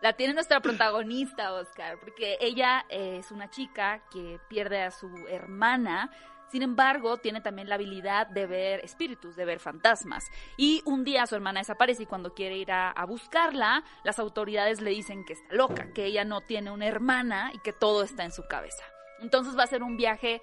La 0.01 0.11
tiene 0.11 0.33
nuestra 0.33 0.59
protagonista, 0.59 1.53
Oscar, 1.53 1.97
porque 2.01 2.37
ella 2.41 2.85
eh, 2.89 3.19
es 3.19 3.31
una 3.31 3.49
chica 3.49 4.01
que 4.11 4.41
pierde 4.49 4.81
a 4.83 4.91
su 4.91 5.07
hermana. 5.29 6.11
Sin 6.49 6.63
embargo, 6.63 7.17
tiene 7.17 7.41
también 7.41 7.69
la 7.69 7.75
habilidad 7.75 8.27
de 8.27 8.47
ver 8.47 8.79
espíritus, 8.83 9.35
de 9.35 9.45
ver 9.45 9.59
fantasmas. 9.59 10.31
Y 10.57 10.81
un 10.85 11.03
día 11.03 11.27
su 11.27 11.35
hermana 11.35 11.59
desaparece 11.59 12.03
y 12.03 12.05
cuando 12.07 12.33
quiere 12.33 12.57
ir 12.57 12.71
a, 12.71 12.93
buscarla, 13.07 13.83
las 14.03 14.19
autoridades 14.19 14.81
le 14.81 14.91
dicen 14.91 15.25
que 15.25 15.33
está 15.33 15.53
loca, 15.53 15.91
que 15.93 16.05
ella 16.05 16.25
no 16.25 16.41
tiene 16.41 16.71
una 16.71 16.87
hermana 16.87 17.51
y 17.53 17.59
que 17.59 17.73
todo 17.73 18.03
está 18.03 18.23
en 18.23 18.31
su 18.31 18.43
cabeza. 18.47 18.83
Entonces 19.19 19.57
va 19.57 19.63
a 19.63 19.67
ser 19.67 19.83
un 19.83 19.97
viaje 19.97 20.41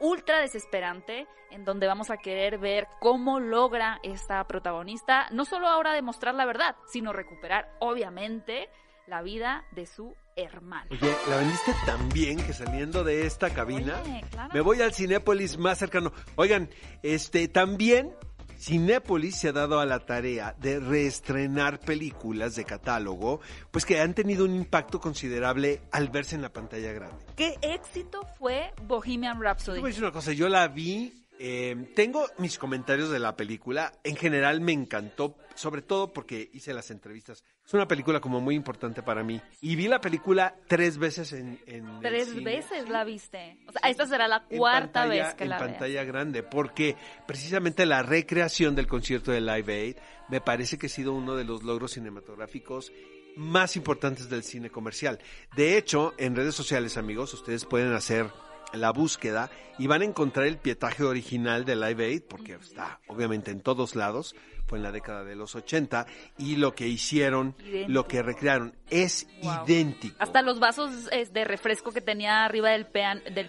ultra 0.00 0.40
desesperante 0.40 1.26
en 1.50 1.64
donde 1.64 1.86
vamos 1.86 2.10
a 2.10 2.16
querer 2.16 2.58
ver 2.58 2.88
cómo 3.00 3.38
logra 3.38 4.00
esta 4.02 4.44
protagonista 4.46 5.28
no 5.30 5.44
solo 5.44 5.68
ahora 5.68 5.92
demostrar 5.92 6.34
la 6.34 6.44
verdad, 6.44 6.76
sino 6.86 7.12
recuperar 7.12 7.70
obviamente 7.78 8.68
la 9.06 9.22
vida 9.22 9.64
de 9.72 9.86
su 9.86 10.14
hermano. 10.36 10.86
Oye, 10.90 11.14
la 11.28 11.36
vendiste 11.36 11.74
tan 11.84 12.08
bien 12.10 12.38
que 12.38 12.52
saliendo 12.52 13.04
de 13.04 13.26
esta 13.26 13.50
cabina 13.50 14.00
Oye, 14.04 14.24
claro. 14.30 14.50
me 14.54 14.60
voy 14.60 14.80
al 14.80 14.94
Cinépolis 14.94 15.58
más 15.58 15.78
cercano. 15.78 16.12
Oigan, 16.36 16.70
este 17.02 17.48
también 17.48 18.14
Cinépolis 18.58 19.36
se 19.36 19.48
ha 19.48 19.52
dado 19.52 19.80
a 19.80 19.86
la 19.86 19.98
tarea 20.06 20.54
de 20.58 20.78
reestrenar 20.78 21.80
películas 21.80 22.54
de 22.54 22.64
catálogo, 22.64 23.40
pues 23.72 23.84
que 23.84 24.00
han 24.00 24.14
tenido 24.14 24.44
un 24.44 24.54
impacto 24.54 25.00
considerable 25.00 25.82
al 25.90 26.08
verse 26.10 26.36
en 26.36 26.42
la 26.42 26.52
pantalla 26.52 26.92
grande. 26.92 27.24
¿Qué 27.36 27.56
éxito 27.60 28.24
fue 28.38 28.72
Bohemian 28.86 29.38
Te 29.38 29.44
Rhapsody? 29.44 29.80
voy 29.80 29.88
a 29.88 29.90
decir 29.90 30.04
una 30.04 30.12
cosa, 30.12 30.32
yo 30.32 30.48
la 30.48 30.68
vi, 30.68 31.21
eh, 31.38 31.90
tengo 31.94 32.26
mis 32.38 32.58
comentarios 32.58 33.10
de 33.10 33.18
la 33.18 33.36
película, 33.36 33.92
en 34.04 34.16
general 34.16 34.60
me 34.60 34.72
encantó, 34.72 35.36
sobre 35.54 35.82
todo 35.82 36.12
porque 36.12 36.50
hice 36.52 36.72
las 36.72 36.90
entrevistas. 36.90 37.44
Es 37.66 37.74
una 37.74 37.86
película 37.88 38.20
como 38.20 38.40
muy 38.40 38.54
importante 38.54 39.02
para 39.02 39.22
mí. 39.22 39.40
Y 39.60 39.76
vi 39.76 39.88
la 39.88 40.00
película 40.00 40.54
tres 40.68 40.98
veces 40.98 41.32
en... 41.32 41.58
en 41.66 41.88
el 41.88 42.00
Tres 42.00 42.28
cine. 42.28 42.44
veces 42.44 42.88
la 42.88 43.04
viste. 43.04 43.58
O 43.68 43.72
sea, 43.72 43.90
esta 43.90 44.06
será 44.06 44.28
la 44.28 44.44
En 44.50 44.58
cuarta 44.58 45.02
pantalla- 45.02 45.26
vez 45.26 45.34
que 45.34 45.44
en 45.44 45.50
la 45.50 45.58
veas. 45.58 45.70
pantalla 45.70 46.04
grande, 46.04 46.42
porque 46.42 46.96
precisamente 47.26 47.86
la 47.86 48.02
recreación 48.02 48.74
del 48.74 48.86
concierto 48.86 49.30
de 49.32 49.40
Live 49.40 49.72
Aid 49.72 49.96
me 50.28 50.40
parece 50.40 50.78
que 50.78 50.86
ha 50.86 50.90
sido 50.90 51.12
uno 51.12 51.34
de 51.36 51.44
los 51.44 51.62
logros 51.62 51.92
cinematográficos 51.92 52.92
más 53.36 53.76
importantes 53.76 54.28
del 54.28 54.42
cine 54.42 54.68
comercial. 54.70 55.18
De 55.56 55.78
hecho, 55.78 56.12
en 56.18 56.36
redes 56.36 56.54
sociales, 56.54 56.96
amigos, 56.98 57.32
ustedes 57.32 57.64
pueden 57.64 57.92
hacer 57.94 58.30
la 58.72 58.90
búsqueda 58.92 59.50
y 59.78 59.86
van 59.86 60.02
a 60.02 60.04
encontrar 60.04 60.46
el 60.46 60.58
pietaje 60.58 61.02
original 61.04 61.64
de 61.64 61.76
Live 61.76 62.04
Aid, 62.04 62.22
porque 62.28 62.54
está 62.54 63.00
obviamente 63.08 63.50
en 63.50 63.60
todos 63.60 63.96
lados, 63.96 64.34
fue 64.66 64.78
en 64.78 64.84
la 64.84 64.92
década 64.92 65.24
de 65.24 65.34
los 65.36 65.54
80, 65.54 66.06
y 66.38 66.56
lo 66.56 66.74
que 66.74 66.86
hicieron, 66.88 67.54
Idéntico. 67.60 67.92
lo 67.92 68.06
que 68.06 68.22
recrearon, 68.22 68.74
es 68.90 69.26
Wow. 69.42 69.64
idéntico. 69.66 70.16
Hasta 70.18 70.42
los 70.42 70.60
vasos 70.60 71.08
de 71.10 71.44
refresco 71.44 71.92
que 71.92 72.00
tenía 72.00 72.44
arriba 72.44 72.70
del, 72.70 72.86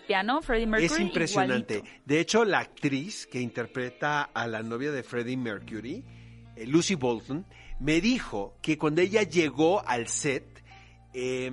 piano, 0.08 0.42
Freddie 0.42 0.68
Mercury. 0.68 0.86
Es 0.86 1.00
impresionante. 1.00 1.76
igualito. 1.76 2.02
De 2.06 2.20
hecho, 2.20 2.44
la 2.46 2.60
actriz 2.60 3.28
que 3.28 3.40
interpreta 3.40 4.24
a 4.24 4.48
la 4.48 4.64
novia 4.64 4.92
de 4.92 5.04
Freddie 5.04 5.38
Mercury, 5.38 6.04
eh, 6.56 6.66
Lucy 6.66 6.96
Bolton, 6.96 7.46
me 7.80 8.02
dijo 8.02 8.58
que 8.62 8.78
cuando 8.78 9.02
ella 9.02 9.24
llegó 9.24 9.86
al 9.88 10.08
set, 10.08 10.64
eh, 11.14 11.52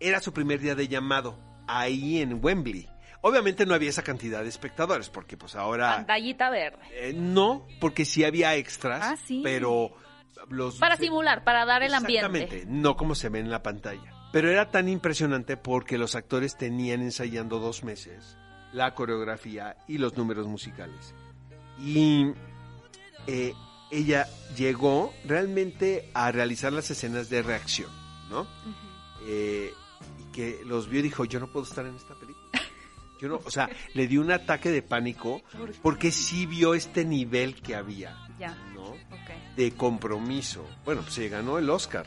era 0.00 0.20
su 0.20 0.32
primer 0.32 0.60
día 0.60 0.74
de 0.74 0.88
llamado, 0.88 1.38
ahí 1.68 2.20
en 2.20 2.42
Wembley. 2.44 2.88
Obviamente 3.26 3.66
no 3.66 3.74
había 3.74 3.90
esa 3.90 4.02
cantidad 4.02 4.42
de 4.42 4.48
espectadores, 4.48 5.10
porque 5.10 5.36
pues 5.36 5.56
ahora... 5.56 5.96
Pantallita 5.96 6.48
verde. 6.48 6.78
eh, 6.92 7.12
no, 7.12 7.66
porque 7.80 8.04
sí 8.04 8.22
había 8.22 8.54
extras, 8.54 9.00
Ah, 9.02 9.16
sí. 9.16 9.40
pero 9.42 9.90
los... 10.48 10.76
Para 10.76 10.96
simular, 10.96 11.42
para 11.42 11.64
dar 11.64 11.82
el 11.82 11.92
ambiente. 11.92 12.26
Exactamente, 12.42 12.64
no 12.68 12.96
como 12.96 13.16
se 13.16 13.28
ve 13.28 13.40
en 13.40 13.50
la 13.50 13.62
pantalla. 13.64 14.12
Pero 14.32 14.48
era 14.50 14.70
tan 14.70 14.88
impresionante 14.88 15.56
porque 15.56 15.98
los 15.98 16.14
actores 16.14 16.56
tenían 16.56 17.02
ensayando 17.02 17.58
dos 17.58 17.82
meses 17.82 18.36
la 18.72 18.94
coreografía 18.94 19.76
y 19.88 19.98
los 19.98 20.16
números 20.16 20.46
musicales. 20.46 21.14
Y 21.80 22.26
eh, 23.26 23.54
ella 23.90 24.26
llegó 24.56 25.12
realmente 25.24 26.10
a 26.14 26.30
realizar 26.30 26.72
las 26.72 26.90
escenas 26.90 27.28
de 27.30 27.42
reacción, 27.42 27.90
¿no? 28.30 28.46
Eh, 29.26 29.72
y 30.20 30.32
que 30.32 30.60
los 30.64 30.88
vio 30.88 31.00
y 31.00 31.02
dijo, 31.04 31.24
yo 31.24 31.40
no 31.40 31.50
puedo 31.50 31.64
estar 31.66 31.86
en 31.86 31.96
esta 31.96 32.14
película. 32.14 32.35
Yo 33.20 33.28
no, 33.28 33.40
o 33.44 33.50
sea, 33.50 33.68
le 33.94 34.06
dio 34.06 34.20
un 34.20 34.30
ataque 34.30 34.70
de 34.70 34.82
pánico 34.82 35.42
porque 35.82 36.10
sí 36.10 36.46
vio 36.46 36.74
este 36.74 37.04
nivel 37.04 37.60
que 37.60 37.74
había, 37.74 38.16
Ya, 38.38 38.54
¿no? 38.74 38.94
De 39.56 39.72
compromiso. 39.72 40.66
Bueno, 40.84 41.02
pues 41.02 41.14
se 41.14 41.28
ganó 41.28 41.58
el 41.58 41.70
Oscar. 41.70 42.06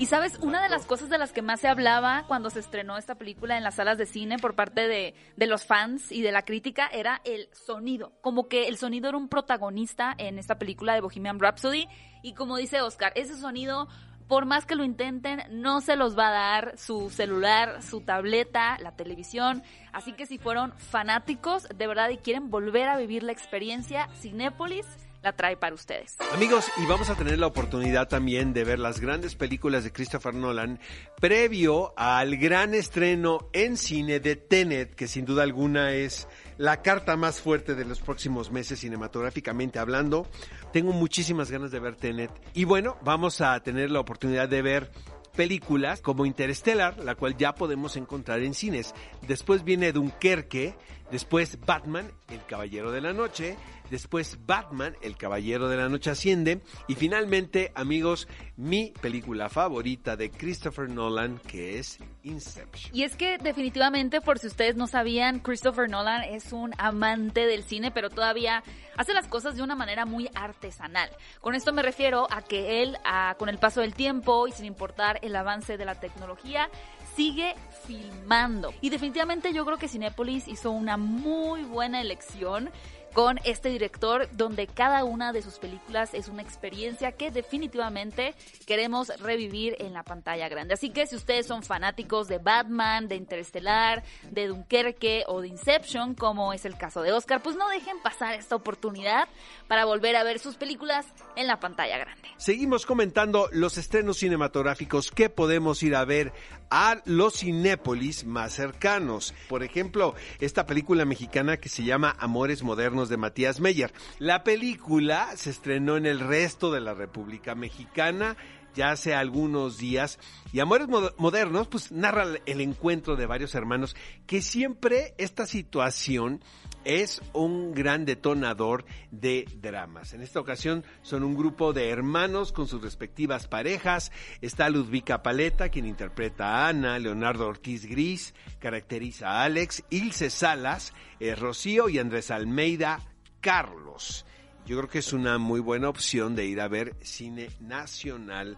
Y 0.00 0.06
sabes, 0.06 0.38
una 0.40 0.62
de 0.62 0.70
las 0.70 0.86
cosas 0.86 1.10
de 1.10 1.18
las 1.18 1.30
que 1.30 1.42
más 1.42 1.60
se 1.60 1.68
hablaba 1.68 2.24
cuando 2.26 2.48
se 2.48 2.60
estrenó 2.60 2.96
esta 2.96 3.16
película 3.16 3.58
en 3.58 3.62
las 3.62 3.74
salas 3.74 3.98
de 3.98 4.06
cine 4.06 4.38
por 4.38 4.54
parte 4.54 4.88
de, 4.88 5.14
de 5.36 5.46
los 5.46 5.66
fans 5.66 6.10
y 6.10 6.22
de 6.22 6.32
la 6.32 6.46
crítica 6.46 6.88
era 6.90 7.20
el 7.24 7.50
sonido. 7.52 8.14
Como 8.22 8.48
que 8.48 8.66
el 8.68 8.78
sonido 8.78 9.10
era 9.10 9.18
un 9.18 9.28
protagonista 9.28 10.14
en 10.16 10.38
esta 10.38 10.58
película 10.58 10.94
de 10.94 11.02
Bohemian 11.02 11.38
Rhapsody. 11.38 11.86
Y 12.22 12.32
como 12.32 12.56
dice 12.56 12.80
Oscar, 12.80 13.12
ese 13.14 13.36
sonido, 13.36 13.88
por 14.30 14.46
más 14.46 14.64
que 14.64 14.76
lo 14.76 14.84
intenten, 14.84 15.42
no 15.50 15.80
se 15.80 15.96
los 15.96 16.16
va 16.16 16.28
a 16.28 16.30
dar 16.30 16.78
su 16.78 17.10
celular, 17.10 17.82
su 17.82 18.00
tableta, 18.00 18.78
la 18.78 18.94
televisión. 18.94 19.64
Así 19.92 20.12
que 20.12 20.24
si 20.24 20.38
fueron 20.38 20.72
fanáticos 20.78 21.66
de 21.74 21.86
verdad 21.88 22.10
y 22.10 22.18
quieren 22.18 22.48
volver 22.48 22.88
a 22.88 22.96
vivir 22.96 23.24
la 23.24 23.32
experiencia, 23.32 24.08
Cinépolis 24.20 24.86
la 25.20 25.32
trae 25.32 25.56
para 25.56 25.74
ustedes. 25.74 26.16
Amigos, 26.32 26.70
y 26.76 26.86
vamos 26.86 27.10
a 27.10 27.16
tener 27.16 27.40
la 27.40 27.48
oportunidad 27.48 28.06
también 28.06 28.52
de 28.52 28.62
ver 28.62 28.78
las 28.78 29.00
grandes 29.00 29.34
películas 29.34 29.82
de 29.82 29.92
Christopher 29.92 30.32
Nolan 30.32 30.78
previo 31.20 31.92
al 31.96 32.36
gran 32.36 32.72
estreno 32.72 33.48
en 33.52 33.76
cine 33.76 34.20
de 34.20 34.36
Tenet, 34.36 34.94
que 34.94 35.08
sin 35.08 35.24
duda 35.24 35.42
alguna 35.42 35.92
es 35.92 36.28
la 36.60 36.82
carta 36.82 37.16
más 37.16 37.40
fuerte 37.40 37.74
de 37.74 37.86
los 37.86 38.00
próximos 38.00 38.50
meses 38.50 38.80
cinematográficamente 38.80 39.78
hablando. 39.78 40.26
Tengo 40.74 40.92
muchísimas 40.92 41.50
ganas 41.50 41.70
de 41.70 41.80
ver 41.80 41.96
Tenet. 41.96 42.30
Y 42.52 42.64
bueno, 42.64 42.98
vamos 43.02 43.40
a 43.40 43.58
tener 43.60 43.90
la 43.90 44.00
oportunidad 44.00 44.46
de 44.46 44.60
ver 44.60 44.92
películas 45.34 46.02
como 46.02 46.26
Interstellar, 46.26 46.98
la 46.98 47.14
cual 47.14 47.34
ya 47.38 47.54
podemos 47.54 47.96
encontrar 47.96 48.40
en 48.40 48.52
cines. 48.52 48.94
Después 49.26 49.64
viene 49.64 49.92
Dunkerque, 49.92 50.74
después 51.10 51.58
Batman, 51.64 52.12
El 52.28 52.44
Caballero 52.44 52.92
de 52.92 53.00
la 53.00 53.14
Noche, 53.14 53.56
después 53.90 54.38
Batman, 54.46 54.96
El 55.02 55.16
Caballero 55.16 55.68
de 55.68 55.76
la 55.76 55.88
Noche 55.88 56.10
Asciende 56.10 56.62
y 56.88 56.94
finalmente, 56.94 57.72
amigos, 57.74 58.28
mi 58.56 58.92
película 59.00 59.48
favorita 59.48 60.16
de 60.16 60.30
Christopher 60.30 60.88
Nolan, 60.88 61.38
que 61.38 61.78
es 61.78 61.98
Inception. 62.22 62.94
Y 62.94 63.02
es 63.02 63.16
que 63.16 63.38
definitivamente, 63.38 64.20
por 64.20 64.38
si 64.38 64.46
ustedes 64.46 64.76
no 64.76 64.86
sabían, 64.86 65.40
Christopher 65.40 65.88
Nolan 65.88 66.22
es 66.24 66.52
un 66.52 66.72
amante 66.78 67.46
del 67.46 67.64
cine, 67.64 67.90
pero 67.90 68.10
todavía 68.10 68.62
hace 68.96 69.12
las 69.12 69.26
cosas 69.26 69.56
de 69.56 69.62
una 69.62 69.74
manera 69.74 70.06
muy 70.06 70.30
artesanal. 70.34 71.10
Con 71.40 71.54
esto 71.54 71.72
me 71.72 71.82
refiero 71.82 72.26
a 72.30 72.42
que 72.42 72.82
él, 72.82 72.96
con 73.38 73.48
el 73.48 73.58
paso 73.58 73.80
del 73.80 73.94
tiempo 73.94 74.46
y 74.46 74.52
sin 74.52 74.66
importar 74.66 75.18
el 75.22 75.34
avance 75.34 75.76
de 75.76 75.84
la 75.84 75.94
tecnología, 75.94 76.68
sigue 77.16 77.54
filmando. 77.86 78.72
Y 78.80 78.90
definitivamente 78.90 79.52
yo 79.52 79.64
creo 79.64 79.78
que 79.78 79.88
Cinepolis 79.88 80.46
hizo 80.46 80.70
una 80.70 80.96
muy 80.96 81.64
buena 81.64 82.00
elección 82.00 82.70
con 83.12 83.38
este 83.44 83.68
director 83.68 84.28
donde 84.32 84.66
cada 84.66 85.04
una 85.04 85.32
de 85.32 85.42
sus 85.42 85.58
películas 85.58 86.14
es 86.14 86.28
una 86.28 86.42
experiencia 86.42 87.12
que 87.12 87.30
definitivamente 87.30 88.34
queremos 88.66 89.08
revivir 89.20 89.76
en 89.78 89.92
la 89.92 90.02
pantalla 90.02 90.48
grande. 90.48 90.74
Así 90.74 90.90
que 90.90 91.06
si 91.06 91.16
ustedes 91.16 91.46
son 91.46 91.62
fanáticos 91.62 92.28
de 92.28 92.38
Batman, 92.38 93.08
de 93.08 93.16
Interestelar, 93.16 94.02
de 94.30 94.46
Dunkerque 94.46 95.24
o 95.26 95.40
de 95.40 95.48
Inception, 95.48 96.14
como 96.14 96.52
es 96.52 96.64
el 96.64 96.76
caso 96.76 97.02
de 97.02 97.12
Oscar, 97.12 97.42
pues 97.42 97.56
no 97.56 97.68
dejen 97.68 98.00
pasar 98.02 98.34
esta 98.34 98.56
oportunidad 98.56 99.28
para 99.68 99.84
volver 99.84 100.16
a 100.16 100.24
ver 100.24 100.38
sus 100.38 100.56
películas 100.56 101.06
en 101.36 101.46
la 101.46 101.60
pantalla 101.60 101.98
grande. 101.98 102.28
Seguimos 102.36 102.86
comentando 102.86 103.48
los 103.52 103.78
estrenos 103.78 104.18
cinematográficos 104.18 105.10
que 105.10 105.28
podemos 105.30 105.82
ir 105.82 105.94
a 105.94 106.04
ver 106.04 106.32
a 106.70 107.02
los 107.04 107.40
Cinépolis 107.40 108.24
más 108.24 108.54
cercanos. 108.54 109.34
Por 109.48 109.62
ejemplo, 109.62 110.14
esta 110.38 110.66
película 110.66 111.04
mexicana 111.04 111.56
que 111.56 111.68
se 111.68 111.84
llama 111.84 112.16
Amores 112.18 112.62
Modernos 112.62 113.08
de 113.08 113.16
Matías 113.16 113.60
Meyer. 113.60 113.92
La 114.18 114.44
película 114.44 115.28
se 115.36 115.50
estrenó 115.50 115.96
en 115.96 116.06
el 116.06 116.20
resto 116.20 116.70
de 116.72 116.80
la 116.80 116.94
República 116.94 117.54
Mexicana 117.54 118.36
ya 118.74 118.92
hace 118.92 119.14
algunos 119.14 119.78
días. 119.78 120.18
Y 120.52 120.60
Amores 120.60 120.88
Modernos, 121.16 121.68
pues 121.68 121.92
narra 121.92 122.24
el 122.46 122.60
encuentro 122.60 123.16
de 123.16 123.26
varios 123.26 123.54
hermanos, 123.54 123.96
que 124.26 124.42
siempre 124.42 125.14
esta 125.18 125.46
situación 125.46 126.40
es 126.84 127.20
un 127.32 127.72
gran 127.74 128.04
detonador 128.04 128.84
de 129.10 129.46
dramas. 129.60 130.12
En 130.14 130.22
esta 130.22 130.40
ocasión 130.40 130.84
son 131.02 131.22
un 131.22 131.36
grupo 131.36 131.72
de 131.72 131.90
hermanos 131.90 132.52
con 132.52 132.66
sus 132.66 132.82
respectivas 132.82 133.48
parejas. 133.48 134.12
Está 134.40 134.70
Ludvika 134.70 135.22
Paleta, 135.22 135.68
quien 135.68 135.86
interpreta 135.86 136.46
a 136.46 136.68
Ana, 136.68 136.98
Leonardo 136.98 137.46
Ortiz 137.46 137.86
Gris, 137.86 138.34
caracteriza 138.58 139.30
a 139.30 139.44
Alex, 139.44 139.84
Ilse 139.90 140.30
Salas, 140.30 140.92
eh, 141.18 141.34
Rocío 141.34 141.88
y 141.88 141.98
Andrés 141.98 142.30
Almeida, 142.30 143.00
Carlos. 143.40 144.24
Yo 144.66 144.76
creo 144.76 144.88
que 144.88 144.98
es 144.98 145.12
una 145.12 145.38
muy 145.38 145.60
buena 145.60 145.88
opción 145.88 146.36
de 146.36 146.46
ir 146.46 146.60
a 146.60 146.68
ver 146.68 146.94
cine 147.02 147.50
nacional 147.60 148.56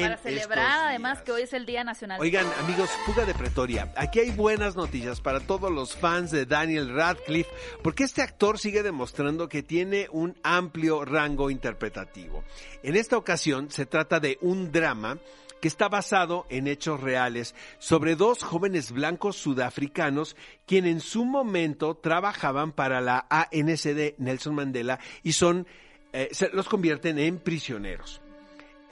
para 0.00 0.16
celebrar 0.16 0.88
además 0.88 1.22
que 1.22 1.32
hoy 1.32 1.42
es 1.42 1.52
el 1.52 1.66
Día 1.66 1.84
Nacional. 1.84 2.20
Oigan, 2.20 2.46
amigos, 2.58 2.90
fuga 3.06 3.24
de 3.24 3.34
Pretoria. 3.34 3.92
Aquí 3.96 4.20
hay 4.20 4.30
buenas 4.30 4.76
noticias 4.76 5.20
para 5.20 5.40
todos 5.40 5.70
los 5.70 5.96
fans 5.96 6.30
de 6.30 6.46
Daniel 6.46 6.94
Radcliffe, 6.94 7.50
porque 7.82 8.04
este 8.04 8.22
actor 8.22 8.58
sigue 8.58 8.82
demostrando 8.82 9.48
que 9.48 9.62
tiene 9.62 10.08
un 10.10 10.36
amplio 10.42 11.04
rango 11.04 11.50
interpretativo. 11.50 12.44
En 12.82 12.96
esta 12.96 13.16
ocasión 13.16 13.70
se 13.70 13.86
trata 13.86 14.20
de 14.20 14.38
un 14.40 14.72
drama 14.72 15.18
que 15.60 15.68
está 15.68 15.88
basado 15.88 16.46
en 16.50 16.66
hechos 16.66 17.00
reales 17.00 17.54
sobre 17.78 18.16
dos 18.16 18.42
jóvenes 18.42 18.92
blancos 18.92 19.36
sudafricanos 19.36 20.36
quienes 20.66 20.92
en 20.92 21.00
su 21.00 21.24
momento 21.24 21.96
trabajaban 21.96 22.72
para 22.72 23.00
la 23.00 23.26
ANSD 23.30 24.14
Nelson 24.18 24.54
Mandela 24.54 24.98
y 25.22 25.32
son 25.32 25.66
eh, 26.12 26.28
se 26.32 26.50
los 26.50 26.68
convierten 26.68 27.18
en 27.18 27.38
prisioneros. 27.38 28.20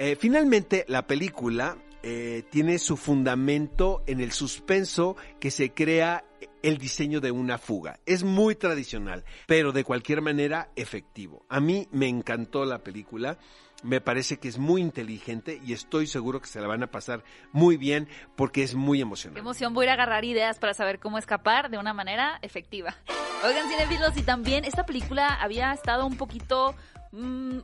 Eh, 0.05 0.17
finalmente, 0.17 0.85
la 0.89 1.07
película 1.07 1.77
eh, 2.03 2.43
tiene 2.51 2.81
su 2.81 2.97
fundamento 2.97 4.03
en 4.09 4.21
el 4.21 4.33
suspenso 4.33 5.17
que 5.39 5.53
se 5.53 5.73
crea 5.73 6.25
el 6.65 6.79
diseño 6.79 7.21
de 7.21 7.31
una 7.31 7.57
fuga. 7.57 8.01
Es 8.05 8.25
muy 8.25 8.57
tradicional, 8.57 9.25
pero 9.47 9.71
de 9.71 9.85
cualquier 9.85 10.21
manera 10.21 10.71
efectivo. 10.75 11.47
A 11.49 11.61
mí 11.61 11.87
me 11.93 12.09
encantó 12.09 12.65
la 12.65 12.81
película. 12.81 13.39
Me 13.85 14.01
parece 14.01 14.39
que 14.41 14.49
es 14.49 14.59
muy 14.59 14.81
inteligente 14.81 15.61
y 15.65 15.73
estoy 15.73 16.09
seguro 16.09 16.41
que 16.41 16.49
se 16.49 16.61
la 16.61 16.67
van 16.67 16.83
a 16.83 16.91
pasar 16.91 17.23
muy 17.53 17.77
bien 17.77 18.09
porque 18.35 18.65
es 18.65 18.75
muy 18.75 19.01
emocionante. 19.01 19.37
Qué 19.39 19.47
emoción, 19.47 19.73
voy 19.73 19.87
a 19.87 19.93
agarrar 19.93 20.25
ideas 20.25 20.59
para 20.59 20.75
saber 20.75 20.99
cómo 20.99 21.17
escapar 21.17 21.71
de 21.71 21.79
una 21.79 21.95
manera 21.95 22.41
efectiva. 22.43 22.97
Oigan, 23.45 23.69
cinefilos, 23.69 24.17
y 24.17 24.23
también 24.23 24.65
esta 24.65 24.85
película 24.85 25.29
había 25.29 25.73
estado 25.73 26.07
un 26.07 26.17
poquito 26.17 26.75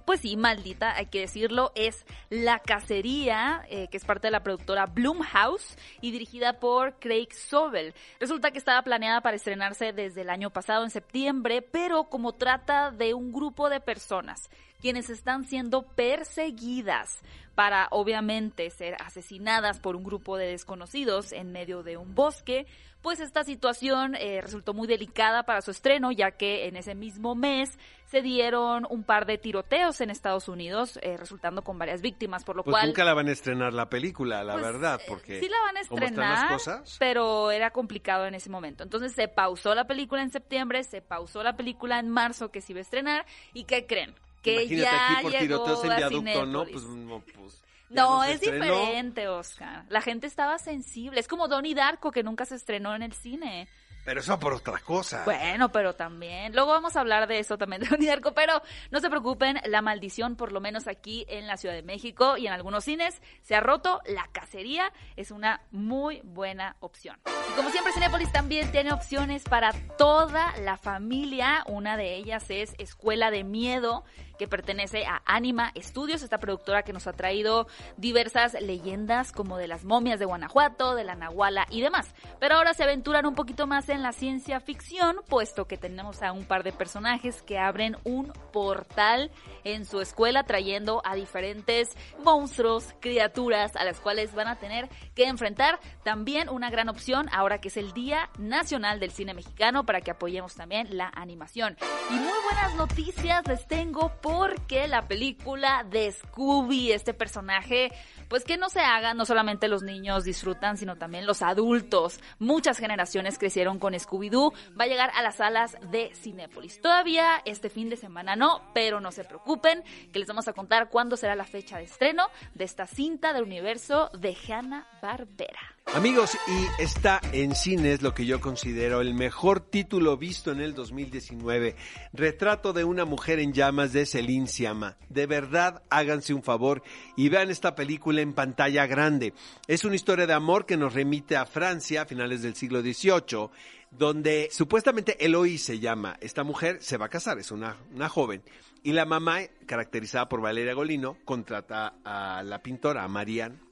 pues 0.05 0.21
sí, 0.21 0.37
maldita, 0.37 0.95
hay 0.95 1.07
que 1.07 1.21
decirlo, 1.21 1.73
es 1.75 2.05
La 2.29 2.59
Cacería, 2.59 3.65
eh, 3.71 3.89
que 3.89 3.97
es 3.97 4.05
parte 4.05 4.27
de 4.27 4.33
la 4.33 4.43
productora 4.43 4.87
Bloomhouse 4.87 5.77
y 6.03 6.11
dirigida 6.11 6.61
por 6.61 6.99
Craig 6.99 7.29
Sobel. 7.33 7.95
Resulta 8.21 8.51
que 8.51 8.59
estaba 8.59 8.83
planeada 8.83 9.23
para 9.23 9.37
estrenarse 9.37 9.93
desde 9.93 10.21
el 10.21 10.31
año 10.31 10.51
pasado, 10.51 10.85
en 10.85 10.91
septiembre, 10.91 11.63
pero 11.63 12.05
como 12.05 12.35
trata 12.35 12.91
de 12.91 13.15
un 13.15 13.33
grupo 13.33 13.71
de 13.71 13.81
personas 13.81 14.51
quienes 14.81 15.11
están 15.11 15.45
siendo 15.45 15.83
perseguidas 15.83 17.19
para 17.55 17.89
obviamente 17.91 18.71
ser 18.71 18.97
asesinadas 19.01 19.81
por 19.81 19.97
un 19.97 20.05
grupo 20.05 20.37
de 20.37 20.47
desconocidos 20.47 21.33
en 21.33 21.51
medio 21.51 21.83
de 21.83 21.97
un 21.97 22.15
bosque, 22.15 22.67
pues 23.03 23.21
esta 23.21 23.45
situación 23.45 24.15
eh, 24.17 24.41
resultó 24.41 24.75
muy 24.75 24.89
delicada 24.89 25.45
para 25.45 25.61
su 25.63 25.71
estreno, 25.71 26.11
ya 26.13 26.33
que 26.33 26.67
en 26.67 26.77
ese 26.77 26.95
mismo 26.95 27.35
mes 27.35 27.79
se 28.07 28.23
dieron 28.23 28.87
un 28.89 29.05
par 29.05 29.27
de 29.27 29.39
tiroteos 29.39 30.01
en 30.01 30.11
Estados 30.11 30.49
Unidos, 30.49 30.99
eh, 31.03 31.17
resultando 31.17 31.63
con 31.63 31.79
varias 31.79 32.01
víctimas, 32.01 32.45
por 32.45 32.57
lo 32.57 32.65
pues 32.65 32.73
cual... 32.73 32.87
nunca 32.87 33.05
la 33.05 33.15
van 33.15 33.29
a 33.29 33.33
estrenar 33.33 33.73
la 33.73 33.89
película, 33.89 34.43
la 34.43 34.55
pues, 34.55 34.65
verdad, 34.65 35.01
eh, 35.01 35.05
porque... 35.07 35.41
Sí 35.41 35.49
la 35.49 35.61
van 35.63 35.77
a 35.77 35.81
estrenar, 35.81 36.59
pero 36.99 37.51
era 37.51 37.71
complicado 37.71 38.27
en 38.27 38.35
ese 38.35 38.51
momento. 38.51 38.83
Entonces 38.83 39.13
se 39.13 39.29
pausó 39.29 39.75
la 39.75 39.87
película 39.87 40.23
en 40.23 40.31
septiembre, 40.31 40.83
se 40.85 41.03
pausó 41.03 41.43
la 41.43 41.57
película 41.57 41.99
en 41.99 42.09
marzo 42.09 42.51
que 42.51 42.61
se 42.61 42.73
iba 42.73 42.81
a 42.81 42.83
estrenar, 42.83 43.27
¿y 43.53 43.65
qué 43.65 43.87
creen? 43.87 44.15
Que 44.43 44.67
ya 44.69 45.13
aquí 45.13 45.23
por 45.23 45.33
llegó 45.33 45.65
tiroteos 45.65 45.85
en 45.85 45.97
viaducto, 45.97 46.47
¿no? 46.47 46.65
Pues 46.65 46.85
no, 46.85 47.21
pues... 47.21 47.63
No, 47.91 48.25
es 48.25 48.41
diferente, 48.41 49.29
Oscar. 49.29 49.85
La 49.89 50.01
gente 50.01 50.27
estaba 50.27 50.59
sensible. 50.59 51.21
Es 51.21 51.29
como 51.29 51.49
Donnie 51.49 51.75
Darko, 51.75 52.11
que 52.11 52.23
nunca 52.23 52.45
se 52.45 52.55
estrenó 52.55 52.95
en 52.95 53.03
el 53.03 53.13
cine. 53.13 53.69
Pero 54.09 54.21
eso 54.21 54.39
por 54.39 54.55
otra 54.55 54.79
cosa. 54.79 55.23
Bueno, 55.27 55.71
pero 55.71 55.95
también. 55.95 56.55
Luego 56.55 56.71
vamos 56.71 56.97
a 56.97 57.01
hablar 57.01 57.29
de 57.29 57.41
eso 57.41 57.59
también 57.59 57.83
de 57.83 57.89
Donnie 57.91 58.09
Darko. 58.09 58.33
Pero 58.33 58.63
no 58.91 59.01
se 59.01 59.11
preocupen, 59.11 59.61
la 59.67 59.83
maldición, 59.83 60.35
por 60.35 60.51
lo 60.51 60.63
menos 60.63 60.89
aquí 60.89 61.27
en 61.29 61.47
la 61.47 61.59
Ciudad 61.59 61.75
de 61.75 61.83
México 61.83 62.39
y 62.39 62.47
en 62.47 62.55
algunos 62.55 62.85
cines, 62.85 63.21
se 63.43 63.55
ha 63.55 63.61
roto. 63.61 64.01
La 64.07 64.27
cacería 64.33 64.95
es 65.17 65.31
una 65.31 65.61
muy 65.73 66.23
buena 66.25 66.77
opción. 66.81 67.19
Y 67.51 67.57
como 67.57 67.69
siempre, 67.69 67.93
Cinepolis 67.93 68.33
también 68.33 68.73
tiene 68.73 68.93
opciones 68.93 69.45
para 69.45 69.73
toda 69.99 70.57
la 70.59 70.79
familia. 70.79 71.63
Una 71.67 71.99
de 71.99 72.15
ellas 72.15 72.47
es 72.49 72.75
Escuela 72.79 73.31
de 73.31 73.45
Miedo 73.45 74.05
que 74.39 74.49
pertenece 74.49 75.05
a 75.05 75.23
Anima 75.27 75.73
Studios, 75.77 76.23
esta 76.23 76.39
productora 76.39 76.83
que 76.83 76.93
nos 76.93 77.07
ha 77.07 77.13
traído 77.13 77.67
diversas 77.97 78.55
leyendas 78.55 79.33
como 79.33 79.59
de 79.59 79.69
las 79.69 79.85
momias 79.85 80.19
de 80.19 80.25
Guanajuato, 80.25 80.95
de 80.95 81.05
la 81.05 81.15
Nahuala 81.15 81.67
y 81.71 81.81
demás. 81.81 82.15
Pero 82.41 82.55
ahora 82.55 82.75
se 82.75 82.85
aventuran 82.85 83.27
un 83.27 83.35
poquito 83.35 83.67
más 83.67 83.89
en 83.89 84.03
la 84.03 84.13
ciencia 84.13 84.61
ficción, 84.61 85.17
puesto 85.29 85.67
que 85.67 85.77
tenemos 85.77 86.23
a 86.23 86.33
un 86.33 86.45
par 86.45 86.63
de 86.63 86.73
personajes 86.73 87.43
que 87.43 87.59
abren 87.59 87.97
un 88.05 88.33
portal 88.53 89.31
en 89.65 89.85
su 89.85 90.01
escuela 90.01 90.45
trayendo 90.45 91.03
a 91.05 91.15
diferentes 91.15 91.91
monstruos, 92.25 92.95
criaturas 93.01 93.77
a 93.77 93.85
las 93.85 94.01
cuales 94.01 94.35
van 94.35 94.49
a 94.49 94.57
tener 94.57 94.89
que 95.15 95.25
enfrentar. 95.25 95.81
También 96.05 96.49
una 96.49 96.71
gran 96.71 96.89
opción 96.89 97.29
ahora 97.33 97.61
que 97.61 97.69
es 97.69 97.77
el 97.77 97.93
Día 97.93 98.31
Nacional 98.39 99.01
del 99.01 99.11
Cine 99.11 99.35
Mexicano 99.35 99.85
para 99.85 100.01
que 100.01 100.11
apoyemos 100.11 100.55
también 100.55 100.97
la 100.97 101.11
animación. 101.15 101.77
Y 102.11 102.15
muy 102.15 102.39
buenas 102.45 102.75
noticias 102.77 103.47
les 103.47 103.67
tengo 103.67 104.13
porque 104.29 104.89
la 104.89 105.09
película 105.09 105.87
de 105.89 106.13
Scooby, 106.13 106.93
este 106.93 107.15
personaje, 107.15 107.91
pues 108.29 108.45
que 108.45 108.59
no 108.59 108.69
se 108.69 108.81
haga, 108.81 109.15
no 109.15 109.25
solamente 109.25 109.69
los 109.69 109.83
niños 109.83 110.25
disfrutan, 110.25 110.77
sino 110.77 110.97
también 110.97 111.25
los 111.27 111.41
adultos. 111.41 112.21
Muchas 112.39 112.77
generaciones 112.77 113.39
crecieron 113.39 113.79
con 113.79 113.95
Scooby-Doo, 113.95 114.53
va 114.79 114.85
a 114.85 114.87
llegar 114.87 115.11
a 115.15 115.23
las 115.23 115.37
salas 115.37 115.79
de 115.91 116.15
Cinépolis. 116.15 116.79
Todavía 116.83 117.41
este 117.47 117.71
fin 117.71 117.89
de 117.89 117.97
semana 117.97 118.37
no, 118.37 118.61
pero 118.75 119.01
no 119.01 119.13
se 119.13 119.25
preocupen, 119.25 119.83
que 120.13 120.19
les 120.19 120.29
vamos 120.29 120.47
a 120.47 120.53
contar 120.53 120.91
cuándo 120.91 121.17
será 121.17 121.35
la 121.35 121.47
fecha 121.47 121.79
de 121.79 121.85
estreno 121.85 122.29
de 122.53 122.65
esta 122.65 122.87
cinta 122.87 123.33
del 123.33 123.45
universo 123.45 124.11
de 124.13 124.37
Hanna 124.47 124.87
Barbera. 125.01 125.78
Amigos, 125.95 126.37
y 126.47 126.83
está 126.83 127.19
en 127.33 127.55
cines 127.55 128.03
lo 128.03 128.13
que 128.13 128.27
yo 128.27 128.43
considero 128.43 129.01
el 129.01 129.15
mejor 129.15 129.61
título 129.61 130.19
visto 130.19 130.53
en 130.53 130.61
el 130.61 130.75
2019, 130.75 131.77
Retrato 132.13 132.75
de 132.75 132.85
una 132.85 133.07
mujer 133.07 133.39
en 133.39 133.55
llamas 133.55 133.95
de 133.95 134.05
Celine 134.05 134.49
Siama. 134.49 134.99
De 135.09 135.27
verdad, 135.27 135.83
háganse 135.89 136.35
un 136.35 136.43
favor 136.43 136.83
y 137.17 137.31
vean 137.31 137.51
esta 137.51 137.75
película 137.75 138.21
en 138.21 138.35
pantalla 138.35 138.87
grande. 138.87 139.33
Es 139.67 139.85
una 139.85 139.97
historia 139.97 140.27
de 140.27 140.35
amor 140.35 140.67
que 140.67 140.77
nos 140.77 140.93
remite 140.93 141.37
a 141.37 141.47
Francia 141.47 142.03
a 142.03 142.07
finales 142.07 142.43
del 142.43 142.55
siglo 142.55 142.83
XVIII, 142.83 143.49
donde 143.91 144.51
supuestamente 144.53 145.25
Eloise 145.25 145.65
se 145.65 145.79
llama. 145.79 146.19
Esta 146.21 146.45
mujer 146.45 146.83
se 146.83 146.99
va 146.99 147.07
a 147.07 147.11
casar, 147.11 147.39
es 147.39 147.51
una, 147.51 147.79
una 147.95 148.11
joven. 148.11 148.43
Y 148.83 148.93
la 148.93 149.07
mamá, 149.07 149.41
caracterizada 149.67 150.29
por 150.29 150.43
Valeria 150.43 150.75
Golino, 150.75 151.17
contrata 151.25 151.95
a 152.05 152.43
la 152.45 152.63
pintora, 152.63 153.05
a 153.05 153.09
Marianne 153.09 153.68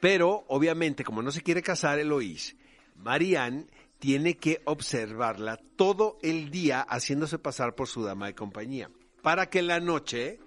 pero, 0.00 0.44
obviamente, 0.48 1.04
como 1.04 1.22
no 1.22 1.30
se 1.30 1.42
quiere 1.42 1.62
casar 1.62 1.98
Eloís, 1.98 2.56
Marianne 2.96 3.66
tiene 3.98 4.36
que 4.36 4.60
observarla 4.64 5.58
todo 5.76 6.18
el 6.22 6.50
día 6.50 6.82
haciéndose 6.82 7.38
pasar 7.38 7.74
por 7.74 7.88
su 7.88 8.02
dama 8.02 8.26
de 8.26 8.34
compañía, 8.34 8.90
para 9.22 9.48
que 9.48 9.60
en 9.60 9.68
la 9.68 9.80
noche 9.80 10.38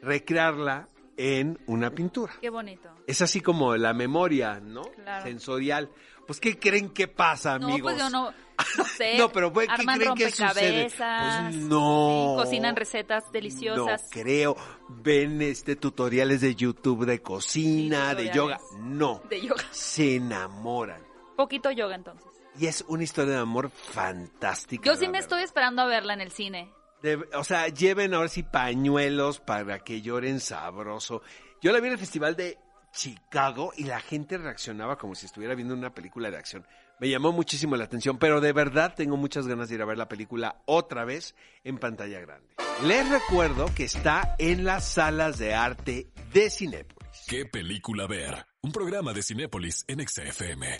recrearla 0.00 0.88
en 1.16 1.58
una 1.66 1.90
pintura. 1.90 2.34
Qué 2.40 2.50
bonito. 2.50 2.90
Es 3.06 3.22
así 3.22 3.40
como 3.40 3.76
la 3.76 3.94
memoria, 3.94 4.60
¿no? 4.60 4.82
Claro. 4.82 5.24
Sensorial. 5.24 5.90
Pues, 6.26 6.40
¿qué 6.40 6.58
creen 6.58 6.90
que 6.90 7.08
pasa, 7.08 7.58
No, 7.58 7.66
amigos? 7.68 7.92
pues 7.92 7.98
yo 8.02 8.10
no, 8.10 8.30
no 8.78 8.84
sé. 8.96 9.18
No, 9.18 9.30
pero, 9.30 9.52
¿qué 9.52 9.66
arman 9.68 9.98
creen 9.98 10.14
que 10.14 10.30
sucede? 10.30 10.90
Pues, 10.96 11.54
no. 11.56 12.36
sí, 12.38 12.44
cocinan 12.44 12.76
recetas 12.76 13.30
deliciosas. 13.32 14.02
No 14.02 14.08
creo. 14.10 14.56
Ven 14.88 15.42
este 15.42 15.76
tutoriales 15.76 16.40
de 16.40 16.54
YouTube 16.54 17.04
de 17.06 17.20
cocina, 17.20 18.10
Sí, 18.10 18.16
de 18.24 18.30
yoga. 18.34 18.60
No. 18.78 19.22
De 19.28 19.40
yoga. 19.40 19.64
Se 19.70 20.16
enamoran. 20.16 21.02
Poquito 21.36 21.70
yoga 21.70 21.94
entonces. 21.96 22.26
Y 22.58 22.66
es 22.66 22.84
una 22.86 23.02
historia 23.02 23.34
de 23.34 23.40
amor 23.40 23.70
fantástica. 23.70 24.84
Yo 24.84 24.94
sí 24.94 25.06
me 25.06 25.12
verdad. 25.12 25.20
estoy 25.22 25.42
esperando 25.42 25.82
a 25.82 25.86
verla 25.86 26.14
en 26.14 26.20
el 26.20 26.30
cine. 26.30 26.70
De- 27.02 27.16
o 27.34 27.42
sea, 27.44 27.68
lleven 27.68 28.14
ahora 28.14 28.28
sí 28.28 28.42
pañuelos 28.44 29.40
para 29.40 29.80
que 29.80 30.00
lloren 30.02 30.38
sabroso. 30.40 31.20
Yo 31.60 31.72
la 31.72 31.80
vi 31.80 31.86
en 31.88 31.94
el 31.94 31.98
festival 31.98 32.36
de 32.36 32.58
Chicago 32.94 33.72
y 33.76 33.84
la 33.84 34.00
gente 34.00 34.38
reaccionaba 34.38 34.96
como 34.96 35.14
si 35.14 35.26
estuviera 35.26 35.54
viendo 35.54 35.74
una 35.74 35.94
película 35.94 36.30
de 36.30 36.36
acción. 36.36 36.66
Me 37.00 37.08
llamó 37.08 37.32
muchísimo 37.32 37.76
la 37.76 37.84
atención, 37.84 38.18
pero 38.18 38.40
de 38.40 38.52
verdad 38.52 38.94
tengo 38.94 39.16
muchas 39.16 39.46
ganas 39.46 39.68
de 39.68 39.74
ir 39.74 39.82
a 39.82 39.84
ver 39.84 39.98
la 39.98 40.08
película 40.08 40.62
otra 40.64 41.04
vez 41.04 41.34
en 41.64 41.78
pantalla 41.78 42.20
grande. 42.20 42.48
Les 42.84 43.08
recuerdo 43.08 43.66
que 43.74 43.84
está 43.84 44.36
en 44.38 44.64
las 44.64 44.84
salas 44.84 45.38
de 45.38 45.54
arte 45.54 46.08
de 46.32 46.50
Cinépolis. 46.50 47.22
¿Qué 47.26 47.44
película 47.46 48.06
ver? 48.06 48.46
Un 48.62 48.72
programa 48.72 49.12
de 49.12 49.22
Cinépolis 49.22 49.84
en 49.88 50.06
XFM. 50.06 50.78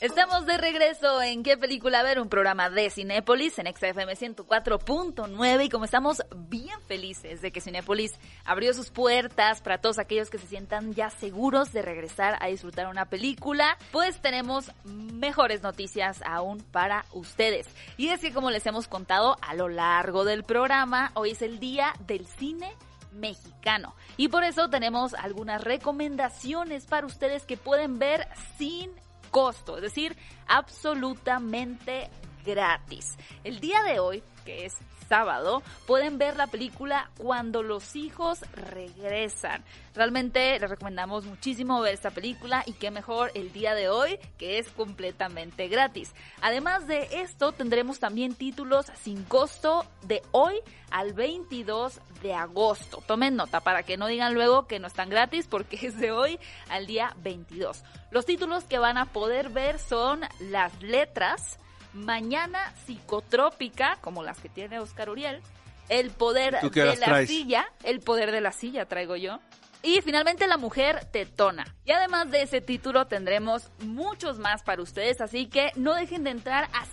Estamos 0.00 0.46
de 0.46 0.56
regreso 0.56 1.20
en 1.20 1.42
¿Qué 1.42 1.58
película 1.58 2.02
ver? 2.02 2.20
Un 2.20 2.30
programa 2.30 2.70
de 2.70 2.88
Cinépolis 2.88 3.58
en 3.58 3.66
XFM 3.66 4.16
104.9 4.16 5.66
y 5.66 5.68
como 5.68 5.84
estamos 5.84 6.22
bien 6.34 6.80
felices 6.88 7.42
de 7.42 7.52
que 7.52 7.60
Cinépolis 7.60 8.14
abrió 8.46 8.72
sus 8.72 8.88
puertas 8.90 9.60
para 9.60 9.76
todos 9.76 9.98
aquellos 9.98 10.30
que 10.30 10.38
se 10.38 10.46
sientan 10.46 10.94
ya 10.94 11.10
seguros 11.10 11.74
de 11.74 11.82
regresar 11.82 12.38
a 12.40 12.46
disfrutar 12.46 12.86
una 12.86 13.10
película, 13.10 13.76
pues 13.92 14.22
tenemos 14.22 14.72
mejores 14.84 15.62
noticias 15.62 16.22
aún 16.24 16.62
para 16.72 17.04
ustedes. 17.12 17.66
Y 17.98 18.08
es 18.08 18.22
que 18.22 18.32
como 18.32 18.50
les 18.50 18.64
hemos 18.64 18.88
contado 18.88 19.36
a 19.42 19.52
lo 19.52 19.68
largo 19.68 20.24
del 20.24 20.44
programa, 20.44 21.12
hoy 21.12 21.32
es 21.32 21.42
el 21.42 21.60
día 21.60 21.92
del 22.06 22.26
cine 22.26 22.74
mexicano. 23.12 23.94
Y 24.16 24.28
por 24.28 24.44
eso 24.44 24.70
tenemos 24.70 25.12
algunas 25.12 25.62
recomendaciones 25.62 26.86
para 26.86 27.06
ustedes 27.06 27.44
que 27.44 27.58
pueden 27.58 27.98
ver 27.98 28.26
sin 28.56 28.90
costo, 29.30 29.76
es 29.76 29.82
decir, 29.82 30.16
absolutamente 30.46 32.10
gratis. 32.44 33.16
El 33.44 33.60
día 33.60 33.82
de 33.82 34.00
hoy, 34.00 34.22
que 34.44 34.66
es 34.66 34.76
sábado, 35.08 35.62
pueden 35.86 36.18
ver 36.18 36.36
la 36.36 36.46
película 36.46 37.10
Cuando 37.18 37.62
los 37.64 37.96
hijos 37.96 38.40
regresan. 38.52 39.64
Realmente 39.92 40.58
les 40.58 40.70
recomendamos 40.70 41.24
muchísimo 41.24 41.80
ver 41.80 41.94
esta 41.94 42.12
película 42.12 42.62
y 42.64 42.74
qué 42.74 42.92
mejor 42.92 43.32
el 43.34 43.52
día 43.52 43.74
de 43.74 43.88
hoy, 43.88 44.18
que 44.38 44.58
es 44.58 44.68
completamente 44.70 45.66
gratis. 45.66 46.14
Además 46.40 46.86
de 46.86 47.08
esto, 47.22 47.50
tendremos 47.50 47.98
también 47.98 48.34
títulos 48.34 48.86
sin 49.02 49.24
costo 49.24 49.84
de 50.02 50.22
hoy 50.30 50.54
al 50.92 51.12
22 51.12 52.00
de 52.22 52.34
agosto. 52.34 53.02
Tomen 53.06 53.36
nota 53.36 53.60
para 53.60 53.82
que 53.82 53.96
no 53.96 54.06
digan 54.06 54.34
luego 54.34 54.66
que 54.66 54.78
no 54.78 54.86
están 54.86 55.08
gratis 55.08 55.46
porque 55.48 55.78
es 55.86 55.98
de 55.98 56.12
hoy 56.12 56.38
al 56.68 56.86
día 56.86 57.14
22. 57.22 57.82
Los 58.10 58.26
títulos 58.26 58.64
que 58.64 58.78
van 58.78 58.98
a 58.98 59.06
poder 59.06 59.50
ver 59.50 59.78
son 59.78 60.20
Las 60.40 60.82
Letras, 60.82 61.58
Mañana 61.92 62.74
Psicotrópica, 62.86 63.98
como 64.00 64.22
las 64.22 64.38
que 64.38 64.48
tiene 64.48 64.78
Oscar 64.78 65.10
Uriel, 65.10 65.40
El 65.88 66.10
Poder 66.10 66.58
¿Tú 66.60 66.70
qué 66.70 66.84
de 66.84 66.96
la 66.96 67.06
traes? 67.06 67.28
Silla, 67.28 67.66
El 67.82 68.00
Poder 68.00 68.30
de 68.30 68.40
la 68.40 68.52
Silla 68.52 68.86
traigo 68.86 69.16
yo. 69.16 69.40
Y 69.82 70.02
finalmente 70.02 70.46
La 70.46 70.58
Mujer 70.58 71.06
Tetona. 71.06 71.74
Y 71.86 71.92
además 71.92 72.30
de 72.30 72.42
ese 72.42 72.60
título 72.60 73.06
tendremos 73.06 73.70
muchos 73.80 74.38
más 74.38 74.62
para 74.62 74.82
ustedes, 74.82 75.22
así 75.22 75.46
que 75.46 75.72
no 75.74 75.94
dejen 75.94 76.22
de 76.22 76.30
entrar 76.30 76.68
a 76.74 76.84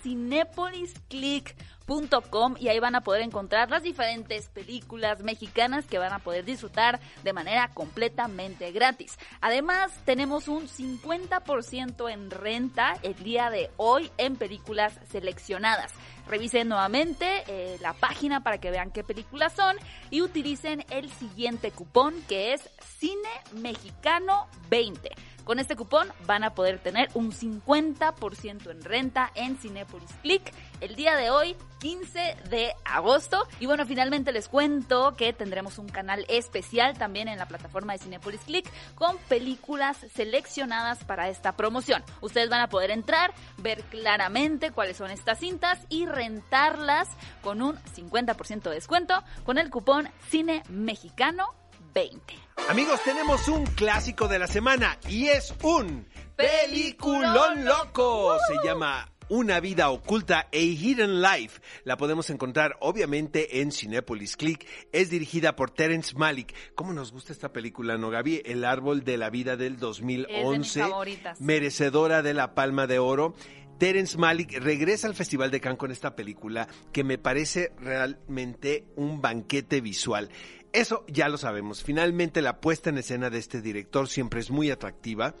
cinepolisclick.com 1.88 2.56
y 2.58 2.68
ahí 2.68 2.78
van 2.78 2.94
a 2.94 3.00
poder 3.00 3.22
encontrar 3.22 3.70
las 3.70 3.82
diferentes 3.82 4.48
películas 4.48 5.22
mexicanas 5.22 5.86
que 5.86 5.98
van 5.98 6.12
a 6.12 6.18
poder 6.18 6.44
disfrutar 6.44 7.00
de 7.24 7.32
manera 7.32 7.68
completamente 7.68 8.70
gratis. 8.72 9.18
Además, 9.40 9.92
tenemos 10.04 10.48
un 10.48 10.68
50% 10.68 12.12
en 12.12 12.30
renta 12.30 12.94
el 13.02 13.14
día 13.22 13.50
de 13.50 13.70
hoy 13.76 14.10
en 14.18 14.36
películas 14.36 14.98
seleccionadas. 15.10 15.92
Revisen 16.28 16.68
nuevamente 16.68 17.44
eh, 17.46 17.78
la 17.80 17.94
página 17.94 18.42
para 18.42 18.58
que 18.58 18.70
vean 18.70 18.90
qué 18.90 19.02
películas 19.02 19.54
son 19.54 19.76
y 20.10 20.20
utilicen 20.20 20.84
el 20.90 21.10
siguiente 21.10 21.70
cupón 21.70 22.14
que 22.28 22.52
es 22.52 22.68
Cine 22.98 23.30
Mexicano 23.52 24.46
20. 24.68 25.10
Con 25.48 25.58
este 25.58 25.76
cupón 25.76 26.12
van 26.26 26.44
a 26.44 26.54
poder 26.54 26.78
tener 26.78 27.08
un 27.14 27.32
50% 27.32 28.70
en 28.70 28.84
renta 28.84 29.32
en 29.34 29.56
Cinepolis 29.56 30.12
Click 30.20 30.52
el 30.82 30.94
día 30.94 31.16
de 31.16 31.30
hoy, 31.30 31.56
15 31.78 32.36
de 32.50 32.74
agosto. 32.84 33.48
Y 33.58 33.64
bueno, 33.64 33.86
finalmente 33.86 34.30
les 34.30 34.46
cuento 34.46 35.14
que 35.16 35.32
tendremos 35.32 35.78
un 35.78 35.88
canal 35.88 36.26
especial 36.28 36.98
también 36.98 37.28
en 37.28 37.38
la 37.38 37.48
plataforma 37.48 37.94
de 37.94 38.00
Cinepolis 38.00 38.42
Click 38.42 38.70
con 38.94 39.16
películas 39.30 39.96
seleccionadas 40.14 41.02
para 41.04 41.30
esta 41.30 41.56
promoción. 41.56 42.04
Ustedes 42.20 42.50
van 42.50 42.60
a 42.60 42.68
poder 42.68 42.90
entrar, 42.90 43.32
ver 43.56 43.84
claramente 43.84 44.70
cuáles 44.70 44.98
son 44.98 45.10
estas 45.10 45.38
cintas 45.38 45.78
y 45.88 46.04
rentarlas 46.04 47.08
con 47.40 47.62
un 47.62 47.76
50% 47.96 48.64
de 48.64 48.74
descuento 48.74 49.14
con 49.46 49.56
el 49.56 49.70
cupón 49.70 50.10
Cine 50.28 50.62
Mexicano 50.68 51.54
20. 51.94 52.34
Amigos, 52.68 53.00
tenemos 53.02 53.48
un 53.48 53.64
clásico 53.64 54.28
de 54.28 54.38
la 54.38 54.46
semana 54.46 54.98
y 55.08 55.28
es 55.28 55.54
un 55.62 56.06
Peliculón 56.38 57.64
loco. 57.64 58.36
Se 58.46 58.64
llama 58.64 59.10
Una 59.28 59.58
vida 59.58 59.90
oculta, 59.90 60.48
A 60.52 60.56
Hidden 60.56 61.20
Life. 61.20 61.60
La 61.82 61.96
podemos 61.96 62.30
encontrar 62.30 62.76
obviamente 62.78 63.60
en 63.60 63.72
Cinepolis 63.72 64.36
Click. 64.36 64.64
Es 64.92 65.10
dirigida 65.10 65.56
por 65.56 65.72
Terence 65.72 66.14
Malick. 66.14 66.54
¿Cómo 66.76 66.92
nos 66.92 67.10
gusta 67.10 67.32
esta 67.32 67.52
película, 67.52 67.98
no, 67.98 68.10
Gaby? 68.10 68.42
El 68.44 68.64
árbol 68.64 69.02
de 69.02 69.16
la 69.16 69.30
vida 69.30 69.56
del 69.56 69.78
2011. 69.78 70.80
favoritas. 70.80 71.40
Merecedora 71.40 72.22
de 72.22 72.34
la 72.34 72.54
Palma 72.54 72.86
de 72.86 73.00
Oro. 73.00 73.34
Terence 73.78 74.18
Malick 74.18 74.58
regresa 74.58 75.06
al 75.06 75.14
Festival 75.14 75.52
de 75.52 75.60
Cannes 75.60 75.78
con 75.78 75.92
esta 75.92 76.16
película 76.16 76.66
que 76.92 77.04
me 77.04 77.16
parece 77.16 77.72
realmente 77.78 78.84
un 78.96 79.22
banquete 79.22 79.80
visual. 79.80 80.30
Eso 80.72 81.04
ya 81.08 81.28
lo 81.28 81.38
sabemos. 81.38 81.82
Finalmente 81.82 82.42
la 82.42 82.60
puesta 82.60 82.90
en 82.90 82.98
escena 82.98 83.30
de 83.30 83.38
este 83.38 83.62
director 83.62 84.08
siempre 84.08 84.40
es 84.40 84.50
muy 84.50 84.70
atractiva. 84.70 85.34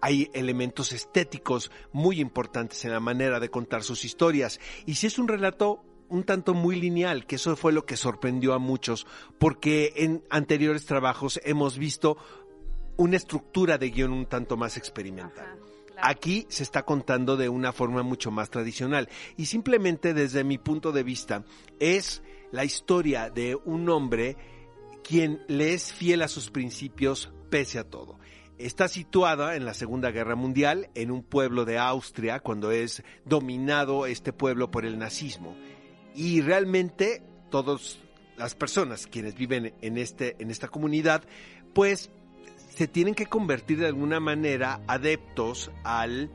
Hay 0.00 0.30
elementos 0.32 0.92
estéticos 0.92 1.70
muy 1.92 2.20
importantes 2.20 2.84
en 2.84 2.92
la 2.92 3.00
manera 3.00 3.40
de 3.40 3.50
contar 3.50 3.82
sus 3.82 4.04
historias. 4.04 4.60
Y 4.86 4.94
si 4.94 5.08
es 5.08 5.18
un 5.18 5.28
relato 5.28 5.82
un 6.08 6.24
tanto 6.24 6.54
muy 6.54 6.80
lineal, 6.80 7.26
que 7.26 7.36
eso 7.36 7.54
fue 7.56 7.72
lo 7.72 7.84
que 7.84 7.96
sorprendió 7.96 8.54
a 8.54 8.58
muchos, 8.58 9.06
porque 9.38 9.92
en 9.96 10.24
anteriores 10.30 10.86
trabajos 10.86 11.38
hemos 11.44 11.76
visto 11.76 12.16
una 12.96 13.16
estructura 13.16 13.76
de 13.76 13.90
guion 13.90 14.12
un 14.12 14.26
tanto 14.26 14.56
más 14.56 14.76
experimental. 14.76 15.46
Ajá. 15.46 15.68
Aquí 16.00 16.46
se 16.48 16.62
está 16.62 16.84
contando 16.84 17.36
de 17.36 17.48
una 17.48 17.72
forma 17.72 18.02
mucho 18.02 18.30
más 18.30 18.50
tradicional 18.50 19.08
y 19.36 19.46
simplemente 19.46 20.14
desde 20.14 20.44
mi 20.44 20.56
punto 20.56 20.92
de 20.92 21.02
vista 21.02 21.44
es 21.80 22.22
la 22.52 22.64
historia 22.64 23.30
de 23.30 23.56
un 23.56 23.88
hombre 23.88 24.36
quien 25.08 25.42
le 25.48 25.72
es 25.72 25.90
fiel 25.90 26.20
a 26.20 26.28
sus 26.28 26.50
principios 26.50 27.32
pese 27.48 27.78
a 27.78 27.84
todo. 27.84 28.18
está 28.58 28.88
situada 28.88 29.56
en 29.56 29.64
la 29.64 29.72
Segunda 29.72 30.10
Guerra 30.10 30.34
Mundial, 30.34 30.90
en 30.94 31.10
un 31.10 31.22
pueblo 31.22 31.64
de 31.64 31.78
Austria, 31.78 32.40
cuando 32.40 32.72
es 32.72 33.02
dominado 33.24 34.04
este 34.04 34.32
pueblo 34.32 34.70
por 34.70 34.84
el 34.84 34.98
nazismo. 34.98 35.56
Y 36.14 36.42
realmente 36.42 37.22
todas 37.50 38.00
las 38.36 38.54
personas 38.54 39.06
quienes 39.06 39.34
viven 39.34 39.72
en, 39.80 39.96
este, 39.96 40.36
en 40.40 40.50
esta 40.50 40.68
comunidad, 40.68 41.22
pues 41.72 42.10
se 42.76 42.86
tienen 42.86 43.14
que 43.14 43.26
convertir 43.26 43.78
de 43.78 43.86
alguna 43.86 44.20
manera 44.20 44.80
adeptos 44.88 45.70
al, 45.84 46.30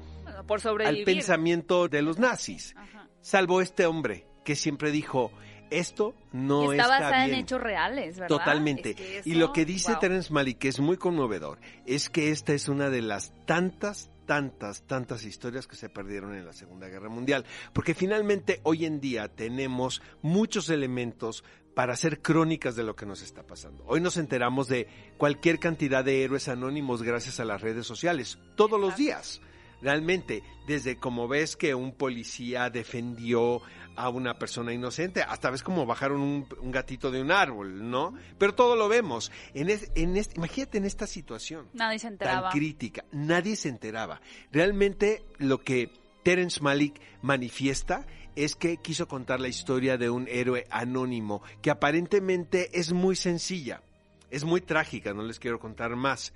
por 0.48 0.66
al 0.82 1.04
pensamiento 1.04 1.90
de 1.90 2.02
los 2.02 2.18
nazis. 2.18 2.74
Ajá. 2.76 3.08
Salvo 3.22 3.62
este 3.62 3.86
hombre 3.86 4.26
que 4.44 4.56
siempre 4.56 4.92
dijo, 4.92 5.32
esto 5.80 6.16
no 6.32 6.72
está 6.72 6.84
está 6.84 6.88
basada 6.88 7.24
en 7.26 7.32
bien". 7.32 7.42
hechos 7.44 7.62
reales, 7.62 8.16
¿verdad? 8.20 8.28
Totalmente. 8.28 8.92
Es 8.92 9.24
que 9.24 9.30
y 9.30 9.36
lo 9.36 9.54
que 9.54 9.66
dice 9.66 9.92
wow. 9.92 10.00
Terence 10.00 10.34
Malick, 10.34 10.60
que 10.60 10.68
es 10.68 10.80
muy 10.80 10.98
conmovedor, 10.98 11.60
es 11.86 12.10
que 12.10 12.32
esta 12.32 12.54
es 12.54 12.68
una 12.68 12.90
de 12.90 13.02
las 13.02 13.34
tantas, 13.46 14.12
tantas, 14.26 14.84
tantas 14.84 15.26
historias 15.26 15.68
que 15.68 15.76
se 15.76 15.90
perdieron 15.90 16.36
en 16.36 16.46
la 16.46 16.54
Segunda 16.54 16.88
Guerra 16.88 17.10
Mundial. 17.10 17.46
Porque 17.74 17.94
finalmente 17.94 18.60
hoy 18.64 18.86
en 18.86 19.00
día 19.00 19.28
tenemos 19.28 20.02
muchos 20.22 20.70
elementos 20.70 21.44
para 21.74 21.94
hacer 21.94 22.22
crónicas 22.22 22.76
de 22.76 22.84
lo 22.84 22.96
que 22.96 23.06
nos 23.06 23.22
está 23.22 23.44
pasando. 23.44 23.84
Hoy 23.88 24.00
nos 24.00 24.18
enteramos 24.18 24.68
de 24.68 24.88
cualquier 25.18 25.60
cantidad 25.60 26.04
de 26.04 26.24
héroes 26.24 26.48
anónimos 26.48 27.02
gracias 27.02 27.40
a 27.40 27.46
las 27.46 27.62
redes 27.62 27.88
sociales, 27.88 28.38
todos 28.56 28.80
los 28.80 28.96
días. 28.96 29.42
Realmente, 29.84 30.42
desde 30.66 30.98
como 30.98 31.28
ves 31.28 31.56
que 31.56 31.76
un 31.76 31.92
policía 31.92 32.70
defendió 32.70 33.62
a 33.96 34.10
una 34.10 34.40
persona 34.40 34.74
inocente, 34.74 35.22
hasta 35.22 35.52
ves 35.52 35.62
como 35.62 35.86
bajaron 35.86 36.22
un, 36.22 36.48
un 36.62 36.72
gatito 36.72 37.12
de 37.12 37.22
un 37.22 37.32
árbol, 37.32 37.92
¿no? 37.92 38.16
Pero 38.40 38.56
todo 38.56 38.76
lo 38.76 38.88
vemos. 38.90 39.32
En 39.54 39.70
es- 39.70 39.92
en 39.94 40.18
este, 40.18 40.38
imagínate 40.38 40.78
en 40.80 40.86
esta 40.86 41.06
situación 41.06 41.68
Nadie 41.74 42.00
se 42.00 42.06
tan 42.08 42.14
enteraba. 42.14 42.50
crítica, 42.50 43.06
nadie 43.12 43.56
se 43.56 43.70
enteraba. 43.70 44.20
Realmente 44.52 45.24
lo 45.38 45.60
que 45.60 45.92
Terence 46.24 46.62
Malick 46.62 47.00
manifiesta 47.22 48.08
es 48.36 48.56
que 48.56 48.78
quiso 48.78 49.08
contar 49.08 49.40
la 49.40 49.48
historia 49.50 49.98
de 49.98 50.10
un 50.10 50.28
héroe 50.28 50.66
anónimo 50.72 51.44
que 51.62 51.70
aparentemente 51.70 52.80
es 52.80 52.94
muy 52.94 53.16
sencilla, 53.16 53.84
es 54.32 54.44
muy 54.44 54.62
trágica, 54.62 55.14
no 55.14 55.22
les 55.22 55.38
quiero 55.38 55.60
contar 55.60 55.96
más, 55.96 56.34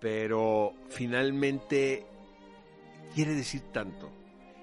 pero 0.00 0.72
finalmente 0.88 2.04
quiere 3.14 3.34
decir 3.34 3.62
tanto. 3.72 4.10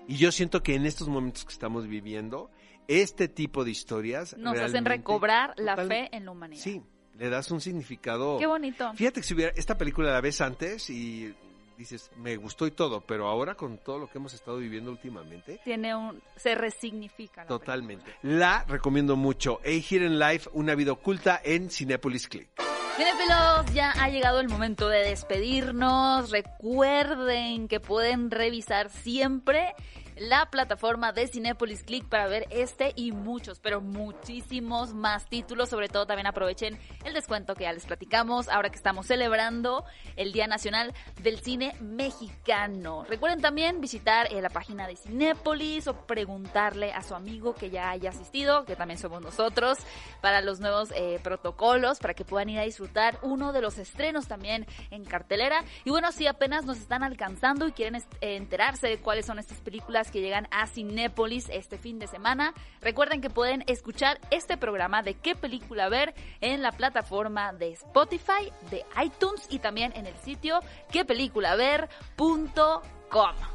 Y 0.08 0.18
yo 0.18 0.32
siento 0.32 0.62
que 0.64 0.76
en 0.76 0.86
estos 0.86 1.08
momentos 1.08 1.46
que 1.46 1.54
estamos 1.54 1.88
viviendo, 1.88 2.50
este 2.88 3.28
tipo 3.30 3.64
de 3.64 3.72
historias 3.72 4.36
Nos 4.38 4.60
hacen 4.60 4.86
recobrar 4.86 5.54
la 5.58 5.76
total- 5.76 5.88
fe 5.88 6.10
en 6.12 6.26
la 6.26 6.32
humanidad. 6.32 6.62
Sí, 6.62 6.82
le 7.18 7.30
das 7.30 7.50
un 7.52 7.62
significado. 7.62 8.38
Qué 8.38 8.46
bonito. 8.46 8.92
Fíjate 8.96 9.22
que 9.22 9.28
si 9.28 9.34
hubiera 9.34 9.54
esta 9.56 9.78
película 9.78 10.12
la 10.12 10.20
ves 10.20 10.42
antes 10.42 10.90
y 10.90 11.34
dices, 11.78 12.12
me 12.18 12.36
gustó 12.36 12.68
y 12.68 12.72
todo, 12.72 13.02
pero 13.02 13.28
ahora 13.28 13.56
con 13.56 13.78
todo 13.78 13.98
lo 14.00 14.10
que 14.10 14.18
hemos 14.18 14.34
estado 14.34 14.58
viviendo 14.58 14.92
últimamente, 14.92 15.60
Tiene 15.64 15.96
un 15.96 16.22
se 16.36 16.54
resignifica. 16.56 17.42
la 17.44 17.48
totalmente. 17.48 18.12
La 18.24 18.64
recomiendo 18.68 19.16
mucho. 19.16 19.60
A 19.66 19.70
Hidden 19.70 20.20
Life, 20.20 20.50
una 20.54 20.76
vida 20.76 20.92
oculta 20.92 21.42
en 21.44 21.70
Cinepolis 21.70 22.28
Click. 22.28 22.50
Cinefilos, 22.96 23.74
ya 23.74 23.92
ha 23.92 24.10
llegado 24.10 24.40
el 24.40 24.50
momento 24.50 24.88
de 24.88 25.00
despedirnos. 25.00 26.30
Recuerden 26.30 27.68
que 27.68 27.80
pueden 27.80 28.30
revisar 28.30 28.90
siempre 28.92 29.74
la 30.18 30.46
plataforma 30.48 31.12
de 31.12 31.28
Cinepolis 31.28 31.84
Click 31.84 32.08
para 32.08 32.28
ver 32.28 32.48
este 32.50 32.94
y 32.96 33.12
muchos, 33.12 33.60
pero 33.60 33.82
muchísimos 33.82 34.94
más 34.94 35.26
títulos. 35.28 35.70
Sobre 35.70 35.90
todo 35.90 36.06
también 36.06 36.28
aprovechen 36.28 36.80
el 37.04 37.14
descuento 37.14 37.56
que 37.56 37.64
ya 37.64 37.74
les 37.74 37.86
platicamos 37.86 38.50
ahora 38.50 38.70
que 38.70 38.78
estamos 38.78 39.08
celebrando 39.08 39.86
el 40.16 40.32
Día 40.32 40.48
Nacional 40.48 40.94
del 41.22 41.40
Cine 41.40 41.76
Mexicano. 41.80 43.06
Recuerden 43.10 43.42
también 43.42 43.82
visitar 43.82 44.28
eh, 44.32 44.42
la 44.42 44.50
página 44.50 44.88
de 44.88 44.96
Cinépolis 44.96 45.88
o 45.88 46.06
preguntarle 46.06 46.94
a 46.94 47.02
su 47.04 47.16
amigo 47.16 47.56
que 47.56 47.70
ya 47.70 47.90
haya 47.90 48.10
asistido, 48.10 48.66
que 48.66 48.76
también 48.76 49.00
somos 49.00 49.22
nosotros, 49.22 49.78
para 50.22 50.42
los 50.42 50.60
nuevos 50.60 50.90
eh, 50.96 51.20
protocolos, 51.24 52.00
para 52.00 52.14
que 52.14 52.26
puedan 52.26 52.50
ir 52.50 52.60
a 52.60 52.64
disfrutar 52.64 53.18
uno 53.22 53.54
de 53.54 53.62
los 53.62 53.78
estrenos 53.78 54.28
también 54.28 54.66
en 54.92 55.06
cartelera. 55.06 55.64
Y 55.86 55.90
bueno, 55.90 56.12
si 56.12 56.28
apenas 56.28 56.66
nos 56.66 56.78
están 56.78 57.04
alcanzando 57.04 57.68
y 57.68 57.72
quieren 57.72 57.96
eh, 57.96 58.36
enterarse 58.36 58.88
de 58.88 59.00
cuáles 59.00 59.26
son 59.26 59.40
estas 59.40 59.60
películas 59.60 60.03
que 60.12 60.22
llegan 60.22 60.48
a 60.52 60.68
Cinépolis 60.68 61.50
este 61.50 61.78
fin 61.78 62.00
de 62.00 62.08
semana, 62.08 62.54
recuerden 62.82 63.22
que 63.22 63.30
pueden 63.30 63.64
escuchar 63.68 64.20
este 64.32 64.58
programa 64.58 65.04
de 65.04 65.16
qué 65.16 65.36
película 65.36 65.90
ver 65.90 66.14
en 66.42 66.62
la 66.62 66.72
plataforma 66.72 67.54
de 67.54 67.72
Spotify, 67.72 68.52
de 68.70 68.86
iTunes 69.04 69.48
y 69.50 69.60
también 69.60 69.94
en 69.96 70.08
el 70.08 70.16
sitio 70.18 70.60
quepelículaver.com. 70.92 73.03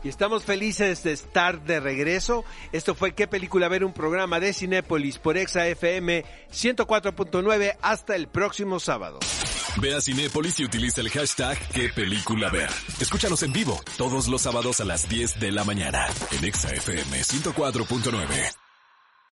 Y 0.04 0.08
estamos 0.08 0.44
felices 0.44 1.02
de 1.02 1.12
estar 1.12 1.62
de 1.64 1.80
regreso. 1.80 2.44
Esto 2.72 2.94
fue 2.94 3.12
¿Qué 3.12 3.26
película 3.26 3.68
ver? 3.68 3.84
Un 3.84 3.92
programa 3.92 4.40
de 4.40 4.52
Cinépolis 4.52 5.18
por 5.18 5.36
Exa 5.36 5.66
FM 5.66 6.24
104.9 6.52 7.76
hasta 7.82 8.14
el 8.14 8.28
próximo 8.28 8.80
sábado. 8.80 9.18
Ve 9.80 9.94
a 9.94 10.00
Cinépolis 10.00 10.58
y 10.60 10.64
utiliza 10.64 11.00
el 11.00 11.10
hashtag 11.10 11.58
qué 11.72 11.88
película 11.88 12.50
ver. 12.50 12.70
Escúchanos 13.00 13.42
en 13.42 13.52
vivo 13.52 13.80
todos 13.96 14.28
los 14.28 14.42
sábados 14.42 14.80
a 14.80 14.84
las 14.84 15.08
10 15.08 15.40
de 15.40 15.52
la 15.52 15.64
mañana 15.64 16.06
en 16.32 16.44
Exa 16.44 16.70
FM 16.72 17.20
104.9. 17.20 18.67